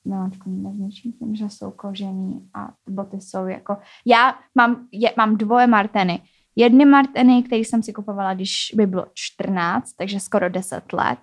No, 0.04 0.30
tak 0.30 0.46
nezničím 0.46 1.12
tím, 1.12 1.36
že 1.36 1.44
jsou 1.50 1.70
kožený 1.70 2.48
a 2.54 2.68
ty 2.84 2.92
boty 2.92 3.20
jsou 3.20 3.46
jako... 3.46 3.76
Já 4.06 4.38
mám, 4.54 4.86
je, 4.92 5.12
mám 5.16 5.36
dvoje 5.36 5.66
marteny. 5.66 6.22
Jedny 6.60 6.84
marteny, 6.84 7.42
které 7.42 7.60
jsem 7.60 7.82
si 7.82 7.92
kupovala, 7.92 8.34
když 8.34 8.72
by 8.74 8.86
bylo 8.86 9.06
14, 9.14 9.92
takže 9.92 10.20
skoro 10.20 10.48
10 10.48 10.92
let. 10.92 11.18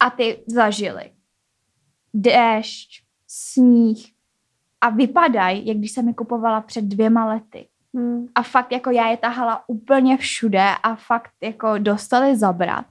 A 0.00 0.10
ty 0.10 0.44
zažily 0.46 1.10
déšť, 2.14 3.04
sníh 3.28 4.06
a 4.80 4.88
vypadají, 4.90 5.66
jak 5.66 5.76
když 5.76 5.90
jsem 5.90 6.08
je 6.08 6.14
kupovala 6.14 6.60
před 6.60 6.84
dvěma 6.84 7.26
lety. 7.26 7.68
Hmm. 7.94 8.26
A 8.34 8.42
fakt 8.42 8.72
jako 8.72 8.90
já 8.90 9.10
je 9.10 9.16
tahala 9.16 9.68
úplně 9.68 10.16
všude 10.16 10.64
a 10.82 10.94
fakt 10.94 11.32
jako 11.42 11.78
dostali 11.78 12.36
zabrat 12.36 12.86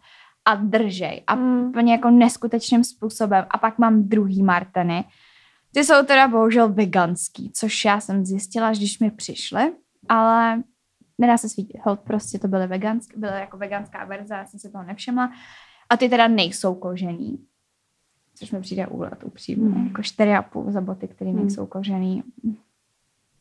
a 0.45 0.55
držej. 0.55 1.23
A 1.27 1.33
Hmm. 1.33 1.65
úplně 1.65 1.91
jako 1.91 2.09
neskutečným 2.09 2.83
způsobem. 2.83 3.45
A 3.49 3.57
pak 3.57 3.77
mám 3.77 4.03
druhý 4.03 4.43
Marteny. 4.43 5.03
Ty 5.73 5.83
jsou 5.83 6.05
teda 6.05 6.27
bohužel 6.27 6.73
veganský, 6.73 7.51
což 7.51 7.85
já 7.85 7.99
jsem 7.99 8.25
zjistila, 8.25 8.71
když 8.71 8.99
mi 8.99 9.11
přišly, 9.11 9.73
ale 10.09 10.63
nedá 11.17 11.37
se 11.37 11.49
svítit. 11.49 11.77
Hold, 11.83 11.99
prostě 11.99 12.39
to 12.39 12.47
byly 12.47 12.67
veganské, 12.67 13.17
byly 13.17 13.39
jako 13.39 13.57
veganská 13.57 14.05
verze, 14.05 14.33
já 14.33 14.45
jsem 14.45 14.59
si 14.59 14.71
toho 14.71 14.83
nevšimla. 14.83 15.31
A 15.89 15.97
ty 15.97 16.09
teda 16.09 16.27
nejsou 16.27 16.75
kožený, 16.75 17.45
což 18.35 18.51
mi 18.51 18.61
přijde 18.61 18.87
úlet 18.87 19.23
upřímně. 19.23 19.69
Hmm. 19.69 19.87
Jako 19.87 20.01
4,5 20.01 20.71
za 20.71 20.81
boty, 20.81 21.07
které 21.07 21.31
Hmm. 21.31 21.39
nejsou 21.39 21.65
kožený. 21.65 22.23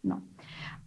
No. 0.05 0.23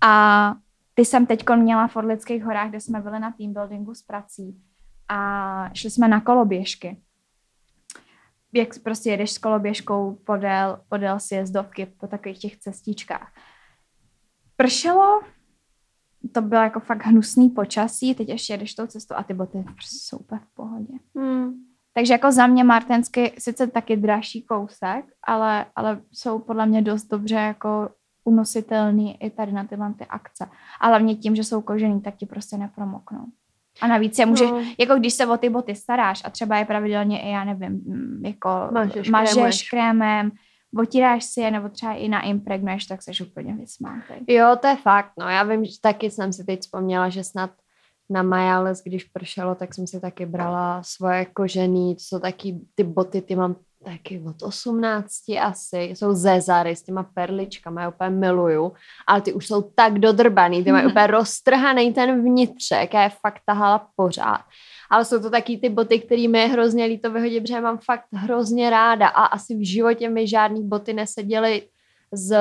A 0.01 0.55
ty 0.93 1.05
jsem 1.05 1.25
teď 1.25 1.43
měla 1.55 1.87
v 1.87 1.95
Orlických 1.95 2.43
horách, 2.43 2.69
kde 2.69 2.79
jsme 2.79 3.01
byli 3.01 3.19
na 3.19 3.31
team 3.31 3.53
buildingu 3.53 3.93
s 3.95 4.01
prací 4.01 4.61
a 5.07 5.69
šli 5.73 5.89
jsme 5.89 6.07
na 6.07 6.21
koloběžky. 6.21 7.01
Jak 8.53 8.79
prostě 8.83 9.09
jedeš 9.09 9.31
s 9.31 9.37
koloběžkou 9.37 10.15
podél, 10.15 10.81
podél 10.89 11.19
sjezdovky 11.19 11.85
po 11.85 12.07
takových 12.07 12.39
těch 12.39 12.57
cestičkách. 12.57 13.31
Pršelo, 14.57 15.21
to 16.31 16.41
bylo 16.41 16.61
jako 16.61 16.79
fakt 16.79 17.05
hnusný 17.05 17.49
počasí, 17.49 18.15
teď 18.15 18.29
ještě 18.29 18.53
jedeš 18.53 18.73
tou 18.73 18.87
cestou 18.87 19.15
a 19.15 19.23
ty 19.23 19.33
boty 19.33 19.65
jsou 19.81 20.17
úplně 20.17 20.41
v 20.41 20.55
pohodě. 20.55 20.93
Hmm. 21.15 21.53
Takže 21.93 22.13
jako 22.13 22.31
za 22.31 22.47
mě 22.47 22.63
Martensky 22.63 23.33
sice 23.37 23.67
taky 23.67 23.97
dražší 23.97 24.41
kousek, 24.41 25.05
ale, 25.27 25.65
ale 25.75 26.01
jsou 26.11 26.39
podle 26.39 26.65
mě 26.65 26.81
dost 26.81 27.07
dobře 27.07 27.35
jako 27.35 27.89
unositelný 28.23 29.23
i 29.23 29.29
tady 29.29 29.51
na 29.51 29.63
tyhle 29.63 29.93
ty 29.93 30.05
akce. 30.05 30.49
A 30.81 30.87
hlavně 30.87 31.15
tím, 31.15 31.35
že 31.35 31.43
jsou 31.43 31.61
kožený, 31.61 32.01
tak 32.01 32.15
ti 32.15 32.25
prostě 32.25 32.57
nepromoknou. 32.57 33.25
A 33.81 33.87
navíc 33.87 34.19
je 34.19 34.25
můžeš, 34.25 34.51
no. 34.51 34.61
jako 34.77 34.95
když 34.95 35.13
se 35.13 35.27
o 35.27 35.37
ty 35.37 35.49
boty 35.49 35.75
staráš 35.75 36.21
a 36.25 36.29
třeba 36.29 36.57
je 36.57 36.65
pravidelně 36.65 37.21
i, 37.21 37.29
já 37.29 37.43
nevím, 37.43 37.81
jako 38.25 38.49
mažeš, 38.71 39.09
mažeš 39.09 39.69
krémem, 39.69 40.31
otíráš 40.75 41.25
si 41.25 41.41
je 41.41 41.51
nebo 41.51 41.69
třeba 41.69 41.93
i 41.93 42.09
naimpregnuješ, 42.09 42.85
tak 42.85 43.01
seš 43.01 43.21
úplně 43.21 43.53
vysmátý. 43.53 44.13
Jo, 44.27 44.55
to 44.61 44.67
je 44.67 44.75
fakt, 44.75 45.11
no 45.19 45.29
já 45.29 45.43
vím, 45.43 45.65
že 45.65 45.81
taky 45.81 46.11
jsem 46.11 46.33
si 46.33 46.43
teď 46.43 46.61
vzpomněla, 46.61 47.09
že 47.09 47.23
snad 47.23 47.51
na 48.09 48.23
Majales, 48.23 48.81
když 48.83 49.03
pršelo, 49.03 49.55
tak 49.55 49.75
jsem 49.75 49.87
si 49.87 49.99
taky 49.99 50.25
brala 50.25 50.83
svoje 50.83 51.25
kožený, 51.25 51.95
jsou 51.99 52.19
taky 52.19 52.59
ty 52.75 52.83
boty, 52.83 53.21
ty 53.21 53.35
mám 53.35 53.55
taky 53.85 54.21
od 54.27 54.43
18 54.43 55.09
asi, 55.41 55.81
jsou 55.81 56.13
Zezary 56.13 56.75
s 56.75 56.83
těma 56.83 57.03
perličkama, 57.03 57.81
já 57.81 57.89
úplně 57.89 58.09
miluju, 58.09 58.73
ale 59.07 59.21
ty 59.21 59.33
už 59.33 59.47
jsou 59.47 59.61
tak 59.61 59.99
dodrbaný, 59.99 60.63
ty 60.63 60.71
mají 60.71 60.85
úplně 60.91 61.07
roztrhaný 61.07 61.93
ten 61.93 62.21
vnitřek, 62.21 62.93
já 62.93 63.03
je 63.03 63.09
fakt 63.09 63.41
tahala 63.45 63.87
pořád. 63.95 64.41
Ale 64.89 65.05
jsou 65.05 65.19
to 65.19 65.29
taky 65.29 65.57
ty 65.57 65.69
boty, 65.69 65.99
které 65.99 66.27
mi 66.27 66.39
je 66.39 66.47
hrozně 66.47 66.85
líto 66.85 67.11
vyhodit, 67.11 67.43
protože 67.43 67.61
mám 67.61 67.77
fakt 67.77 68.05
hrozně 68.13 68.69
ráda 68.69 69.07
a 69.07 69.25
asi 69.25 69.55
v 69.55 69.67
životě 69.67 70.09
mi 70.09 70.27
žádný 70.27 70.67
boty 70.67 70.93
neseděly 70.93 71.67
z 72.11 72.37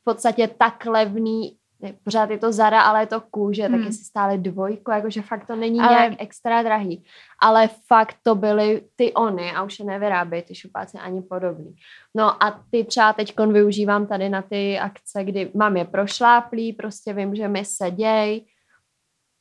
v 0.00 0.04
podstatě 0.04 0.48
tak 0.48 0.86
levný 0.86 1.56
pořád 2.04 2.30
je 2.30 2.38
to 2.38 2.52
Zara, 2.52 2.82
ale 2.82 3.02
je 3.02 3.06
to 3.06 3.20
kůže, 3.20 3.66
hmm. 3.66 3.84
tak 3.84 3.92
si 3.92 4.04
stále 4.04 4.38
dvojko, 4.38 4.92
jakože 4.92 5.22
fakt 5.22 5.46
to 5.46 5.56
není 5.56 5.80
ale... 5.80 5.90
nějak 5.90 6.12
extra 6.18 6.62
drahý. 6.62 7.04
Ale 7.42 7.68
fakt 7.86 8.16
to 8.22 8.34
byly 8.34 8.82
ty 8.96 9.12
ony 9.12 9.52
a 9.52 9.62
už 9.62 9.78
je 9.78 9.84
nevyrábějí 9.84 10.42
ty 10.42 10.54
šupáci 10.54 10.98
ani 10.98 11.22
podobný. 11.22 11.74
No 12.14 12.42
a 12.44 12.62
ty 12.70 12.84
třeba 12.84 13.12
teď 13.12 13.40
využívám 13.40 14.06
tady 14.06 14.28
na 14.28 14.42
ty 14.42 14.78
akce, 14.78 15.24
kdy 15.24 15.50
mám 15.54 15.76
je 15.76 15.84
prošláplý, 15.84 16.72
prostě 16.72 17.12
vím, 17.12 17.34
že 17.34 17.48
mi 17.48 17.64
seděj, 17.64 18.44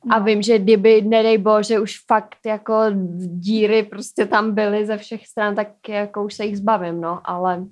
No. 0.05 0.15
A 0.15 0.19
vím, 0.19 0.41
že 0.41 0.59
kdyby, 0.59 1.01
nedej 1.01 1.37
bože, 1.37 1.79
už 1.79 2.05
fakt 2.07 2.37
jako 2.45 2.83
díry 3.17 3.83
prostě 3.83 4.25
tam 4.25 4.55
byly 4.55 4.85
ze 4.85 4.97
všech 4.97 5.27
stran, 5.27 5.55
tak 5.55 5.89
jako 5.89 6.25
už 6.25 6.33
se 6.33 6.45
jich 6.45 6.57
zbavím, 6.57 7.01
no, 7.01 7.21
ale... 7.23 7.65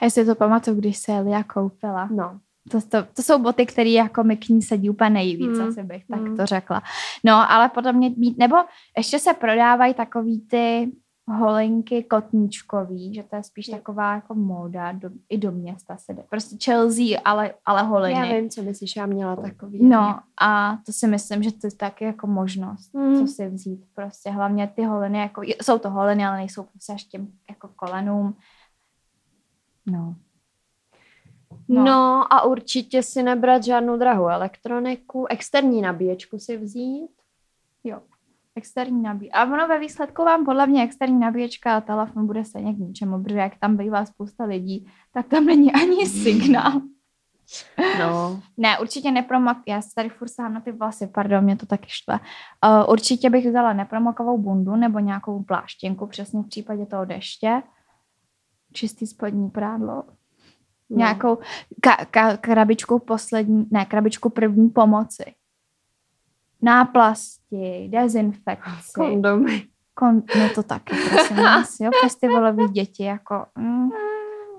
A 0.00 0.04
jestli 0.04 0.24
to 0.24 0.34
pamatuju, 0.34 0.76
když 0.76 0.98
se 0.98 1.12
Elia 1.12 1.42
koupila. 1.42 2.08
No. 2.12 2.40
To, 2.68 2.80
to, 2.80 3.02
to 3.14 3.22
jsou 3.22 3.38
boty, 3.38 3.66
které 3.66 3.90
jako 3.90 4.24
mi 4.24 4.36
k 4.36 4.48
ní 4.48 4.62
sedí 4.62 4.90
úplně 4.90 5.10
nejvíc, 5.10 5.58
mm. 5.58 5.68
asi 5.68 5.82
bych 5.82 6.06
tak 6.06 6.20
mm. 6.20 6.36
to 6.36 6.46
řekla. 6.46 6.82
No, 7.24 7.52
ale 7.52 7.68
podle 7.68 7.92
mě 7.92 8.10
mít, 8.16 8.38
nebo 8.38 8.56
ještě 8.96 9.18
se 9.18 9.34
prodávají 9.34 9.94
takový 9.94 10.40
ty 10.40 10.92
holinky 11.28 12.02
kotníčkový, 12.02 13.14
že 13.14 13.22
to 13.22 13.36
je 13.36 13.42
spíš 13.42 13.68
je. 13.68 13.76
taková 13.76 14.14
jako 14.14 14.34
móda, 14.34 14.92
do, 14.92 15.10
i 15.28 15.38
do 15.38 15.52
města 15.52 15.96
se 15.96 16.14
jde. 16.14 16.22
Prostě 16.30 16.56
Chelsea, 16.64 17.20
ale, 17.24 17.54
ale 17.64 17.82
holiny. 17.82 18.14
Já 18.14 18.40
vím, 18.40 18.50
co 18.50 18.62
myslíš, 18.62 18.96
já 18.96 19.06
měla 19.06 19.36
takový. 19.36 19.84
No 19.84 20.20
a 20.40 20.78
to 20.86 20.92
si 20.92 21.06
myslím, 21.06 21.42
že 21.42 21.52
to 21.52 21.66
je 21.66 21.70
taky 21.70 22.04
jako 22.04 22.26
možnost, 22.26 22.94
mm. 22.94 23.18
co 23.18 23.26
si 23.26 23.48
vzít. 23.48 23.84
Prostě 23.94 24.30
hlavně 24.30 24.72
ty 24.76 24.84
holiny, 24.84 25.18
jako, 25.18 25.42
jsou 25.42 25.78
to 25.78 25.90
holiny, 25.90 26.26
ale 26.26 26.36
nejsou 26.36 26.62
prostě 26.62 26.92
až 26.92 27.04
těm 27.04 27.28
jako 27.50 27.68
kolenům. 27.76 28.36
No. 29.86 30.14
No. 31.68 31.84
no 31.84 32.32
a 32.32 32.42
určitě 32.42 33.02
si 33.02 33.22
nebrat 33.22 33.64
žádnou 33.64 33.96
drahou 33.96 34.28
elektroniku, 34.28 35.26
externí 35.26 35.82
nabíječku 35.82 36.38
si 36.38 36.56
vzít. 36.56 37.10
Jo, 37.84 38.00
externí 38.54 39.02
nabíječka. 39.02 39.38
A 39.38 39.44
ono 39.44 39.68
ve 39.68 39.78
výsledku 39.78 40.24
vám 40.24 40.44
podle 40.44 40.66
mě 40.66 40.82
externí 40.82 41.20
nabíječka 41.20 41.76
a 41.76 41.80
telefon 41.80 42.26
bude 42.26 42.44
se 42.44 42.60
k 42.60 42.78
ničemu, 42.78 43.22
protože 43.22 43.38
jak 43.38 43.58
tam 43.58 43.76
bývá 43.76 44.06
spousta 44.06 44.44
lidí, 44.44 44.86
tak 45.12 45.26
tam 45.26 45.44
není 45.44 45.72
ani 45.72 46.06
signál. 46.06 46.72
No. 47.98 48.42
ne, 48.56 48.78
určitě 48.78 49.10
nepromok, 49.10 49.56
já 49.66 49.82
se 49.82 49.88
tady 49.94 50.08
furt 50.08 50.28
sám 50.28 50.54
na 50.54 50.60
ty 50.60 50.72
vlasy, 50.72 51.06
pardon, 51.06 51.44
mě 51.44 51.56
to 51.56 51.66
taky 51.66 51.86
štve. 51.88 52.14
Uh, 52.14 52.92
určitě 52.92 53.30
bych 53.30 53.46
vzala 53.46 53.72
nepromokovou 53.72 54.38
bundu 54.38 54.76
nebo 54.76 54.98
nějakou 54.98 55.42
pláštěnku, 55.42 56.06
přesně 56.06 56.42
v 56.42 56.48
případě 56.48 56.86
toho 56.86 57.04
deště. 57.04 57.62
Čistý 58.72 59.06
spodní 59.06 59.50
prádlo, 59.50 60.04
No. 60.90 60.96
Nějakou 60.96 61.34
ka- 61.86 62.06
ka- 62.10 62.36
krabičku 62.40 62.98
poslední, 62.98 63.66
ne, 63.70 63.84
krabičku 63.84 64.30
první 64.30 64.68
pomoci. 64.70 65.34
Náplasti, 66.62 67.88
dezinfekci. 67.92 68.92
Kondomy. 68.94 69.62
Kon- 70.00 70.22
no 70.38 70.48
to 70.54 70.62
taky, 70.62 70.96
prosím 71.10 71.36
vás, 71.36 71.80
jo, 71.80 71.90
festivalový 72.00 72.68
děti, 72.68 73.04
jako, 73.04 73.46
mm, 73.58 73.88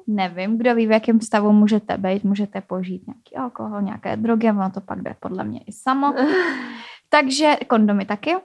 nevím, 0.07 0.57
kdo 0.57 0.75
ví, 0.75 0.87
v 0.87 0.91
jakém 0.91 1.21
stavu 1.21 1.51
můžete 1.51 1.97
být, 1.97 2.23
můžete 2.23 2.61
požít 2.61 3.07
nějaký 3.07 3.35
alkohol, 3.35 3.81
nějaké 3.81 4.15
drogy, 4.17 4.49
ono 4.49 4.69
to 4.71 4.81
pak 4.81 5.01
jde 5.01 5.15
podle 5.19 5.43
mě 5.43 5.59
i 5.67 5.71
samo. 5.71 6.13
Takže 7.09 7.55
kondomy 7.67 8.05
taky. 8.05 8.35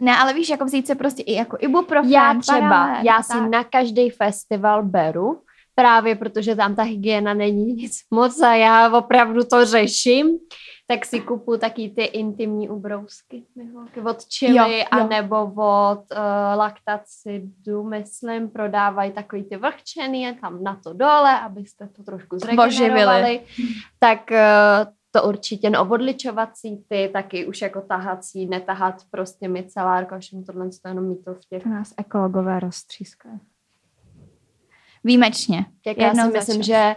Ne, 0.00 0.16
ale 0.16 0.34
víš, 0.34 0.48
jako 0.48 0.64
vzít 0.64 0.86
se 0.86 0.94
prostě 0.94 1.22
i 1.22 1.32
jako 1.34 1.56
ibuprofen, 1.60 2.10
Já 2.10 2.34
třeba, 2.34 2.60
paralel, 2.68 3.04
já 3.04 3.22
si 3.22 3.32
tak. 3.38 3.50
na 3.50 3.64
každý 3.64 4.10
festival 4.10 4.82
beru 4.82 5.40
právě 5.74 6.16
protože 6.16 6.56
tam 6.56 6.74
ta 6.74 6.82
hygiena 6.82 7.34
není 7.34 7.64
nic 7.74 7.98
moc 8.10 8.40
a 8.40 8.54
já 8.54 8.98
opravdu 8.98 9.44
to 9.44 9.64
řeším, 9.64 10.38
tak 10.86 11.04
si 11.04 11.20
kupu 11.20 11.56
taky 11.56 11.88
ty 11.88 12.04
intimní 12.04 12.68
ubrousky 12.68 13.44
od 14.04 14.22
Chili 14.38 14.56
jo, 14.56 14.64
jo. 14.68 14.84
a 14.90 15.06
nebo 15.06 15.44
od 15.44 16.04
uh, 16.10 16.18
Lactacidu, 16.56 17.82
myslím, 17.82 18.50
prodávají 18.50 19.12
takový 19.12 19.44
ty 19.44 19.56
vlhčený, 19.56 20.36
tam 20.40 20.62
na 20.62 20.80
to 20.84 20.92
dole, 20.92 21.40
abyste 21.40 21.88
to 21.88 22.02
trošku 22.02 22.38
zregenerovali. 22.38 23.40
Tak 23.98 24.30
uh, 24.30 24.92
to 25.10 25.22
určitě, 25.22 25.70
no 25.70 25.88
odličovací 25.88 26.84
ty, 26.88 27.10
taky 27.12 27.46
už 27.46 27.62
jako 27.62 27.80
tahací, 27.80 28.46
netahat 28.46 28.94
prostě 29.10 29.48
micelárko, 29.48 30.18
všem 30.18 30.44
tohle 30.44 30.68
to 30.82 30.88
jenom 30.88 31.08
mít 31.08 31.24
to 31.24 31.34
v 31.34 31.40
těch. 31.48 31.66
Nás 31.66 31.94
ekologové 31.96 32.60
roztřískají. 32.60 33.40
Výjimečně. 35.04 35.66
Jak 35.86 35.98
já 35.98 36.14
si 36.14 36.32
myslím, 36.32 36.62
že 36.62 36.96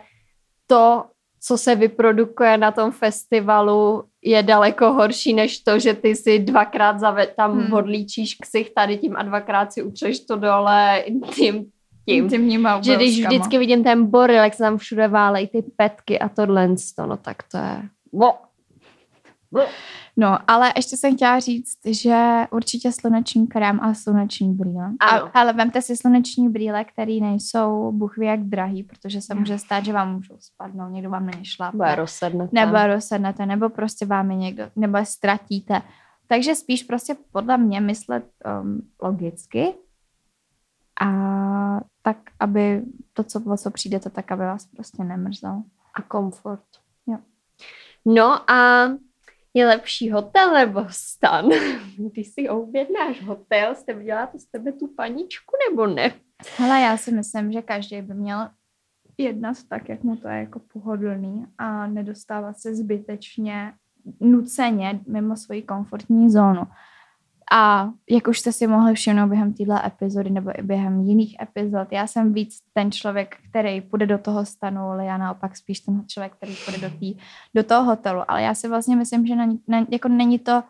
to, 0.68 1.04
co 1.42 1.58
se 1.58 1.76
vyprodukuje 1.76 2.58
na 2.58 2.72
tom 2.72 2.92
festivalu, 2.92 4.04
je 4.24 4.44
daleko 4.44 4.94
horší 4.94 5.34
než 5.34 5.60
to, 5.60 5.80
že 5.80 5.94
ty 5.94 6.16
si 6.16 6.40
dvakrát 6.40 6.98
zave- 6.98 7.28
tam 7.36 7.60
hmm. 7.60 7.74
odlíčíš 7.74 8.36
ksich 8.36 8.74
tady 8.74 8.98
tím 8.98 9.16
a 9.16 9.24
dvakrát 9.24 9.74
si 9.74 9.84
utřeš 9.84 10.20
to 10.20 10.36
dole 10.36 11.04
tím 11.34 11.66
tím. 12.06 12.24
Intimníma 12.24 12.82
že 12.82 12.96
když 12.96 13.26
vždycky 13.26 13.58
vidím 13.58 13.84
ten 13.84 14.06
boril, 14.06 14.36
jak 14.36 14.54
se 14.54 14.64
tam 14.64 14.78
všude 14.78 15.08
válejí 15.08 15.48
ty 15.48 15.64
petky 15.76 16.20
a 16.20 16.30
tohle, 16.30 16.70
no 17.08 17.18
tak 17.18 17.44
to 17.52 17.58
je... 17.58 17.82
No, 18.14 18.34
ale 20.48 20.74
ještě 20.76 20.98
jsem 20.98 21.16
chtěla 21.16 21.40
říct, 21.40 21.78
že 21.86 22.48
určitě 22.52 22.92
sluneční 22.92 23.48
krém 23.48 23.80
a 23.82 23.94
sluneční 23.94 24.54
brýle. 24.54 24.92
A, 25.00 25.10
ale 25.10 25.54
vemte 25.54 25.82
si 25.82 25.98
sluneční 25.98 26.50
brýle, 26.50 26.84
které 26.86 27.14
nejsou 27.22 27.92
buchví 27.92 28.26
jak 28.26 28.44
drahý, 28.44 28.84
protože 28.84 29.22
se 29.22 29.36
může 29.36 29.58
stát, 29.58 29.86
že 29.86 29.94
vám 29.94 30.16
můžou 30.16 30.36
spadnout, 30.40 30.92
někdo 30.92 31.10
vám 31.10 31.26
na 31.26 31.32
ně 31.38 31.46
šlápne. 31.46 31.90
Nebo 31.90 31.96
rozsednete. 31.96 32.50
Nebo 32.54 32.88
rozsednete, 32.88 33.46
nebo 33.46 33.70
prostě 33.70 34.06
vám 34.06 34.32
je 34.32 34.38
někdo, 34.38 34.64
nebo 34.76 34.98
je 34.98 35.06
ztratíte. 35.06 35.82
Takže 36.28 36.56
spíš 36.56 36.84
prostě 36.84 37.16
podle 37.32 37.58
mě 37.58 37.82
myslet 37.82 38.26
um, 38.62 38.82
logicky 39.02 39.74
a 41.02 41.10
tak, 42.02 42.18
aby 42.40 42.84
to, 43.14 43.24
co, 43.24 43.40
o 43.40 43.58
co 43.58 43.72
přijdete, 43.72 44.10
tak 44.10 44.32
aby 44.32 44.42
vás 44.42 44.66
prostě 44.66 45.04
nemrzelo. 45.04 45.64
A 45.94 46.02
komfort. 46.02 46.64
Jo. 47.08 47.18
No 48.06 48.52
a 48.52 48.88
je 49.56 49.68
lepší 49.68 50.12
hotel 50.12 50.54
nebo 50.54 50.86
stan? 50.90 51.50
Když 52.12 52.28
si 52.28 52.50
objednáš 52.50 53.22
hotel, 53.22 53.76
jste 53.76 53.94
viděla 53.94 54.28
to 54.28 54.40
z 54.40 54.46
tebe 54.46 54.72
tu 54.72 54.88
paničku 54.88 55.56
nebo 55.70 55.88
ne? 55.88 56.12
Hele, 56.58 56.82
já 56.82 56.98
si 56.98 57.12
myslím, 57.12 57.52
že 57.52 57.62
každý 57.62 58.02
by 58.02 58.14
měl 58.14 58.50
jednat 59.18 59.58
tak, 59.70 59.90
jak 59.90 60.04
mu 60.04 60.16
to 60.16 60.28
je 60.28 60.40
jako 60.40 60.60
pohodlný 60.60 61.46
a 61.58 61.88
nedostávat 61.88 62.60
se 62.60 62.76
zbytečně 62.76 63.74
nuceně 64.20 65.00
mimo 65.08 65.38
svoji 65.38 65.62
komfortní 65.62 66.30
zónu. 66.30 66.62
A 67.52 67.90
jak 68.10 68.28
už 68.28 68.40
jste 68.40 68.52
si 68.52 68.68
mohli 68.68 68.94
všimnout 68.94 69.28
během 69.28 69.54
téhle 69.54 69.88
epizody 69.88 70.30
nebo 70.30 70.60
i 70.60 70.62
během 70.62 71.00
jiných 71.00 71.36
epizod, 71.42 71.88
já 71.92 72.08
jsem 72.08 72.34
víc 72.34 72.60
ten 72.74 72.92
člověk, 72.92 73.38
který 73.50 73.82
půjde 73.82 74.06
do 74.06 74.18
toho 74.18 74.46
stanu, 74.46 74.82
ale 74.82 75.06
já 75.06 75.18
naopak 75.18 75.58
spíš 75.58 75.80
ten 75.80 76.04
člověk, 76.08 76.36
který 76.36 76.56
půjde 76.66 76.90
do, 76.90 77.00
tý, 77.00 77.18
do 77.56 77.64
toho 77.64 77.84
hotelu. 77.84 78.32
Ale 78.32 78.42
já 78.42 78.54
si 78.54 78.68
vlastně 78.68 78.96
myslím, 78.96 79.28
že 79.28 79.36
na, 79.36 79.46
na, 79.68 79.86
jako 79.90 80.08
není 80.08 80.40
to, 80.40 80.64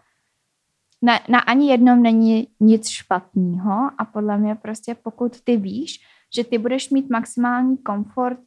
na, 1.02 1.20
na 1.30 1.40
ani 1.40 1.72
jednom 1.72 2.02
není 2.02 2.48
nic 2.60 2.88
špatného 2.88 3.92
a 3.98 4.06
podle 4.06 4.38
mě 4.38 4.56
prostě 4.56 4.96
pokud 4.96 5.42
ty 5.42 5.58
víš, 5.58 6.00
že 6.36 6.44
ty 6.44 6.58
budeš 6.58 6.90
mít 6.90 7.10
maximální 7.10 7.78
komfort 7.78 8.40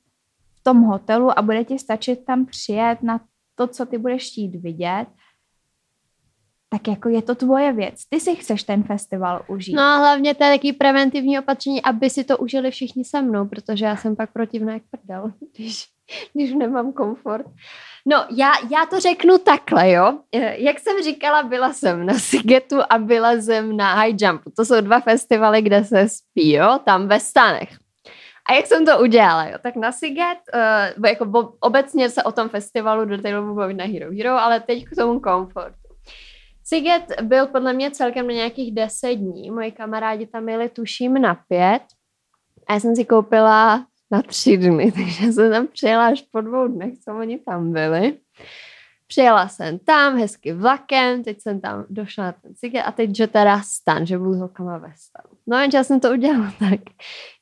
v 0.54 0.62
tom 0.62 0.82
hotelu 0.82 1.38
a 1.38 1.42
bude 1.42 1.64
ti 1.64 1.78
stačit 1.78 2.24
tam 2.24 2.46
přijet 2.46 3.02
na 3.02 3.20
to, 3.54 3.66
co 3.66 3.86
ty 3.86 3.98
budeš 3.98 4.30
chtít 4.30 4.56
vidět, 4.56 5.06
tak 6.70 6.88
jako 6.88 7.08
je 7.08 7.22
to 7.22 7.34
tvoje 7.34 7.72
věc. 7.72 7.94
Ty 8.08 8.20
si 8.20 8.36
chceš 8.36 8.62
ten 8.62 8.82
festival 8.82 9.44
užít. 9.48 9.76
No 9.76 9.82
a 9.82 9.96
hlavně 9.96 10.34
to 10.34 10.44
je 10.44 10.50
taky 10.50 10.72
preventivní 10.72 11.38
opatření, 11.38 11.82
aby 11.82 12.10
si 12.10 12.24
to 12.24 12.38
užili 12.38 12.70
všichni 12.70 13.04
se 13.04 13.22
mnou, 13.22 13.46
protože 13.46 13.84
já 13.84 13.96
jsem 13.96 14.16
pak 14.16 14.32
protivná 14.32 14.72
jak 14.72 14.82
prdel, 14.90 15.32
když, 15.56 15.86
když 16.34 16.52
nemám 16.54 16.92
komfort. 16.92 17.46
No, 18.06 18.26
já, 18.30 18.52
já 18.70 18.86
to 18.90 19.00
řeknu 19.00 19.38
takhle, 19.38 19.90
jo. 19.90 20.18
Eh, 20.32 20.62
jak 20.62 20.78
jsem 20.78 21.02
říkala, 21.02 21.42
byla 21.42 21.72
jsem 21.72 22.06
na 22.06 22.14
Sigetu 22.14 22.76
a 22.90 22.98
byla 22.98 23.32
jsem 23.32 23.76
na 23.76 23.94
High 23.94 24.14
Jumpu. 24.20 24.50
To 24.56 24.64
jsou 24.64 24.80
dva 24.80 25.00
festivaly, 25.00 25.62
kde 25.62 25.84
se 25.84 26.08
spí, 26.08 26.52
jo, 26.52 26.78
tam 26.84 27.08
ve 27.08 27.20
stanech. 27.20 27.68
A 28.50 28.54
jak 28.54 28.66
jsem 28.66 28.86
to 28.86 28.98
udělala, 28.98 29.44
jo? 29.44 29.58
tak 29.62 29.76
na 29.76 29.92
Siget, 29.92 30.38
uh, 30.98 31.06
jako 31.06 31.54
obecně 31.60 32.10
se 32.10 32.22
o 32.22 32.32
tom 32.32 32.48
festivalu 32.48 33.04
detailu 33.04 33.54
mluvit 33.54 33.74
na 33.74 33.84
Hero 33.84 34.10
Hero, 34.10 34.30
ale 34.30 34.60
teď 34.60 34.84
k 34.84 34.96
tomu 34.96 35.20
komfortu. 35.20 35.87
Siget 36.68 37.22
byl 37.22 37.46
podle 37.46 37.72
mě 37.72 37.90
celkem 37.90 38.26
na 38.26 38.32
nějakých 38.32 38.74
deset 38.74 39.14
dní. 39.14 39.50
Moji 39.50 39.72
kamarádi 39.72 40.26
tam 40.26 40.48
jeli 40.48 40.68
tuším 40.68 41.14
na 41.14 41.34
pět. 41.34 41.82
A 42.66 42.72
já 42.72 42.80
jsem 42.80 42.96
si 42.96 43.04
koupila 43.04 43.86
na 44.10 44.22
tři 44.22 44.56
dny, 44.56 44.92
takže 44.96 45.32
jsem 45.32 45.50
tam 45.52 45.66
přijela 45.66 46.06
až 46.06 46.22
po 46.22 46.40
dvou 46.40 46.68
dnech, 46.68 46.98
co 46.98 47.18
oni 47.18 47.38
tam 47.38 47.72
byli. 47.72 48.18
Přijela 49.06 49.48
jsem 49.48 49.78
tam 49.78 50.18
hezky 50.18 50.52
vlakem, 50.52 51.24
teď 51.24 51.40
jsem 51.40 51.60
tam 51.60 51.86
došla 51.90 52.24
na 52.24 52.32
ten 52.32 52.54
Siget 52.56 52.84
a 52.86 52.92
teď, 52.92 53.16
že 53.16 53.26
teda 53.26 53.62
stan, 53.62 54.06
že 54.06 54.18
budu 54.18 54.34
holkama 54.34 54.78
ve 54.78 54.92
stanu. 54.96 55.38
No 55.46 55.58
jenže 55.58 55.78
já 55.78 55.84
jsem 55.84 56.00
to 56.00 56.10
udělala 56.10 56.52
tak, 56.58 56.80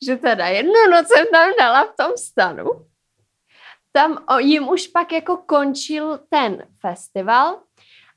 že 0.06 0.16
teda 0.16 0.46
jednu 0.46 0.72
noc 0.92 1.06
jsem 1.08 1.26
tam 1.32 1.50
dala 1.60 1.84
v 1.84 1.96
tom 1.96 2.16
stanu. 2.16 2.64
Tam 3.92 4.18
jim 4.38 4.68
už 4.68 4.86
pak 4.86 5.12
jako 5.12 5.36
končil 5.36 6.20
ten 6.28 6.66
festival, 6.80 7.60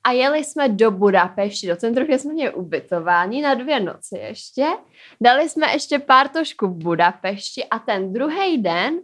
a 0.03 0.11
jeli 0.11 0.43
jsme 0.43 0.69
do 0.69 0.91
Budapešti, 0.91 1.67
do 1.67 1.75
centru, 1.75 2.05
kde 2.05 2.19
jsme 2.19 2.33
měli 2.33 2.53
ubytování 2.53 3.41
na 3.41 3.53
dvě 3.53 3.79
noci 3.79 4.17
ještě. 4.17 4.67
Dali 5.21 5.49
jsme 5.49 5.73
ještě 5.73 5.99
pár 5.99 6.27
tošku 6.27 6.67
v 6.67 6.83
Budapešti 6.83 7.65
a 7.65 7.79
ten 7.79 8.13
druhý 8.13 8.57
den 8.57 8.99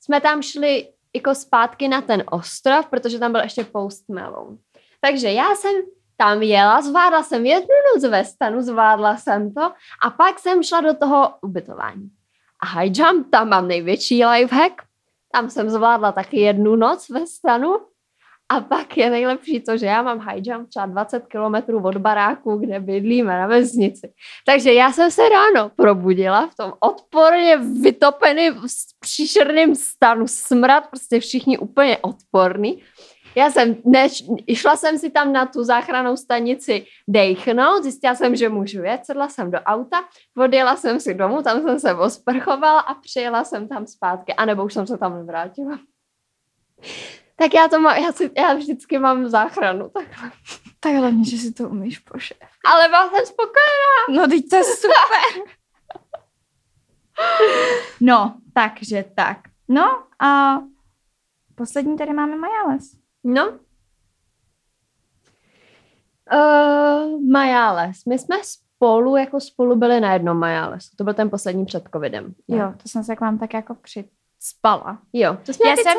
jsme 0.00 0.20
tam 0.20 0.42
šli 0.42 0.88
jako 1.14 1.34
zpátky 1.34 1.88
na 1.88 2.00
ten 2.00 2.24
ostrov, 2.30 2.86
protože 2.86 3.18
tam 3.18 3.32
byl 3.32 3.40
ještě 3.40 3.64
Post 3.64 4.08
Malone. 4.08 4.56
Takže 5.00 5.32
já 5.32 5.54
jsem 5.54 5.72
tam 6.16 6.42
jela, 6.42 6.82
zvládla 6.82 7.22
jsem 7.22 7.46
jednu 7.46 7.74
noc 7.94 8.04
ve 8.10 8.24
stanu, 8.24 8.62
zvládla 8.62 9.16
jsem 9.16 9.54
to 9.54 9.72
a 10.02 10.10
pak 10.10 10.38
jsem 10.38 10.62
šla 10.62 10.80
do 10.80 10.94
toho 10.94 11.34
ubytování. 11.42 12.10
A 12.62 12.66
high 12.66 12.92
jump, 12.94 13.30
tam 13.30 13.48
mám 13.48 13.68
největší 13.68 14.24
lifehack, 14.24 14.82
tam 15.32 15.50
jsem 15.50 15.70
zvládla 15.70 16.12
taky 16.12 16.40
jednu 16.40 16.76
noc 16.76 17.08
ve 17.08 17.26
stanu 17.26 17.76
a 18.48 18.60
pak 18.60 18.96
je 18.96 19.10
nejlepší 19.10 19.60
to, 19.60 19.76
že 19.76 19.86
já 19.86 20.02
mám 20.02 20.18
high 20.18 20.40
jump 20.42 20.68
třeba 20.68 20.86
20 20.86 21.26
kilometrů 21.26 21.82
od 21.82 21.96
baráku, 21.96 22.56
kde 22.56 22.80
bydlíme 22.80 23.38
na 23.38 23.46
vesnici. 23.46 24.12
Takže 24.46 24.72
já 24.72 24.92
jsem 24.92 25.10
se 25.10 25.22
ráno 25.28 25.70
probudila 25.76 26.46
v 26.46 26.54
tom 26.56 26.72
odporně 26.80 27.56
vytopeném 27.56 28.54
příšerném 29.00 29.74
stanu, 29.74 30.26
smrad, 30.28 30.86
prostě 30.90 31.20
všichni 31.20 31.58
úplně 31.58 31.98
odporný. 31.98 32.82
Já 33.34 33.50
jsem, 33.50 33.76
než, 33.84 34.24
šla 34.54 34.76
jsem 34.76 34.98
si 34.98 35.10
tam 35.10 35.32
na 35.32 35.46
tu 35.46 35.64
záchranou 35.64 36.16
stanici 36.16 36.84
dejchnout, 37.08 37.82
zjistila 37.82 38.14
jsem, 38.14 38.36
že 38.36 38.48
můžu 38.48 38.82
jet, 38.82 39.06
sedla 39.06 39.28
jsem 39.28 39.50
do 39.50 39.58
auta, 39.58 40.04
odjela 40.36 40.76
jsem 40.76 41.00
si 41.00 41.14
domů, 41.14 41.42
tam 41.42 41.62
jsem 41.62 41.80
se 41.80 41.94
osprchovala 41.94 42.80
a 42.80 42.94
přijela 42.94 43.44
jsem 43.44 43.68
tam 43.68 43.86
zpátky, 43.86 44.34
anebo 44.34 44.64
už 44.64 44.74
jsem 44.74 44.86
se 44.86 44.98
tam 44.98 45.14
nevrátila. 45.14 45.78
Tak 47.40 47.54
já 47.54 47.68
to 47.68 47.80
mám, 47.80 47.96
já, 47.96 48.12
si, 48.12 48.30
já 48.36 48.54
vždycky 48.54 48.98
mám 48.98 49.28
záchranu 49.28 49.88
takhle. 49.88 50.30
Tak 50.80 50.94
hlavně, 50.94 51.24
že 51.24 51.38
si 51.38 51.52
to 51.52 51.68
umíš 51.68 51.98
pošet. 51.98 52.36
Ale 52.64 52.88
byla 52.88 53.10
jsem 53.10 53.26
spokojená. 53.26 54.20
No 54.22 54.28
teď 54.28 54.48
to 54.50 54.56
je 54.56 54.64
super. 54.64 55.42
no, 58.00 58.34
takže 58.54 59.04
tak. 59.16 59.38
No 59.68 60.02
a 60.22 60.58
poslední 61.54 61.96
tady 61.96 62.12
máme 62.12 62.36
Majales. 62.36 62.84
No. 63.24 63.58
Uh, 66.32 67.30
Majales. 67.30 68.04
My 68.04 68.18
jsme 68.18 68.36
spolu, 68.42 69.16
jako 69.16 69.40
spolu 69.40 69.76
byli 69.76 70.00
na 70.00 70.12
jednom 70.12 70.38
Majales. 70.38 70.90
To 70.90 71.04
byl 71.04 71.14
ten 71.14 71.30
poslední 71.30 71.66
před 71.66 71.88
covidem. 71.92 72.34
Jo, 72.48 72.72
to 72.82 72.88
jsem 72.88 73.04
se 73.04 73.16
k 73.16 73.20
vám 73.20 73.38
tak 73.38 73.54
jako 73.54 73.74
při 73.74 74.08
spala. 74.40 74.98
Jo, 75.12 75.36
to 75.46 75.52
jsme 75.52 75.76
ty 75.76 75.82
jsem... 75.82 75.96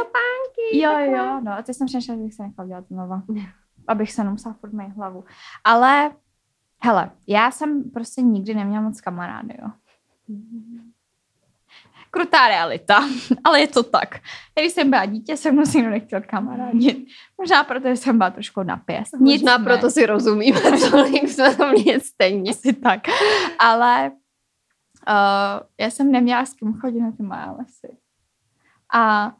copánky. 0.49 0.79
Jo, 0.79 0.91
takhle. 0.91 1.17
jo, 1.17 1.41
no, 1.43 1.51
a 1.51 1.61
teď 1.61 1.75
jsem 1.75 1.87
přemýšlela, 1.87 2.17
že 2.17 2.23
bych 2.23 2.33
se 2.33 2.43
nechala 2.43 2.67
dělat 2.67 2.87
znova. 2.87 3.23
Abych 3.87 4.11
se 4.11 4.23
nemusela 4.23 4.55
furt 4.59 4.73
mít 4.73 4.95
hlavu. 4.95 5.23
Ale, 5.63 6.11
hele, 6.83 7.11
já 7.27 7.51
jsem 7.51 7.91
prostě 7.91 8.21
nikdy 8.21 8.53
neměla 8.53 8.81
moc 8.81 9.01
kamarády, 9.01 9.57
jo. 9.61 9.69
Krutá 12.11 12.47
realita, 12.47 12.99
ale 13.43 13.59
je 13.59 13.67
to 13.67 13.83
tak. 13.83 14.19
Když 14.59 14.71
jsem 14.71 14.89
byla 14.89 15.05
dítě, 15.05 15.37
jsem 15.37 15.55
mnou 15.55 15.65
si 15.65 15.81
nechtěl 15.81 16.21
kamarádit. 16.21 17.07
Možná 17.37 17.63
proto, 17.63 17.87
že 17.87 17.95
jsem 17.95 18.17
byla 18.17 18.29
trošku 18.29 18.63
napěst. 18.63 19.13
Možná 19.13 19.57
Nic 19.57 19.65
proto 19.65 19.89
si 19.91 20.05
rozumíme, 20.05 20.59
tolik 20.91 21.29
jsme 21.29 21.55
to 21.55 21.67
měli 21.67 22.01
stejně. 22.01 22.53
si 22.53 22.73
tak. 22.73 23.01
Ale 23.59 24.11
uh, 25.09 25.67
já 25.79 25.89
jsem 25.89 26.11
neměla 26.11 26.45
s 26.45 26.53
kým 26.53 26.73
chodit 26.73 27.01
na 27.01 27.11
ty 27.11 27.23
malé 27.23 27.57
lesy. 27.57 27.97
A, 28.93 29.33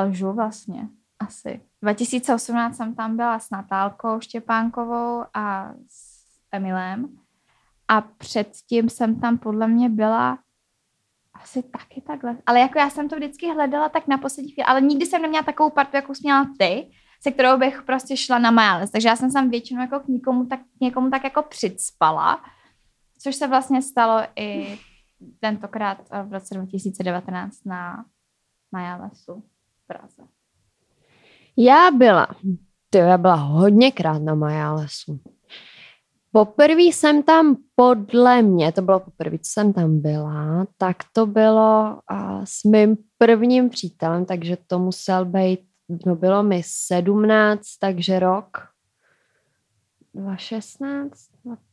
a 0.00 0.02
lžu 0.02 0.32
vlastně, 0.32 0.88
asi. 1.18 1.60
2018 1.82 2.76
jsem 2.76 2.94
tam 2.94 3.16
byla 3.16 3.38
s 3.38 3.50
Natálkou 3.50 4.20
Štěpánkovou 4.20 5.24
a 5.34 5.72
s 5.88 6.24
Emilem. 6.52 7.18
A 7.88 8.00
předtím 8.00 8.88
jsem 8.88 9.20
tam 9.20 9.38
podle 9.38 9.68
mě 9.68 9.88
byla 9.88 10.38
asi 11.34 11.62
taky 11.62 12.00
takhle. 12.00 12.36
Ale 12.46 12.60
jako 12.60 12.78
já 12.78 12.90
jsem 12.90 13.08
to 13.08 13.16
vždycky 13.16 13.52
hledala 13.52 13.88
tak 13.88 14.08
na 14.08 14.18
poslední 14.18 14.52
chvíli, 14.52 14.66
ale 14.66 14.80
nikdy 14.80 15.06
jsem 15.06 15.22
neměla 15.22 15.44
takovou 15.44 15.70
partu, 15.70 15.96
jakou 15.96 16.14
jsi 16.14 16.20
měla 16.22 16.46
ty, 16.58 16.90
se 17.22 17.30
kterou 17.30 17.58
bych 17.58 17.82
prostě 17.82 18.16
šla 18.16 18.38
na 18.38 18.50
Miles. 18.50 18.90
Takže 18.90 19.08
já 19.08 19.16
jsem 19.16 19.32
tam 19.32 19.50
většinou 19.50 19.80
jako 19.80 20.00
k 20.00 20.08
někomu 20.08 20.46
tak, 20.46 20.60
někomu 20.80 21.10
tak 21.10 21.24
jako 21.24 21.42
přicpala, 21.42 22.44
což 23.18 23.36
se 23.36 23.46
vlastně 23.46 23.82
stalo 23.82 24.22
i 24.36 24.78
tentokrát 25.40 25.98
v 26.24 26.32
roce 26.32 26.54
2019 26.54 27.64
na 27.64 28.04
Majalesu 28.72 29.44
Praze. 29.90 30.22
Já 31.56 31.90
byla, 31.90 32.26
to 32.90 32.98
já 32.98 33.18
byla 33.18 33.34
hodněkrát 33.34 34.22
na 34.22 34.34
Majalesu. 34.34 35.20
Poprvé 36.32 36.82
jsem 36.82 37.22
tam 37.22 37.56
podle 37.74 38.42
mě, 38.42 38.72
to 38.72 38.82
bylo 38.82 39.00
poprvé, 39.00 39.38
co 39.38 39.50
jsem 39.52 39.72
tam 39.72 40.00
byla, 40.00 40.66
tak 40.78 40.96
to 41.12 41.26
bylo 41.26 42.00
a, 42.08 42.46
s 42.46 42.64
mým 42.64 42.96
prvním 43.18 43.70
přítelem, 43.70 44.24
takže 44.24 44.56
to 44.66 44.78
musel 44.78 45.24
být, 45.24 45.60
no 46.06 46.16
bylo 46.16 46.42
mi 46.42 46.62
17, 46.64 47.62
takže 47.80 48.18
rok 48.18 48.68
2016, 50.14 51.29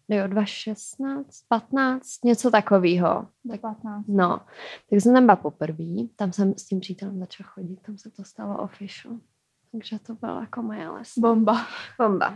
jo, 0.10 0.28
2016, 0.28 1.28
15, 1.48 2.24
něco 2.26 2.52
takového. 2.52 3.28
Tak, 3.52 3.62
15. 3.62 4.06
No, 4.08 4.42
tak 4.90 5.02
jsem 5.02 5.14
tam 5.14 5.26
byla 5.26 5.36
poprvé, 5.36 6.08
tam 6.16 6.34
jsem 6.34 6.54
s 6.54 6.66
tím 6.66 6.80
přítelem 6.80 7.20
začala 7.20 7.50
chodit, 7.50 7.76
tam 7.76 7.98
se 7.98 8.12
to 8.12 8.24
stalo 8.24 8.64
official. 8.64 9.18
Takže 9.72 10.00
to 10.00 10.16
byla 10.16 10.42
jako 10.42 10.62
moje 10.62 10.90
les. 10.90 11.18
Bomba. 11.18 11.66
Bomba. 11.98 12.34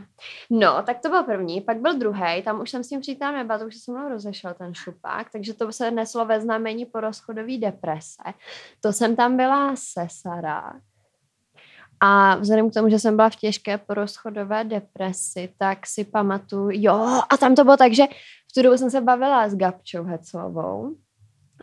No, 0.49 0.83
tak 0.83 0.99
to 0.99 1.09
byl 1.09 1.23
první, 1.23 1.61
pak 1.61 1.81
byl 1.81 1.97
druhý, 1.97 2.43
tam 2.43 2.61
už 2.61 2.69
jsem 2.69 2.83
s 2.83 2.89
tím 2.89 3.01
přítelem 3.01 3.35
nebyla, 3.35 3.59
to 3.59 3.65
už 3.65 3.77
se 3.77 3.91
mnou 3.91 4.09
rozešel 4.09 4.53
ten 4.53 4.73
šupák, 4.73 5.31
takže 5.31 5.53
to 5.53 5.71
se 5.71 5.91
neslo 5.91 6.25
ve 6.25 6.41
znamení 6.41 6.85
porozchodové 6.85 7.57
deprese. 7.57 8.23
To 8.81 8.93
jsem 8.93 9.15
tam 9.15 9.37
byla 9.37 9.75
se 9.75 10.07
Sarah, 10.09 10.81
a 12.03 12.35
vzhledem 12.35 12.69
k 12.69 12.73
tomu, 12.73 12.89
že 12.89 12.99
jsem 12.99 13.15
byla 13.15 13.29
v 13.29 13.35
těžké 13.35 13.77
porozchodové 13.77 14.63
depresi, 14.63 15.53
tak 15.57 15.87
si 15.87 16.03
pamatuju, 16.03 16.69
jo, 16.71 17.21
a 17.29 17.37
tam 17.37 17.55
to 17.55 17.63
bylo 17.63 17.77
tak, 17.77 17.93
že 17.93 18.03
v 18.49 18.53
tu 18.53 18.61
dobu 18.61 18.77
jsem 18.77 18.89
se 18.89 19.01
bavila 19.01 19.49
s 19.49 19.55
Gabčou 19.55 20.03
Heclovou 20.03 20.95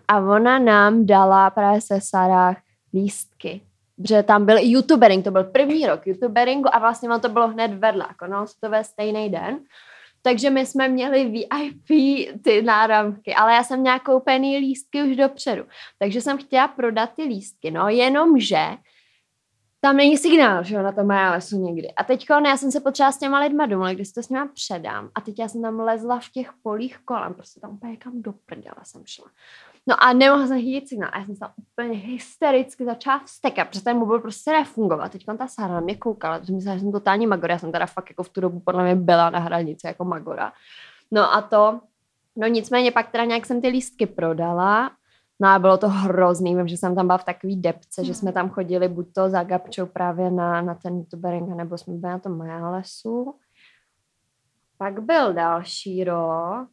a 0.08 0.18
ona 0.18 0.58
nám 0.58 1.06
dala 1.06 1.50
právě 1.50 1.80
se 1.80 2.00
Sarách 2.00 2.56
lístky. 2.94 3.60
Protože 3.96 4.22
tam 4.22 4.46
byl 4.46 4.56
youtubering, 4.60 5.24
to 5.24 5.30
byl 5.30 5.44
první 5.44 5.86
rok 5.86 6.06
youtuberingu 6.06 6.74
a 6.74 6.78
vlastně 6.78 7.08
to 7.18 7.28
bylo 7.28 7.48
hned 7.48 7.74
vedle, 7.74 8.04
jako 8.08 8.26
no, 8.26 8.46
to 8.60 8.70
ve 8.70 8.84
stejný 8.84 9.30
den. 9.30 9.58
takže 10.22 10.50
my 10.50 10.66
jsme 10.66 10.88
měli 10.88 11.24
VIP 11.24 11.88
ty 12.44 12.62
náramky, 12.62 13.34
ale 13.34 13.54
já 13.54 13.62
jsem 13.62 13.80
měla 13.80 13.98
koupený 13.98 14.58
lístky 14.58 15.02
už 15.02 15.16
dopředu. 15.16 15.64
Takže 15.98 16.20
jsem 16.20 16.38
chtěla 16.38 16.68
prodat 16.68 17.10
ty 17.16 17.22
lístky, 17.22 17.70
no 17.70 17.88
jenomže 17.88 18.66
tam 19.80 19.96
není 19.96 20.16
signál, 20.16 20.64
že 20.64 20.74
jo, 20.74 20.82
na 20.82 20.92
tom 20.92 21.08
lesu 21.08 21.56
někdy. 21.56 21.92
A 21.92 22.04
teď 22.04 22.26
já 22.44 22.56
jsem 22.56 22.70
se 22.70 22.80
potřeba 22.80 23.12
s 23.12 23.18
těma 23.18 23.40
lidma 23.40 23.66
domluvit, 23.66 23.94
když 23.94 24.08
si 24.08 24.14
to 24.14 24.22
s 24.22 24.28
nima 24.28 24.48
předám. 24.54 25.10
A 25.14 25.20
teď 25.20 25.38
já 25.38 25.48
jsem 25.48 25.62
tam 25.62 25.80
lezla 25.80 26.18
v 26.20 26.28
těch 26.28 26.52
polích 26.62 26.98
kolem, 27.04 27.34
prostě 27.34 27.60
tam 27.60 27.70
úplně 27.70 27.96
kam 27.96 28.22
do 28.22 28.32
prdele 28.32 28.76
jsem 28.82 29.02
šla. 29.06 29.26
No 29.86 30.02
a 30.02 30.12
nemohla 30.12 30.46
jsem 30.46 30.58
chytit 30.58 30.88
signál. 30.88 31.10
A 31.12 31.18
já 31.18 31.26
jsem 31.26 31.36
se 31.36 31.44
úplně 31.56 31.98
hystericky 31.98 32.84
začala 32.84 33.18
vstekat, 33.18 33.68
protože 33.68 33.82
ten 33.82 33.96
mobil 33.96 34.20
prostě 34.20 34.50
nefungoval. 34.50 35.08
Teď 35.08 35.24
ta 35.38 35.48
Sara 35.48 35.74
na 35.74 35.80
mě 35.80 35.96
koukala, 35.96 36.38
protože 36.38 36.52
myslela, 36.52 36.76
že 36.76 36.82
jsem 36.82 36.92
totální 36.92 37.26
magora. 37.26 37.54
Já 37.54 37.58
jsem 37.58 37.72
teda 37.72 37.86
fakt 37.86 38.10
jako 38.10 38.22
v 38.22 38.28
tu 38.28 38.40
dobu 38.40 38.60
podle 38.60 38.84
mě 38.84 38.94
byla 38.96 39.30
na 39.30 39.38
hranici 39.38 39.86
jako 39.86 40.04
magora. 40.04 40.52
No 41.10 41.34
a 41.34 41.42
to, 41.42 41.80
no 42.36 42.46
nicméně 42.46 42.92
pak 42.92 43.10
teda 43.10 43.24
nějak 43.24 43.46
jsem 43.46 43.60
ty 43.60 43.68
lístky 43.68 44.06
prodala 44.06 44.90
No 45.41 45.49
a 45.49 45.59
bylo 45.59 45.78
to 45.78 45.89
hrozný, 45.89 46.57
vím, 46.57 46.68
že 46.68 46.76
jsem 46.76 46.95
tam 46.95 47.07
byla 47.07 47.18
v 47.18 47.24
takový 47.24 47.57
depce, 47.57 48.05
že 48.05 48.14
jsme 48.14 48.32
tam 48.32 48.51
chodili 48.51 48.89
buď 48.89 49.12
to 49.12 49.30
za 49.30 49.43
Gabčou 49.43 49.86
právě 49.86 50.30
na, 50.30 50.62
na 50.62 50.74
ten 50.74 50.97
youtubering, 50.97 51.57
nebo 51.57 51.78
jsme 51.78 51.95
byli 51.95 52.12
na 52.12 52.18
tom 52.18 52.41
lesu. 52.41 53.34
Pak 54.78 55.03
byl 55.03 55.32
další 55.32 56.05
rok 56.05 56.68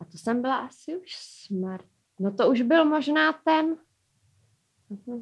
a 0.00 0.04
to 0.04 0.18
jsem 0.18 0.42
byla 0.42 0.56
asi 0.56 0.96
už 0.96 1.16
smrt. 1.46 1.84
No 2.20 2.32
to 2.32 2.50
už 2.50 2.62
byl 2.62 2.84
možná 2.84 3.32
ten, 3.44 3.76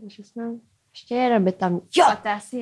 16, 0.09 0.61
ještě 0.93 1.14
jeden 1.14 1.45
by 1.45 1.53
tam, 1.53 1.80
jo, 1.97 2.05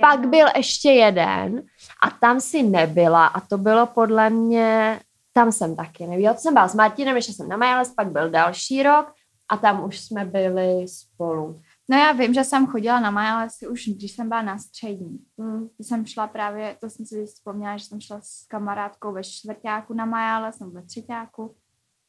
pak 0.00 0.18
jedno. 0.18 0.30
byl 0.30 0.46
ještě 0.56 0.90
jeden 0.90 1.62
a 2.02 2.10
tam 2.10 2.40
si 2.40 2.62
nebyla 2.62 3.26
a 3.26 3.40
to 3.40 3.58
bylo 3.58 3.86
podle 3.86 4.30
mě, 4.30 5.00
tam 5.32 5.52
jsem 5.52 5.76
taky 5.76 6.06
nevěděla, 6.06 6.34
jsem 6.34 6.54
byla 6.54 6.68
s 6.68 6.74
Martinem, 6.74 7.16
ještě 7.16 7.32
jsem 7.32 7.48
na 7.48 7.56
Majales, 7.56 7.94
pak 7.94 8.12
byl 8.12 8.30
další 8.30 8.82
rok 8.82 9.14
a 9.52 9.56
tam 9.56 9.84
už 9.84 10.00
jsme 10.00 10.24
byli 10.24 10.88
spolu. 10.88 11.60
No 11.90 11.96
já 11.96 12.12
vím, 12.12 12.34
že 12.34 12.44
jsem 12.44 12.66
chodila 12.66 13.00
na 13.00 13.10
Majalesy 13.10 13.68
už, 13.68 13.88
když 13.88 14.12
jsem 14.12 14.28
byla 14.28 14.42
na 14.42 14.58
střední. 14.58 15.18
Mm. 15.36 15.68
Když 15.76 15.88
jsem 15.88 16.06
šla 16.06 16.26
právě, 16.26 16.76
to 16.80 16.90
jsem 16.90 17.06
si 17.06 17.26
vzpomněla, 17.26 17.76
že 17.76 17.84
jsem 17.84 18.00
šla 18.00 18.20
s 18.22 18.46
kamarádkou 18.48 19.12
ve 19.12 19.22
čtvrtáku 19.24 19.94
na 19.94 20.04
Majales, 20.04 20.58
nebo 20.58 20.72
ve 20.72 20.82
třetíku. 20.82 21.54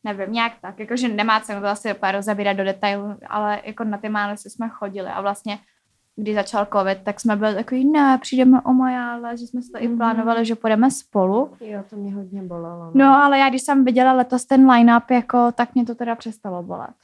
Nevím, 0.03 0.33
nějak 0.33 0.53
tak, 0.61 0.79
jakože 0.79 1.07
nemá 1.07 1.39
cenu 1.39 1.61
to 1.61 1.67
asi 1.67 1.91
opět 1.91 2.11
rozebírat 2.11 2.57
do 2.57 2.63
detailu, 2.63 3.15
ale 3.27 3.61
jako 3.63 3.83
na 3.83 3.97
ty 3.97 4.09
Majalesy 4.09 4.49
jsme 4.49 4.69
chodili 4.69 5.07
a 5.07 5.21
vlastně 5.21 5.59
když 6.15 6.35
začal 6.35 6.67
covid, 6.73 7.03
tak 7.03 7.19
jsme 7.19 7.35
byli 7.35 7.55
takový, 7.55 7.85
ne, 7.85 8.17
přijdeme 8.21 8.61
o 8.61 8.73
Majále, 8.73 9.37
že 9.37 9.47
jsme 9.47 9.61
si 9.61 9.71
to 9.71 9.77
mm-hmm. 9.77 9.83
i 9.83 9.87
mhm. 9.87 9.97
plánovali, 9.97 10.45
že 10.45 10.55
půjdeme 10.55 10.91
spolu. 10.91 11.51
Jo, 11.61 11.83
to 11.89 11.95
mě 11.95 12.15
hodně 12.15 12.41
bolelo. 12.41 12.85
No. 12.85 12.91
no, 12.93 13.23
ale 13.23 13.39
já 13.39 13.49
když 13.49 13.61
jsem 13.61 13.85
viděla 13.85 14.13
letos 14.13 14.45
ten 14.45 14.71
line-up, 14.71 15.11
jako, 15.11 15.51
tak 15.51 15.75
mě 15.75 15.85
to 15.85 15.95
teda 15.95 16.15
přestalo 16.15 16.63
bolet. 16.63 16.95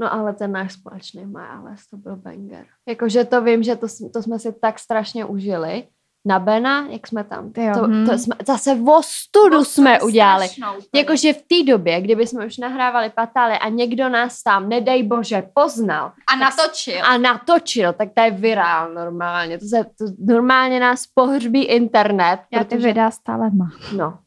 No 0.00 0.12
ale 0.12 0.32
ten 0.34 0.52
náš 0.52 0.72
společný 0.72 1.26
Majales, 1.26 1.86
to 1.90 1.96
byl 1.96 2.16
banger. 2.16 2.66
Jakože 2.88 3.24
to 3.24 3.42
vím, 3.42 3.62
že 3.62 3.76
to, 3.76 3.86
to 4.12 4.22
jsme 4.22 4.38
si 4.38 4.52
tak 4.52 4.78
strašně 4.78 5.24
užili. 5.24 5.84
Na 6.26 6.38
Bena, 6.38 6.86
jak 6.90 7.06
jsme 7.06 7.24
tam, 7.24 7.52
jo, 7.56 7.74
to, 7.74 7.80
hmm. 7.80 8.06
to 8.06 8.18
jsme, 8.18 8.36
zase 8.46 8.74
v 8.74 9.02
studu 9.02 9.64
jsme 9.64 10.00
udělali. 10.00 10.48
Jakože 10.94 11.32
v 11.32 11.42
té 11.42 11.72
době, 11.72 12.00
kdyby 12.00 12.26
jsme 12.26 12.46
už 12.46 12.58
nahrávali 12.58 13.10
patály 13.10 13.58
a 13.58 13.68
někdo 13.68 14.08
nás 14.08 14.42
tam, 14.42 14.68
nedej 14.68 15.02
bože, 15.02 15.42
poznal. 15.54 16.12
A 16.32 16.36
natočil. 16.36 17.04
A 17.04 17.18
natočil, 17.18 17.92
tak 17.92 18.08
to 18.14 18.22
je 18.22 18.30
virál 18.30 18.94
normálně. 18.94 19.58
To, 19.58 19.66
se, 19.66 19.84
to 19.84 20.04
normálně 20.18 20.80
nás 20.80 21.06
pohřbí 21.06 21.64
internet. 21.64 22.40
Já 22.52 22.64
protože... 22.64 22.76
ty 22.76 22.86
videa 22.86 23.10
stále 23.10 23.50
mám. 23.50 23.72
No, 23.96 24.18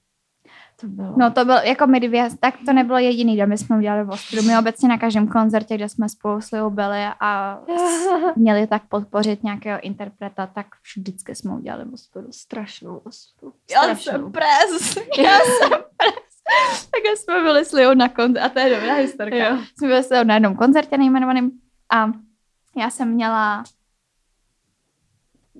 to 0.81 0.87
bylo? 0.87 1.13
No 1.17 1.31
to 1.31 1.45
bylo, 1.45 1.57
jako 1.57 1.87
my 1.87 1.99
dvě, 1.99 2.29
tak 2.39 2.55
to 2.65 2.73
nebylo 2.73 2.97
jediný, 2.97 3.35
kde 3.35 3.45
my 3.45 3.57
jsme 3.57 3.77
udělali 3.77 4.03
v 4.03 4.09
Ostru. 4.09 4.41
My 4.43 4.57
obecně 4.57 4.89
na 4.89 4.97
každém 4.97 5.27
koncertě, 5.27 5.75
kde 5.75 5.89
jsme 5.89 6.09
spolu 6.09 6.41
s 6.41 6.51
Liou 6.51 6.69
byli 6.69 7.05
a 7.19 7.59
měli 8.35 8.67
tak 8.67 8.81
podpořit 8.89 9.43
nějakého 9.43 9.79
interpreta, 9.81 10.47
tak 10.47 10.65
vždycky 10.95 11.35
jsme 11.35 11.53
udělali 11.53 11.85
v 11.85 11.93
Ostru. 11.93 12.31
Strašnou 12.31 12.97
Ostru. 12.97 13.53
Já 13.71 13.95
jsem 13.95 14.31
pres. 14.31 14.95
Já 15.17 15.39
jsem 15.39 15.69
pres. 15.69 16.85
tak 16.91 17.17
jsme 17.17 17.41
byli 17.43 17.65
s 17.65 17.71
Liou 17.71 17.93
na 17.93 18.09
koncertě, 18.09 18.45
a 18.45 18.49
to 18.49 18.59
je 18.59 18.75
dobrá 18.75 18.93
historka. 18.93 19.35
Jo. 19.35 19.57
Jsme 19.77 19.87
byli 19.87 20.03
s 20.03 20.09
Liou 20.09 20.23
na 20.23 20.33
jednom 20.33 20.55
koncertě 20.55 20.97
nejmenovaným 20.97 21.51
a 21.89 22.11
já 22.77 22.89
jsem 22.89 23.09
měla 23.09 23.63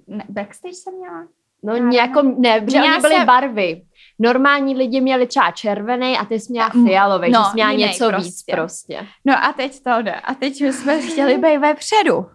ne, 0.08 0.24
backstage 0.30 0.74
jsem 0.74 0.94
měla? 0.94 1.28
No 1.64 1.78
nějakou, 1.78 2.40
ne, 2.40 2.62
protože 2.62 2.78
oni 2.82 3.02
byly 3.02 3.26
barvy 3.26 3.82
normální 4.20 4.76
lidi 4.76 5.02
měli 5.02 5.28
třeba 5.28 5.52
červený 5.52 6.18
a 6.18 6.26
ty 6.26 6.40
jsi 6.40 6.52
měla 6.52 6.70
fialový, 6.70 7.32
no, 7.32 7.40
že 7.40 7.50
jsi 7.50 7.54
měla 7.54 7.72
něco 7.72 8.10
prostě. 8.10 8.26
víc 8.26 8.44
prostě. 8.52 9.08
No 9.26 9.34
a 9.46 9.54
teď 9.54 9.84
to 9.84 10.02
jde. 10.02 10.14
A 10.14 10.34
teď 10.34 10.62
jsme 10.62 11.02
chtěli 11.02 11.38
být 11.38 11.58
vepředu 11.58 12.26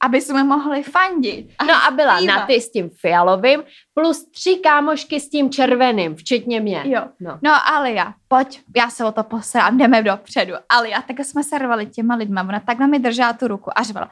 aby 0.00 0.20
jsme 0.20 0.44
mohli 0.44 0.82
fandit. 0.82 1.50
A 1.58 1.64
no 1.64 1.74
a 1.74 1.90
byla 1.90 2.16
zpívat. 2.16 2.36
na 2.36 2.46
ty 2.46 2.60
s 2.60 2.72
tím 2.72 2.90
fialovým, 3.00 3.64
plus 3.94 4.30
tři 4.30 4.56
kámošky 4.56 5.20
s 5.20 5.30
tím 5.30 5.50
červeným, 5.50 6.16
včetně 6.16 6.60
mě. 6.60 6.82
Jo. 6.84 7.02
No, 7.20 7.38
no 7.42 7.52
Alia, 7.64 8.14
pojď, 8.28 8.60
já 8.76 8.90
se 8.90 9.04
o 9.04 9.12
to 9.12 9.22
posrám, 9.22 9.78
jdeme 9.78 10.02
dopředu. 10.02 10.54
Alia, 10.68 11.02
tak 11.02 11.18
jsme 11.18 11.44
se 11.44 11.58
rvali 11.58 11.86
těma 11.86 12.14
lidma, 12.14 12.42
ona 12.42 12.60
takhle 12.60 12.86
mi 12.86 12.98
držela 12.98 13.32
tu 13.32 13.48
ruku 13.48 13.70
a 13.78 13.82
řvala, 13.82 14.10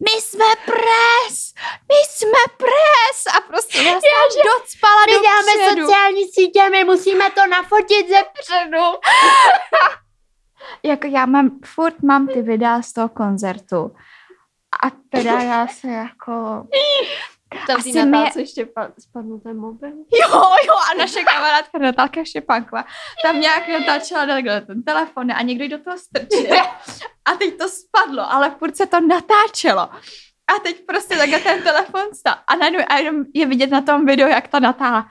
my 0.00 0.20
jsme 0.20 0.44
pres, 0.64 1.54
my 1.88 1.98
jsme 2.08 2.56
pres 2.56 3.36
a 3.36 3.40
prostě 3.40 3.78
já 3.78 3.90
jsem 3.90 4.42
docpala 4.52 5.02
My 5.06 5.12
děláme 5.12 5.70
sociální 5.70 6.24
sítě, 6.24 6.70
my 6.70 6.84
musíme 6.84 7.30
to 7.30 7.46
nafotit 7.50 8.08
ze 8.08 8.22
předu. 8.40 8.84
jako 10.82 11.06
já 11.06 11.26
mám, 11.26 11.50
furt 11.64 12.02
mám 12.02 12.28
ty 12.28 12.42
videa 12.42 12.82
z 12.82 12.92
toho 12.92 13.08
koncertu 13.08 13.92
a 14.82 14.90
teda 15.10 15.40
já 15.40 15.66
se 15.66 15.88
jako... 15.88 16.66
Tam 17.66 17.76
Asi 17.76 18.04
mě... 18.04 18.30
ještě 18.36 18.68
spadnul 18.98 19.40
ten 19.40 19.56
mobil. 19.56 19.90
Jo, 20.22 20.42
jo, 20.66 20.74
a 20.92 20.98
naše 20.98 21.24
kamarádka 21.24 21.78
Natálka 21.78 22.24
Štěpánková 22.24 22.84
tam 23.24 23.40
nějak 23.40 23.68
natáčela 23.68 24.26
takhle 24.26 24.60
ten 24.60 24.82
telefon 24.82 25.32
a 25.32 25.42
někdo 25.42 25.68
do 25.68 25.84
toho 25.84 25.98
strčil. 25.98 26.56
A 27.24 27.34
teď 27.38 27.58
to 27.58 27.68
spadlo, 27.68 28.32
ale 28.32 28.50
furt 28.58 28.76
se 28.76 28.86
to 28.86 29.00
natáčelo. 29.00 29.80
A 30.46 30.58
teď 30.62 30.86
prostě 30.86 31.16
takhle 31.16 31.38
ten 31.38 31.62
telefon 31.62 32.14
stál. 32.14 32.34
A 32.46 32.56
najednou 32.56 32.80
a 32.88 32.96
jenom 32.96 33.24
je 33.34 33.46
vidět 33.46 33.70
na 33.70 33.80
tom 33.80 34.06
videu, 34.06 34.28
jak 34.28 34.48
ta 34.48 34.58
natáhla 34.58 35.08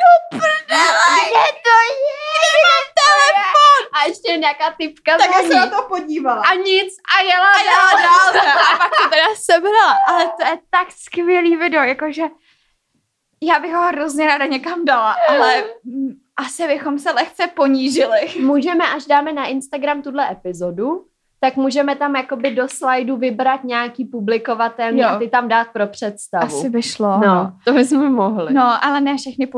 do 0.00 0.38
prdele, 0.38 1.16
kde 1.28 1.46
to 1.66 1.76
je? 2.04 2.50
Mám 2.66 2.84
telefon? 3.02 3.80
A 3.92 4.04
ještě 4.06 4.36
nějaká 4.36 4.70
typka 4.78 5.16
Tak 5.18 5.30
se 5.46 5.54
na 5.54 5.66
to 5.66 5.82
podívala. 5.82 6.42
A 6.50 6.54
nic 6.54 6.94
a 7.18 7.22
jela, 7.22 7.52
a 7.52 7.58
jela 7.58 8.02
dál. 8.02 8.32
dál. 8.32 8.54
a 8.74 8.78
pak 8.78 8.90
to 9.02 9.08
teda 9.10 9.24
sebrala. 9.34 9.98
Ale 10.08 10.24
to 10.40 10.46
je 10.46 10.58
tak 10.70 10.88
skvělý 10.92 11.56
video, 11.56 11.82
jakože 11.82 12.22
já 13.42 13.58
bych 13.58 13.74
ho 13.74 13.82
hrozně 13.82 14.26
ráda 14.26 14.46
někam 14.46 14.84
dala, 14.84 15.16
ale 15.28 15.64
asi 16.36 16.66
bychom 16.66 16.98
se 16.98 17.10
lehce 17.10 17.46
ponížili. 17.46 18.20
Můžeme, 18.40 18.84
až 18.88 19.06
dáme 19.06 19.32
na 19.32 19.46
Instagram 19.46 20.02
tuhle 20.02 20.30
epizodu, 20.32 21.06
tak 21.40 21.56
můžeme 21.56 21.96
tam 21.96 22.16
jakoby 22.16 22.50
do 22.50 22.68
slajdu 22.68 23.16
vybrat 23.16 23.64
nějaký 23.64 24.04
publikovatelný 24.04 25.00
jo. 25.00 25.08
a 25.08 25.18
ty 25.18 25.28
tam 25.28 25.48
dát 25.48 25.68
pro 25.72 25.86
představu. 25.86 26.44
Asi 26.44 26.70
by 26.70 26.82
šlo. 26.82 27.18
No, 27.18 27.26
no. 27.26 27.52
to 27.64 27.72
bychom 27.72 28.12
mohli. 28.12 28.54
No, 28.54 28.84
ale 28.84 29.00
ne 29.00 29.16
všechny 29.16 29.48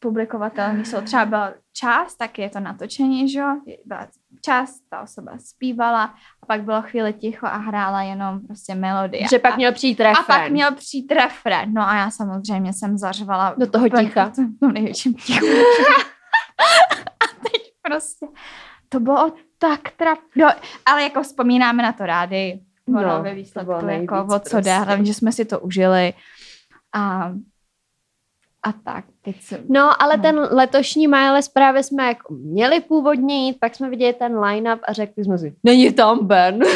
publikovatelní 0.00 0.84
jsou. 0.84 1.00
Třeba 1.00 1.24
byla 1.24 1.52
část, 1.72 2.16
tak 2.16 2.38
je 2.38 2.50
to 2.50 2.60
natočení, 2.60 3.28
že 3.28 3.38
jo? 3.38 3.56
Byla 3.84 4.06
část, 4.44 4.80
ta 4.90 5.02
osoba 5.02 5.32
zpívala 5.38 6.04
a 6.42 6.46
pak 6.46 6.62
bylo 6.62 6.82
chvíli 6.82 7.12
ticho 7.12 7.46
a 7.46 7.56
hrála 7.56 8.02
jenom 8.02 8.40
prostě 8.46 8.74
melodie. 8.74 9.28
Že 9.30 9.38
pak 9.38 9.56
měl 9.56 9.72
přijít 9.72 10.00
refren. 10.00 10.24
A 10.36 10.40
pak 10.40 10.50
měl 10.50 10.74
přijít 10.74 11.12
refren. 11.12 11.74
No 11.74 11.88
a 11.88 11.96
já 11.96 12.10
samozřejmě 12.10 12.72
jsem 12.72 12.98
zařvala. 12.98 13.54
Do 13.58 13.70
toho 13.70 13.88
ticha. 13.88 14.32
To 14.60 14.68
největším 14.68 15.14
tichu. 15.26 15.46
a 17.20 17.40
teď 17.42 17.62
prostě 17.82 18.26
to 18.92 19.00
bylo 19.00 19.32
tak 19.58 19.80
trap. 19.96 20.18
No, 20.36 20.48
ale 20.86 21.02
jako 21.02 21.22
vzpomínáme 21.22 21.82
na 21.82 21.92
to 21.92 22.06
rádi. 22.06 22.60
No, 22.86 23.22
ve 23.22 23.34
výsledku, 23.34 23.86
jako 23.86 24.26
o 24.34 24.38
co 24.38 24.60
jde, 24.60 24.78
hlavně, 24.78 25.04
že 25.04 25.14
jsme 25.14 25.32
si 25.32 25.44
to 25.44 25.60
užili. 25.60 26.14
A 26.92 27.32
a 28.62 28.72
tak. 28.72 29.04
No, 29.68 30.02
ale 30.02 30.16
no. 30.16 30.22
ten 30.22 30.48
letošní 30.50 31.08
Miles 31.08 31.48
právě 31.48 31.82
jsme 31.82 32.06
jako 32.06 32.34
měli 32.34 32.80
původně 32.80 33.46
jít, 33.46 33.56
pak 33.60 33.74
jsme 33.74 33.90
viděli 33.90 34.12
ten 34.12 34.38
line-up 34.38 34.80
a 34.88 34.92
řekli 34.92 35.24
jsme 35.24 35.38
si, 35.38 35.54
není 35.64 35.92
tam 35.92 36.26
Ben. 36.26 36.58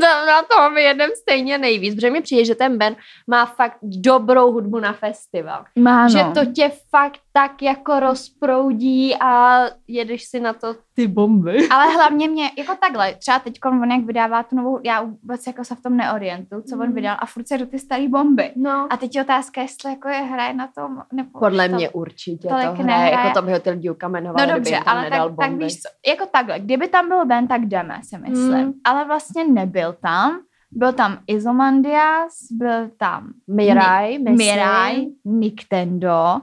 na 0.00 0.42
toho 0.42 0.70
my 0.70 0.82
jedem 0.82 1.10
stejně 1.14 1.58
nejvíc, 1.58 1.94
protože 1.94 2.10
mi 2.10 2.20
přijde, 2.20 2.44
že 2.44 2.54
ten 2.54 2.78
Ben 2.78 2.96
má 3.26 3.46
fakt 3.46 3.78
dobrou 3.82 4.52
hudbu 4.52 4.78
na 4.80 4.92
festival. 4.92 5.64
Má, 5.78 6.02
no. 6.02 6.08
Že 6.08 6.24
to 6.34 6.52
tě 6.52 6.70
fakt 6.90 7.20
tak 7.32 7.62
jako 7.62 8.00
rozproudí 8.00 9.16
a 9.20 9.64
jedeš 9.88 10.24
si 10.24 10.40
na 10.40 10.52
to 10.52 10.74
ty 10.94 11.06
bomby. 11.06 11.68
Ale 11.70 11.94
hlavně 11.94 12.28
mě, 12.28 12.50
jako 12.58 12.74
takhle, 12.80 13.14
třeba 13.14 13.38
teď 13.38 13.58
on 13.64 13.90
jak 13.90 14.04
vydává 14.04 14.42
tu 14.42 14.56
novou, 14.56 14.80
já 14.84 15.02
vůbec 15.02 15.46
jako 15.46 15.64
se 15.64 15.74
v 15.74 15.82
tom 15.82 15.96
neorientuju, 15.96 16.62
co 16.62 16.76
mm. 16.76 16.82
on 16.82 16.92
vydal 16.92 17.16
a 17.18 17.26
furt 17.26 17.48
se 17.48 17.58
do 17.58 17.66
ty 17.66 17.78
staré 17.78 18.08
bomby. 18.08 18.52
No. 18.56 18.86
A 18.90 18.96
teď 18.96 19.16
je 19.16 19.22
otázka, 19.22 19.62
jestli 19.62 19.90
jako 19.90 20.08
je 20.08 20.18
hraje 20.18 20.54
na 20.54 20.68
tom, 20.74 21.02
nebo 21.12 21.38
Podle 21.38 21.68
mě 21.68 21.87
Určitě 21.88 22.48
Tolik 22.48 22.66
to 22.66 22.72
hraje, 22.72 22.86
nehraje. 22.86 23.12
jako 23.26 23.40
to 23.40 23.46
by 23.46 23.52
ho 23.52 23.58
ty 23.60 23.70
lidi 23.70 23.90
ukamenovali, 23.90 24.46
No 24.46 24.54
dobře, 24.54 24.78
ale 24.78 25.10
tak, 25.10 25.18
tak 25.18 25.32
bomby. 25.32 25.64
víš 25.64 25.80
co, 25.80 25.88
jako 26.10 26.26
takhle, 26.32 26.60
kdyby 26.60 26.88
tam 26.88 27.08
byl 27.08 27.26
Ben, 27.26 27.48
tak 27.48 27.66
jdeme, 27.66 28.00
si 28.02 28.18
myslím. 28.18 28.66
Mm. 28.66 28.72
Ale 28.84 29.04
vlastně 29.04 29.44
nebyl 29.44 29.92
tam. 29.92 30.40
Byl 30.70 30.92
tam 30.92 31.18
Izomandias, 31.26 32.38
byl 32.50 32.90
tam 32.96 33.32
Mirai, 33.46 34.18
Messi, 34.18 34.36
Mirai, 34.36 35.06
Nintendo, 35.24 36.40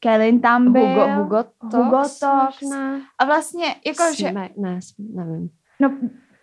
Kevin 0.00 0.40
tam 0.40 0.72
byl. 0.72 0.86
Hugo, 0.86 1.06
Hugo 1.22 1.42
Tox, 1.42 1.74
Hugo 1.74 2.02
Tox. 2.02 2.62
A 3.18 3.24
vlastně, 3.24 3.66
jakože, 3.86 4.28
Sme- 4.28 4.50
ne, 4.56 4.78
nevím. 4.98 5.50
no, 5.80 5.98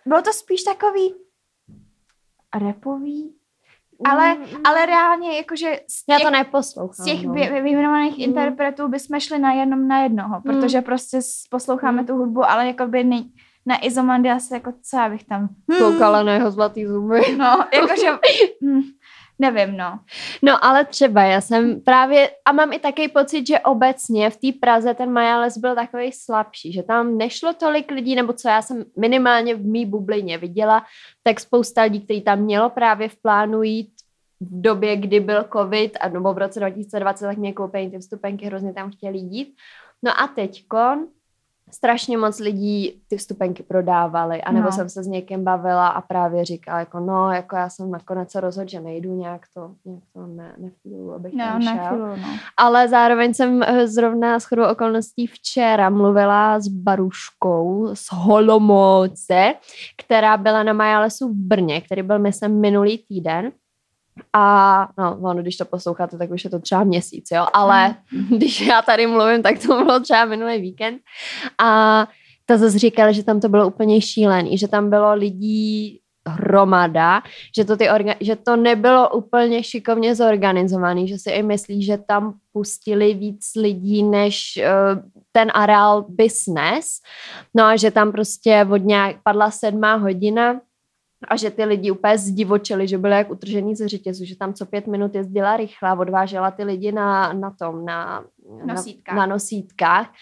bylo 0.06 0.22
to 0.22 0.34
spíš 0.34 0.64
takový 0.64 1.14
repový, 2.60 3.34
ale, 4.06 4.36
Mm, 4.36 4.44
ale 4.64 4.86
reálně, 4.86 5.38
jakože 5.38 5.80
z 5.90 6.04
Já 6.10 6.18
těch, 6.18 6.26
to 6.26 6.32
neposlouchám. 6.32 7.04
z 7.04 7.06
těch 7.06 7.24
no. 7.26 7.34
vy- 7.34 7.62
vyjmenovaných 7.62 8.18
Mm. 8.18 8.24
interpretů 8.24 8.88
bychom 8.88 9.20
šli 9.20 9.40
na 9.40 9.54
jednom 9.54 9.88
na 9.88 10.04
jednoho, 10.04 10.42
protože 10.42 10.82
prostě 10.82 11.18
s- 11.22 11.44
posloucháme 11.50 12.02
Mm. 12.02 12.08
tu 12.08 12.16
hudbu, 12.16 12.50
ale 12.50 12.68
jakoby 12.68 13.04
ne, 13.04 13.24
na 13.66 13.86
Izomandias, 13.86 14.52
jako 14.52 14.74
co 14.90 14.98
já 14.98 15.10
bych 15.10 15.24
tam... 15.24 15.40
Hmm, 15.70 15.80
Koukala 15.80 16.24
na 16.24 16.34
jeho 16.34 16.52
zlatý 16.52 16.86
zuby. 16.86 17.22
No, 17.38 17.66
jakože... 17.74 18.08
hm, 18.64 18.82
nevím, 19.40 19.78
no. 19.78 20.00
No 20.42 20.66
ale 20.66 20.86
třeba 20.86 21.24
já 21.24 21.42
jsem 21.42 21.82
právě, 21.82 22.30
a 22.46 22.52
mám 22.52 22.74
i 22.74 22.80
takový 22.80 23.08
pocit, 23.08 23.48
že 23.48 23.60
obecně 23.60 24.30
v 24.30 24.38
té 24.38 24.48
Praze 24.62 24.94
ten 24.94 25.12
Majales 25.12 25.58
byl 25.58 25.76
takový 25.76 26.12
slabší, 26.12 26.74
že 26.74 26.84
tam 26.84 27.18
nešlo 27.18 27.54
tolik 27.54 27.92
lidí, 27.92 28.16
nebo 28.16 28.34
co 28.34 28.50
já 28.50 28.62
jsem 28.62 28.86
minimálně 28.98 29.56
v 29.56 29.66
mý 29.66 29.86
bublině 29.86 30.38
viděla, 30.38 30.86
tak 31.24 31.40
spousta 31.40 31.82
lidí, 31.82 32.02
kteří 32.02 32.22
tam 32.22 32.40
mělo 32.40 32.70
právě 32.70 33.10
v 33.10 33.16
plánu 33.16 33.64
jít 33.64 33.90
v 34.42 34.62
době, 34.62 34.96
kdy 34.96 35.20
byl 35.20 35.46
covid, 35.54 35.98
a 36.02 36.10
nebo 36.10 36.34
v 36.34 36.38
roce 36.38 36.60
2020, 36.60 37.26
tak 37.26 37.38
mě 37.38 37.54
koupení 37.54 37.92
ty 37.92 38.00
vstupenky, 38.00 38.46
hrozně 38.46 38.74
tam 38.74 38.92
chtěli 38.92 39.18
jít. 39.18 39.56
No 40.04 40.22
a 40.22 40.28
teďkon 40.28 41.08
strašně 41.72 42.18
moc 42.18 42.40
lidí 42.40 43.02
ty 43.08 43.18
vstupenky 43.18 43.64
prodávali, 43.64 44.42
anebo 44.44 44.66
No. 44.66 44.72
jsem 44.72 44.90
se 44.90 45.04
s 45.04 45.08
někým 45.08 45.44
bavila 45.44 45.88
a 45.88 46.02
právě 46.02 46.46
říkala, 46.46 46.80
jako 46.80 47.00
no, 47.00 47.32
jako 47.32 47.56
já 47.56 47.70
jsem 47.70 47.92
nakonec 47.92 48.32
se 48.32 48.40
rozhodl, 48.42 48.70
že 48.70 48.80
nejdu, 48.82 49.16
nějak 49.16 49.42
to, 49.54 49.72
nějak 49.86 50.04
to 50.14 50.28
ne, 50.28 50.54
nefílu, 50.58 51.14
abych 51.14 51.34
No, 51.34 51.46
tam 51.46 51.62
šel. 51.62 51.76
chvíli, 51.88 52.22
no. 52.22 52.28
Ale 52.58 52.88
zároveň 52.88 53.34
jsem 53.34 53.64
eh, 53.64 53.88
zrovna 53.88 54.40
s 54.40 54.46
chodou 54.46 54.64
okolností 54.72 55.28
včera 55.28 55.90
mluvila 55.90 56.60
s 56.60 56.68
Baruškou 56.68 57.90
z 57.96 58.06
Holomouce, 58.12 59.54
která 59.98 60.38
byla 60.38 60.64
na 60.64 60.74
Majalesu 60.74 61.28
v 61.30 61.36
Brně, 61.36 61.82
který 61.82 62.02
byl, 62.04 62.20
myslím, 62.20 62.60
minulý 62.62 62.98
týden. 62.98 63.52
A 64.34 64.88
no, 64.98 65.18
ono, 65.22 65.42
když 65.42 65.58
to 65.58 65.66
posloucháte, 65.66 66.18
tak 66.18 66.32
už 66.32 66.44
je 66.44 66.50
to 66.50 66.60
třeba 66.60 66.84
měsíc, 66.84 67.28
jo, 67.32 67.46
ale 67.54 67.96
když 68.30 68.62
já 68.62 68.82
tady 68.82 69.08
mluvím, 69.08 69.44
tak 69.44 69.60
to 69.60 69.68
bylo 69.68 70.00
třeba 70.00 70.26
minulý 70.26 70.62
víkend. 70.62 71.02
A 71.58 72.08
ta 72.46 72.58
zase 72.58 72.80
říkala, 72.80 73.12
že 73.12 73.24
tam 73.24 73.40
to 73.40 73.50
bylo 73.50 73.68
úplně 73.68 74.02
šílený, 74.02 74.58
že 74.58 74.68
tam 74.68 74.90
bylo 74.90 75.14
lidí 75.14 76.00
hromada, 76.28 77.22
že 77.56 77.66
to, 77.66 77.78
ty 77.78 77.86
orga- 77.86 78.18
že 78.20 78.36
to 78.36 78.56
nebylo 78.56 79.10
úplně 79.10 79.64
šikovně 79.64 80.16
zorganizovaný, 80.16 81.08
že 81.08 81.18
si 81.18 81.30
i 81.30 81.44
myslí, 81.44 81.84
že 81.84 81.98
tam 81.98 82.34
pustili 82.54 83.14
víc 83.14 83.52
lidí, 83.56 84.04
než 84.04 84.60
uh, 84.60 85.02
ten 85.32 85.52
areál 85.54 86.06
business. 86.10 87.02
No 87.54 87.64
a 87.64 87.76
že 87.76 87.92
tam 87.92 88.12
prostě 88.12 88.68
od 88.72 88.78
nějak 88.78 89.16
padla 89.24 89.52
sedmá 89.52 89.96
hodina 89.96 90.60
a 91.28 91.36
že 91.36 91.52
ty 91.52 91.66
lidi 91.66 91.92
úplně 91.92 92.18
zdivočili, 92.18 92.88
že 92.88 92.98
byly 92.98 93.16
jak 93.16 93.32
utržený 93.32 93.76
ze 93.76 93.88
řetězu, 93.88 94.26
že 94.26 94.36
tam 94.36 94.54
co 94.54 94.66
pět 94.66 94.88
minut 94.88 95.16
jezdila 95.16 95.58
rychle 95.58 95.90
a 95.90 96.00
odvážela 96.00 96.52
ty 96.52 96.64
lidi 96.64 96.92
na, 96.92 97.34
na 97.34 97.52
tom, 97.52 97.86
na, 97.86 98.24
Nosítkách. 98.66 99.16
na, 99.16 99.20
na 99.20 99.26
nosítkách 99.26 100.14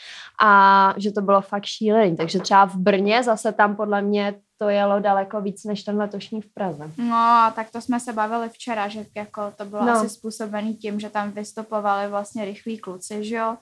a 0.43 0.93
že 0.97 1.11
to 1.11 1.21
bylo 1.21 1.41
fakt 1.41 1.65
šílený. 1.65 2.15
Takže 2.17 2.39
třeba 2.39 2.65
v 2.65 2.75
Brně 2.75 3.23
zase 3.23 3.51
tam 3.51 3.75
podle 3.75 4.01
mě 4.01 4.35
to 4.57 4.69
jelo 4.69 4.99
daleko 4.99 5.41
víc 5.41 5.63
než 5.63 5.83
ten 5.83 5.97
letošní 5.97 6.41
v 6.41 6.53
Praze. 6.53 6.91
No, 6.97 7.51
tak 7.55 7.71
to 7.71 7.81
jsme 7.81 7.99
se 7.99 8.13
bavili 8.13 8.49
včera, 8.49 8.87
že 8.87 9.05
jako 9.15 9.53
to 9.57 9.65
bylo 9.65 9.85
no. 9.85 9.91
asi 9.91 10.09
způsobený 10.09 10.75
tím, 10.75 10.99
že 10.99 11.09
tam 11.09 11.31
vystupovali 11.31 12.09
vlastně 12.09 12.45
rychlí 12.45 12.77
kluci, 12.77 13.23
že 13.23 13.35
jo? 13.35 13.57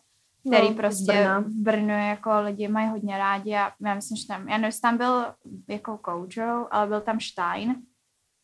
Který 0.48 0.70
No, 0.70 0.76
prostě 0.76 1.12
Brna. 1.14 1.40
v 1.40 1.46
Brnu 1.50 2.08
jako 2.08 2.42
lidi 2.42 2.68
mají 2.68 2.88
hodně 2.88 3.18
rádi 3.18 3.56
a 3.56 3.72
já 3.86 3.94
myslím, 3.94 4.18
že 4.18 4.28
tam, 4.28 4.50
já 4.50 4.58
nevím, 4.58 4.80
tam 4.82 4.98
byl 4.98 5.26
jako 5.70 5.98
Kojo, 5.98 6.68
ale 6.72 6.88
byl 6.88 7.02
tam 7.02 7.20
Stein, 7.20 7.76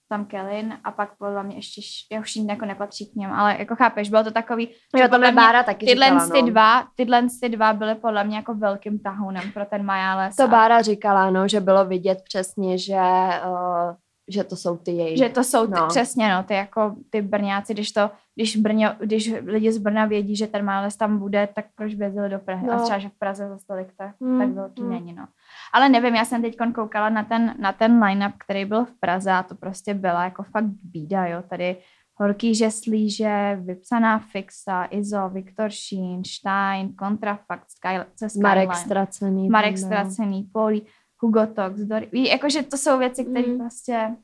tam 0.09 0.25
Kellen 0.25 0.77
a 0.83 0.91
pak 0.91 1.17
podle 1.17 1.43
mě 1.43 1.55
ještě, 1.55 1.81
já 2.11 2.19
už 2.19 2.35
jim 2.35 2.49
jako 2.49 2.65
nepatří 2.65 3.11
k 3.11 3.15
něm, 3.15 3.31
ale 3.33 3.55
jako 3.59 3.75
chápeš, 3.75 4.09
bylo 4.09 4.23
to 4.23 4.31
takový, 4.31 4.69
Jo, 4.95 5.07
to 5.09 5.17
mě 5.17 5.31
Bára 5.31 5.63
taky 5.63 5.85
tyhle 5.85 6.05
říkala, 6.05 6.29
ty 6.29 6.41
no. 6.41 6.47
dva, 6.49 6.87
tyhle 6.95 7.27
ty 7.41 7.49
dva 7.49 7.73
byly 7.73 7.95
podle 7.95 8.23
mě 8.23 8.35
jako 8.37 8.53
velkým 8.53 8.99
tahounem 8.99 9.51
pro 9.51 9.65
ten 9.65 9.85
Majales. 9.85 10.35
To 10.35 10.47
Bára 10.47 10.81
říkala, 10.81 11.29
no, 11.29 11.47
že 11.47 11.59
bylo 11.59 11.85
vidět 11.85 12.21
přesně, 12.23 12.77
že, 12.77 12.99
uh, 13.47 13.95
že 14.27 14.43
to 14.43 14.55
jsou 14.55 14.77
ty 14.77 14.91
její. 14.91 15.17
Že 15.17 15.29
to 15.29 15.43
jsou 15.43 15.67
ty, 15.67 15.73
No. 15.73 15.87
přesně, 15.87 16.29
no, 16.33 16.43
ty 16.43 16.53
jako 16.53 16.95
ty 17.09 17.21
Brňáci, 17.21 17.73
když 17.73 17.91
to, 17.91 18.11
když, 18.35 18.57
Brně, 18.57 18.89
když 18.99 19.33
lidi 19.45 19.71
z 19.71 19.77
Brna 19.77 20.05
vědí, 20.05 20.35
že 20.35 20.47
ten 20.47 20.65
Máles 20.65 20.95
tam 20.97 21.17
bude, 21.19 21.49
tak 21.55 21.65
proč 21.75 21.95
by 21.95 22.05
jezdili 22.05 22.29
do 22.29 22.39
Prahy? 22.39 22.67
No. 22.67 22.73
A 22.73 22.79
třeba, 22.83 22.99
že 22.99 23.09
v 23.09 23.19
Praze 23.19 23.49
za 23.49 23.57
tolik 23.67 23.87
tak, 23.97 24.15
Hmm, 24.21 24.39
tak 24.39 24.49
velký 24.49 24.81
hmm. 24.81 24.91
není, 24.91 25.13
no. 25.13 25.27
Ale 25.73 25.89
nevím, 25.89 26.15
já 26.15 26.25
jsem 26.25 26.41
teď 26.41 26.57
koukala 26.75 27.09
na 27.09 27.23
ten, 27.23 27.55
na 27.59 27.71
ten 27.71 28.03
line-up, 28.03 28.33
který 28.39 28.65
byl 28.65 28.85
v 28.85 28.99
Praze 28.99 29.31
a 29.31 29.43
to 29.43 29.55
prostě 29.55 29.93
byla 29.93 30.23
jako 30.23 30.43
fakt 30.43 30.65
bída, 30.83 31.25
jo, 31.25 31.43
tady 31.49 31.77
Horký 32.19 32.55
žeslíže, 32.55 33.59
vypsaná 33.61 34.19
Fixa, 34.19 34.87
Izo, 34.91 35.29
Viktor 35.29 35.69
Šín, 35.69 36.21
Stein, 36.25 36.93
Kontrafakt, 36.95 37.63
Sky, 37.69 38.27
Skyline. 38.27 38.43
Marek 38.49 38.73
Stracený. 38.73 39.49
Marek 39.49 39.73
byl. 39.73 39.83
Stracený, 39.85 40.43
Poli, 40.53 40.81
Hugo 41.19 41.45
Tox, 41.47 41.79
Dory. 41.79 42.09
Ví, 42.11 42.27
jakože 42.27 42.63
to 42.63 42.77
jsou 42.77 42.97
věci, 42.99 43.25
které 43.25 43.47
Mm. 43.47 43.57
prostě 43.57 44.15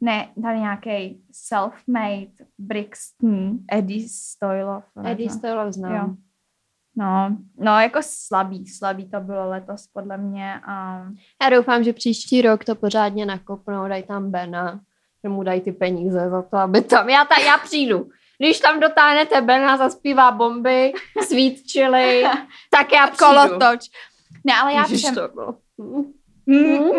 ne, 0.00 0.28
tady 0.42 0.58
nějaký 0.58 1.20
self-made 1.32 2.30
Brixton, 2.58 3.58
Eddie 3.72 4.08
Stoilov. 4.08 4.84
Eddie 5.04 5.28
no. 5.28 5.34
Stoilov 5.38 5.72
znám. 5.74 5.94
Jo. 5.94 6.14
No, 6.98 7.36
no, 7.58 7.80
jako 7.80 7.98
slabý, 8.02 8.66
slabý 8.66 9.10
to 9.10 9.20
bylo 9.20 9.48
letos 9.48 9.86
podle 9.86 10.16
mě 10.18 10.60
a 10.66 11.02
Já 11.42 11.50
doufám, 11.50 11.84
že 11.84 11.92
příští 11.92 12.42
rok 12.42 12.64
to 12.64 12.74
pořádně 12.74 13.26
nakopnou, 13.26 13.88
dají 13.88 14.02
tam 14.02 14.30
Bena, 14.30 14.80
že 15.24 15.28
mu 15.28 15.42
dají 15.42 15.60
ty 15.60 15.72
peníze 15.72 16.30
za 16.30 16.42
to, 16.42 16.56
aby 16.56 16.80
tam, 16.82 17.08
já, 17.08 17.24
ta, 17.24 17.34
já 17.46 17.58
přijdu. 17.58 18.08
Když 18.38 18.60
tam 18.60 18.80
dotáhnete 18.80 19.40
Bena, 19.40 19.76
zaspívá 19.76 20.30
bomby, 20.30 20.92
chili, 21.72 22.24
tak 22.70 22.92
já 22.92 23.06
přijdu. 23.06 23.18
kolotoč. 23.18 23.90
Ne, 24.44 24.52
ale 24.62 24.72
já 24.72 24.82
Ježiš, 24.82 25.02
přem... 25.02 25.14
to. 25.14 25.54
Mm, 25.78 26.04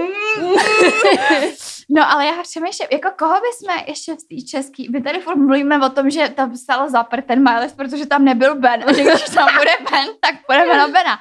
No, 1.89 2.11
ale 2.11 2.25
já 2.25 2.43
přemýšlím, 2.43 2.87
jako 2.91 3.09
koho 3.17 3.33
bychom 3.33 3.87
ještě 3.87 4.13
v 4.13 4.17
té 4.29 4.41
český, 4.47 4.89
my 4.91 5.01
tady 5.01 5.19
furt 5.19 5.35
mluvíme 5.35 5.85
o 5.85 5.89
tom, 5.89 6.09
že 6.09 6.29
tam 6.29 6.55
stalo 6.55 6.89
zapr 6.89 7.21
ten 7.21 7.43
Miles, 7.43 7.73
protože 7.73 8.05
tam 8.05 8.25
nebyl 8.25 8.55
Ben 8.55 8.83
a 8.87 8.93
že 8.93 9.03
když 9.03 9.23
tam 9.23 9.47
bude 9.57 9.71
Ben, 9.91 10.07
tak 10.19 10.35
půjdeme 10.45 10.77
na 10.77 10.87
Bena. 10.87 11.19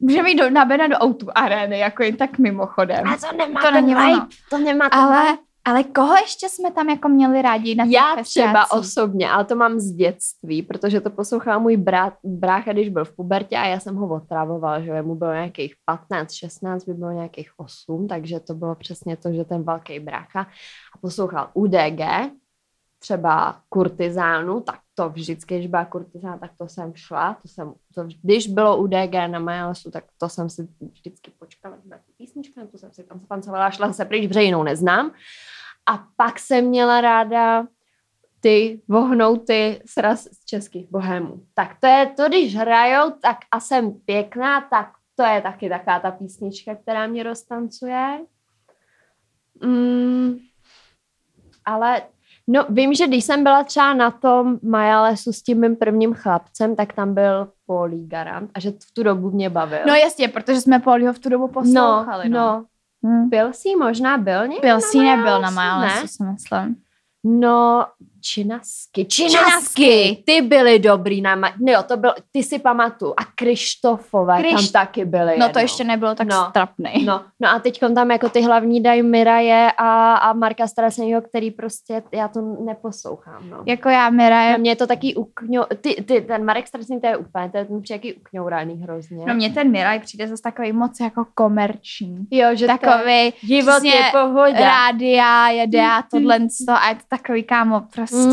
Můžeme 0.00 0.30
jít 0.30 0.36
do, 0.36 0.50
na 0.50 0.64
Bena 0.64 0.86
do 0.86 1.04
Outu 1.04 1.26
arény, 1.34 1.78
jako 1.78 2.02
jen 2.02 2.16
tak 2.16 2.38
mimochodem. 2.38 3.08
A 3.08 3.16
to 3.16 3.36
nemá 3.36 3.60
To 3.60 3.72
ten 3.72 3.86
vibe, 3.86 4.26
to 4.50 4.58
nemá 4.58 4.90
ten 4.90 5.00
Ale, 5.00 5.22
vibe. 5.26 5.38
Ale 5.66 5.84
koho 5.84 6.14
ještě 6.14 6.48
jsme 6.48 6.70
tam 6.72 6.88
jako 6.88 7.08
měli 7.08 7.42
rádi 7.42 7.74
na 7.74 7.84
těch 7.84 7.92
Já 7.92 8.14
festiácích? 8.16 8.52
třeba 8.52 8.72
osobně, 8.72 9.30
ale 9.30 9.44
to 9.44 9.56
mám 9.56 9.80
z 9.80 9.92
dětství, 9.92 10.62
protože 10.62 11.00
to 11.00 11.10
poslouchal 11.10 11.60
můj 11.60 11.76
brát, 11.76 12.14
brácha, 12.24 12.72
když 12.72 12.88
byl 12.88 13.04
v 13.04 13.16
pubertě 13.16 13.56
a 13.56 13.66
já 13.66 13.80
jsem 13.80 13.96
ho 13.96 14.14
otravovala, 14.14 14.80
že 14.80 15.02
mu 15.02 15.14
bylo 15.14 15.32
nějakých 15.32 15.74
15, 15.84 16.32
16, 16.32 16.84
by 16.84 16.94
bylo 16.94 17.10
nějakých 17.10 17.50
8, 17.56 18.08
takže 18.08 18.40
to 18.40 18.54
bylo 18.54 18.74
přesně 18.74 19.16
to, 19.16 19.32
že 19.32 19.44
ten 19.44 19.62
velký 19.62 20.00
brácha 20.00 20.40
a 20.94 20.98
poslouchal 20.98 21.50
UDG, 21.54 22.00
třeba 22.98 23.60
kurtizánu, 23.68 24.60
tak 24.60 24.78
to 24.94 25.08
vždycky, 25.08 25.54
když 25.54 25.66
byla 25.66 25.84
kurtizána, 25.84 26.38
tak 26.38 26.50
to 26.58 26.68
jsem 26.68 26.94
šla, 26.94 27.38
to 27.42 27.48
jsem, 27.48 27.74
to, 27.94 28.04
když 28.22 28.46
bylo 28.46 28.76
UDG 28.76 29.14
na 29.26 29.38
Majalesu, 29.38 29.90
tak 29.90 30.04
to 30.18 30.28
jsem 30.28 30.50
si 30.50 30.68
vždycky 30.80 31.30
počkala, 31.38 31.76
že 31.76 31.82
bude 31.82 32.00
písnička, 32.18 32.66
to 32.72 32.78
jsem 32.78 32.92
si 32.92 33.04
tam 33.04 33.20
zapancovala, 33.20 33.70
šla 33.70 33.92
se 33.92 34.04
pryč, 34.04 34.28
protože 34.28 34.42
jinou 34.42 34.62
neznám. 34.62 35.12
A 35.86 36.04
pak 36.16 36.38
jsem 36.38 36.64
měla 36.64 37.00
ráda 37.00 37.66
ty 38.40 38.82
vohnouty 38.88 39.82
sraz 39.86 40.22
z 40.22 40.44
českých 40.44 40.90
bohemů. 40.90 41.42
Tak 41.54 41.76
to 41.80 41.86
je 41.86 42.06
to, 42.16 42.28
když 42.28 42.56
hrajou, 42.56 43.10
tak 43.10 43.36
a 43.50 43.60
jsem 43.60 43.92
pěkná, 43.92 44.60
tak 44.60 44.92
to 45.14 45.22
je 45.22 45.40
taky 45.40 45.68
taková 45.68 46.00
ta 46.00 46.10
písnička, 46.10 46.74
která 46.74 47.06
mě 47.06 47.22
roztancuje. 47.22 48.20
Mm, 49.62 50.38
ale 51.64 52.02
no, 52.46 52.66
vím, 52.68 52.94
že 52.94 53.06
když 53.06 53.24
jsem 53.24 53.42
byla 53.42 53.64
třeba 53.64 53.94
na 53.94 54.10
tom 54.10 54.58
Majalesu 54.62 55.32
s 55.32 55.42
tím 55.42 55.60
mým 55.60 55.76
prvním 55.76 56.14
chlapcem, 56.14 56.76
tak 56.76 56.92
tam 56.92 57.14
byl 57.14 57.52
Polí 57.66 58.08
Garant 58.08 58.50
a 58.54 58.60
že 58.60 58.70
v 58.70 58.92
tu 58.94 59.02
dobu 59.02 59.30
mě 59.30 59.50
bavil. 59.50 59.80
No 59.86 59.94
jasně, 59.94 60.28
protože 60.28 60.60
jsme 60.60 60.78
Polího 60.78 61.12
v 61.12 61.18
tu 61.18 61.28
dobu 61.28 61.48
poslouchali. 61.48 62.28
no, 62.28 62.38
no. 62.38 62.64
Hm. 63.06 63.28
Byl 63.28 63.52
jsi 63.52 63.76
možná 63.76 64.18
byl 64.18 64.46
někdo 64.46 64.66
Byl 64.68 64.74
na 64.74 64.80
si 64.80 64.98
nebyl 64.98 65.40
na? 65.40 65.50
Milesu, 65.50 66.02
Ne? 66.02 66.08
si 66.08 66.24
myslím. 66.24 66.76
No, 67.24 67.86
činasky. 68.26 69.04
Činasky! 69.04 70.22
Ty 70.26 70.40
byly 70.40 70.78
dobrý 70.78 71.22
na 71.22 71.36
ma- 71.36 71.52
no 71.60 71.72
jo, 71.72 71.82
to 71.88 71.96
byl, 71.96 72.14
ty 72.32 72.42
si 72.42 72.58
pamatuju. 72.58 73.14
A 73.16 73.24
Krištofové 73.34 74.38
Kriš... 74.40 74.52
tam 74.52 74.68
taky 74.68 75.04
byly. 75.04 75.24
No 75.24 75.32
jednou. 75.32 75.48
to 75.48 75.58
ještě 75.58 75.84
nebylo 75.84 76.14
tak 76.14 76.28
no. 76.28 76.46
strapný. 76.50 77.04
No, 77.04 77.24
no 77.40 77.48
a 77.48 77.58
teď 77.58 77.80
tam 77.94 78.10
jako 78.10 78.28
ty 78.28 78.40
hlavní 78.40 78.82
dají 78.82 79.02
Miraje 79.02 79.72
a, 79.78 80.14
a 80.14 80.32
Marka 80.32 80.66
Straseného, 80.66 81.20
který 81.20 81.50
prostě, 81.50 82.02
já 82.12 82.28
to 82.28 82.40
neposlouchám. 82.64 83.50
No. 83.50 83.62
Jako 83.66 83.88
já 83.88 84.10
Miraje. 84.10 84.52
No 84.52 84.58
mě 84.58 84.70
je 84.70 84.76
to 84.76 84.86
taky 84.86 85.14
ukňo, 85.14 85.66
ty, 85.80 85.94
ty, 85.94 86.20
ten 86.20 86.44
Marek 86.44 86.66
Strasený 86.66 87.00
to 87.00 87.06
je 87.06 87.16
úplně, 87.16 87.50
to 87.50 87.58
je 87.58 87.64
ten 87.64 87.82
přijde 87.82 88.14
ukňouraný 88.14 88.82
hrozně. 88.82 89.26
No 89.26 89.34
mně 89.34 89.50
ten 89.50 89.70
Miraj 89.70 90.00
přijde 90.00 90.28
zase 90.28 90.42
takový 90.42 90.72
moc 90.72 91.00
jako 91.00 91.26
komerční. 91.34 92.26
Jo, 92.30 92.48
že 92.54 92.66
takový 92.66 93.32
život 93.42 93.84
je 93.84 94.02
pohoda. 94.12 94.60
Rádia, 94.60 95.48
jede 95.48 95.82
a 95.82 96.02
tohle 96.10 96.38
a 96.72 96.88
je 96.88 96.94
to 96.94 97.02
takový 97.08 97.42
kámo, 97.42 97.80
prostě 97.80 98.15
mm. 98.16 98.32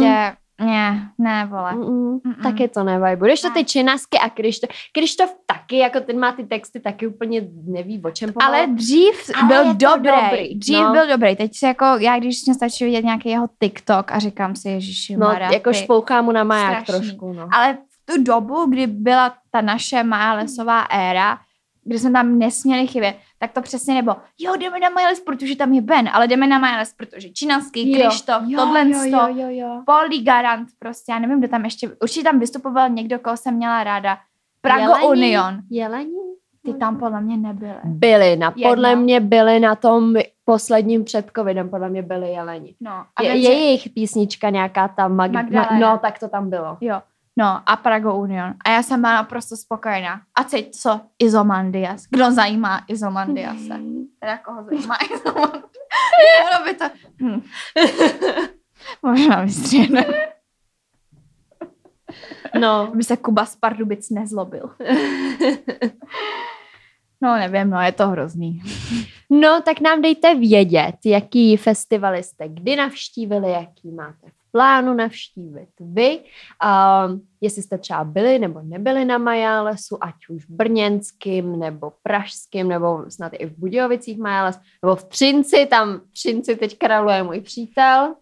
ne, 0.66 1.10
ne, 1.18 1.46
vole. 1.46 1.74
Mm-mm. 1.74 2.20
Mm-mm. 2.20 2.44
Taky 2.44 2.68
to 2.68 2.84
nevaj. 2.84 3.16
Budeš 3.16 3.42
to 3.42 3.50
ty 3.50 3.66
činasky 3.66 4.18
a 4.18 4.30
Krištof. 4.30 4.70
Krištof 4.92 5.36
taky, 5.46 5.78
jako 5.78 6.00
ten 6.00 6.20
má 6.20 6.32
ty 6.32 6.44
texty, 6.44 6.80
taky 6.80 7.08
úplně 7.08 7.42
neví, 7.66 8.02
o 8.04 8.12
čem 8.12 8.34
pomáhá. 8.34 8.58
Ale 8.58 8.68
dřív 8.68 9.30
Ale 9.36 9.48
byl 9.48 9.74
dobrý. 9.74 10.12
dobrý. 10.12 10.56
Dřív 10.56 10.78
no. 10.78 10.92
byl 10.92 11.08
dobrý. 11.08 11.36
Teď 11.36 11.56
si 11.56 11.66
jako, 11.66 11.86
já 11.86 12.20
když 12.20 12.46
mě 12.46 12.54
stačí 12.54 12.86
vidět 12.86 13.06
nějaký 13.06 13.30
jeho 13.30 13.50
TikTok 13.60 14.12
a 14.12 14.20
říkám 14.20 14.56
si, 14.56 14.70
ježiši, 14.70 15.18
No, 15.18 15.28
Mara, 15.28 15.52
jako 15.52 15.74
špouchá 15.74 16.22
mu 16.22 16.32
na 16.32 16.44
maják 16.44 16.86
trošku, 16.86 17.34
no. 17.34 17.48
Ale 17.52 17.74
v 17.74 18.06
tu 18.06 18.24
dobu, 18.24 18.66
kdy 18.66 18.88
byla 18.88 19.34
ta 19.52 19.62
naše 19.62 20.04
Maja 20.04 20.34
Lesová 20.34 20.82
éra, 20.82 21.38
kdy 21.84 22.00
jsme 22.00 22.12
tam 22.12 22.40
nesměli 22.40 22.88
chybět, 22.88 23.16
tak 23.40 23.52
to 23.52 23.62
přesně 23.62 23.94
nebo, 23.94 24.16
jo, 24.40 24.56
jdeme 24.56 24.80
na 24.80 24.90
Miles, 24.90 25.20
protože 25.20 25.56
tam 25.56 25.74
je 25.74 25.82
Ben, 25.82 26.10
ale 26.14 26.28
jdeme 26.28 26.48
na 26.48 26.60
Miles, 26.60 26.94
protože 26.94 27.30
Činanský, 27.30 27.94
Krištof, 27.94 28.44
tohle. 28.56 28.86
Polly 29.86 30.20
Garant, 30.24 30.70
prostě, 30.80 31.12
já 31.12 31.20
nevím, 31.20 31.40
kdo 31.40 31.48
tam 31.48 31.64
ještě, 31.64 31.90
určitě 32.02 32.24
tam 32.24 32.40
vystupoval 32.40 32.90
někdo, 32.90 33.20
koho 33.20 33.38
jsem 33.38 33.56
měla 33.56 33.84
ráda. 33.84 34.18
Prago 34.62 34.82
Jelení? 34.82 35.08
Union. 35.08 35.60
Jelení? 35.70 36.18
Ty 36.66 36.74
tam 36.74 36.98
podle 36.98 37.22
mě 37.22 37.38
nebyly. 37.38 37.74
Byly, 37.84 38.36
na, 38.36 38.54
podle 38.64 38.96
mě 38.96 39.20
byly 39.20 39.60
na 39.60 39.76
tom 39.76 40.14
posledním 40.46 41.04
před 41.04 41.32
covidem, 41.36 41.70
podle 41.70 41.90
mě 41.90 42.02
byly 42.02 42.30
Jelení. 42.32 42.76
No, 42.82 42.92
a 43.16 43.24
je, 43.24 43.36
je 43.36 43.54
jejich 43.54 43.90
písnička 43.90 44.50
nějaká 44.50 44.88
tam, 44.88 45.18
Mag- 45.18 45.50
Ma- 45.50 45.80
no, 45.80 45.98
tak 46.02 46.20
to 46.20 46.28
tam 46.28 46.50
bylo. 46.50 46.78
Jo. 46.82 47.02
No 47.38 47.62
a 47.66 47.76
Prago 47.76 48.16
Union. 48.16 48.54
A 48.66 48.70
já 48.70 48.84
jsem 48.84 49.02
byla 49.02 49.14
naprosto 49.14 49.58
spokojená. 49.58 50.22
A 50.38 50.44
teď 50.44 50.76
co? 50.76 51.02
Izomandias. 51.20 52.04
Kdo 52.10 52.32
zajímá 52.32 52.82
Izomandiase? 52.88 53.80
Teda 54.20 54.38
koho 54.38 54.64
zajímá 54.64 54.96
Izomandias? 55.14 55.72
Bylo 56.50 56.66
by 56.66 56.74
to... 56.74 56.86
Hm. 57.22 57.42
Možná 59.04 59.42
vystříhne. 59.42 60.06
No. 62.60 62.92
By 62.96 63.04
se 63.04 63.18
Kuba 63.18 63.46
z 63.46 63.56
Pardubic 63.56 64.10
nezlobil. 64.10 64.76
No 67.22 67.36
nevím, 67.36 67.70
no 67.70 67.82
je 67.82 67.92
to 67.92 68.08
hrozný. 68.08 68.62
No 69.30 69.62
tak 69.62 69.82
nám 69.82 70.02
dejte 70.02 70.36
vědět, 70.36 70.96
jaký 71.06 71.58
festivaly 71.58 72.24
jste 72.24 72.50
kdy 72.50 72.76
navštívili, 72.76 73.52
jaký 73.52 73.92
máte 73.92 74.28
plánu 74.54 74.93
navštívit 74.93 75.70
vy. 75.80 76.20
Uh, 76.64 77.20
jestli 77.41 77.62
jste 77.62 77.78
třeba 77.78 78.04
byli 78.04 78.39
nebo 78.39 78.62
nebyli 78.64 79.06
na 79.06 79.18
Majálesu, 79.18 79.97
ať 80.04 80.16
už 80.30 80.45
brněnským 80.45 81.60
nebo 81.60 81.93
pražským, 82.04 82.68
nebo 82.68 83.06
snad 83.10 83.32
i 83.39 83.45
v 83.45 83.58
Budějovicích 83.58 84.18
Majáles, 84.18 84.60
nebo 84.84 84.95
v 84.95 85.04
Třinci, 85.04 85.66
tam 85.66 85.99
v 85.99 86.14
Třinci 86.14 86.56
teď 86.56 86.78
králuje 86.78 87.24
můj 87.24 87.41
přítel, 87.41 88.16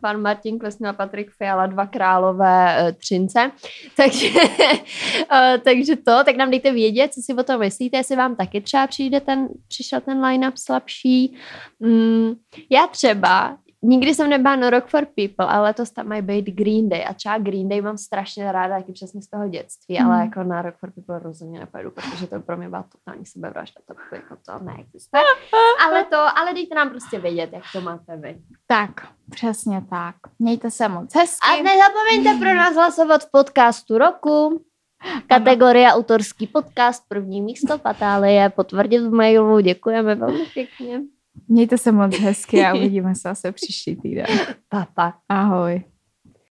pan 0.00 0.22
Martin 0.22 0.58
Klesný 0.58 0.86
a 0.86 0.92
Patrik 0.92 1.30
Fiala, 1.30 1.66
dva 1.66 1.86
králové 1.86 2.82
uh, 2.82 2.92
Třince. 2.98 3.50
Takže, 3.96 4.28
uh, 4.28 5.60
takže 5.64 5.96
to, 5.96 6.24
tak 6.24 6.36
nám 6.36 6.50
dejte 6.50 6.72
vědět, 6.72 7.14
co 7.14 7.20
si 7.20 7.34
o 7.34 7.42
tom 7.42 7.60
myslíte, 7.60 7.96
jestli 7.96 8.16
vám 8.16 8.36
taky 8.36 8.60
třeba 8.60 8.86
přijde 8.86 9.20
ten, 9.20 9.48
přišel 9.68 10.00
ten 10.00 10.24
line-up 10.24 10.56
slabší. 10.56 11.36
Mm, 11.80 12.34
já 12.70 12.86
třeba 12.86 13.56
nikdy 13.82 14.14
jsem 14.14 14.30
nebyla 14.30 14.56
na 14.56 14.70
Rock 14.70 14.86
for 14.86 15.06
People, 15.06 15.46
ale 15.46 15.62
letos 15.62 15.90
tam 15.90 16.08
mají 16.08 16.22
být 16.22 16.46
Green 16.46 16.88
Day 16.88 17.04
a 17.08 17.14
třeba 17.14 17.38
Green 17.38 17.68
Day 17.68 17.80
mám 17.80 17.98
strašně 17.98 18.52
ráda, 18.52 18.78
taky 18.78 18.92
přesně 18.92 19.22
z 19.22 19.30
toho 19.30 19.48
dětství, 19.48 19.98
mm. 20.00 20.06
ale 20.06 20.16
hmm. 20.16 20.24
jako 20.24 20.42
na 20.42 20.62
Rock 20.62 20.76
for 20.76 20.90
People 20.90 21.18
rozhodně 21.18 21.60
nepojedu, 21.60 21.90
protože 21.90 22.26
to 22.26 22.40
pro 22.40 22.56
mě 22.56 22.68
byla 22.68 22.84
totální 22.92 23.26
sebevražda, 23.26 23.80
to 23.86 23.94
jako 24.14 24.36
to 24.46 24.64
neexistuje. 24.64 25.22
ale 25.86 26.04
to, 26.04 26.16
ale 26.16 26.54
dejte 26.54 26.74
nám 26.74 26.90
prostě 26.90 27.18
vědět, 27.18 27.50
jak 27.52 27.64
to 27.72 27.80
máte 27.80 28.16
vy. 28.16 28.38
Tak, 28.66 28.90
přesně 29.30 29.82
tak. 29.90 30.14
Mějte 30.38 30.70
se 30.70 30.88
moc 30.88 31.14
hezky. 31.14 31.48
A 31.48 31.62
nezapomeňte 31.62 32.44
pro 32.44 32.54
nás 32.54 32.74
hlasovat 32.74 33.22
v 33.22 33.30
podcastu 33.30 33.98
roku. 33.98 34.64
Kategorie 35.26 35.86
ano. 35.86 35.96
autorský 35.96 36.46
podcast, 36.46 37.04
první 37.08 37.40
místo 37.40 37.78
Patálie, 37.78 38.50
potvrdit 38.50 38.98
v 38.98 39.10
mailu, 39.12 39.60
děkujeme 39.60 40.14
velmi 40.14 40.44
pěkně. 40.54 41.00
Mějte 41.48 41.78
se 41.78 41.92
moc 41.92 42.18
hezky 42.18 42.64
a 42.64 42.74
uvidíme 42.76 43.14
se 43.14 43.20
zase 43.22 43.52
příští 43.52 43.96
týden. 43.96 44.26
Papa. 44.68 45.14
Ahoj. 45.28 45.82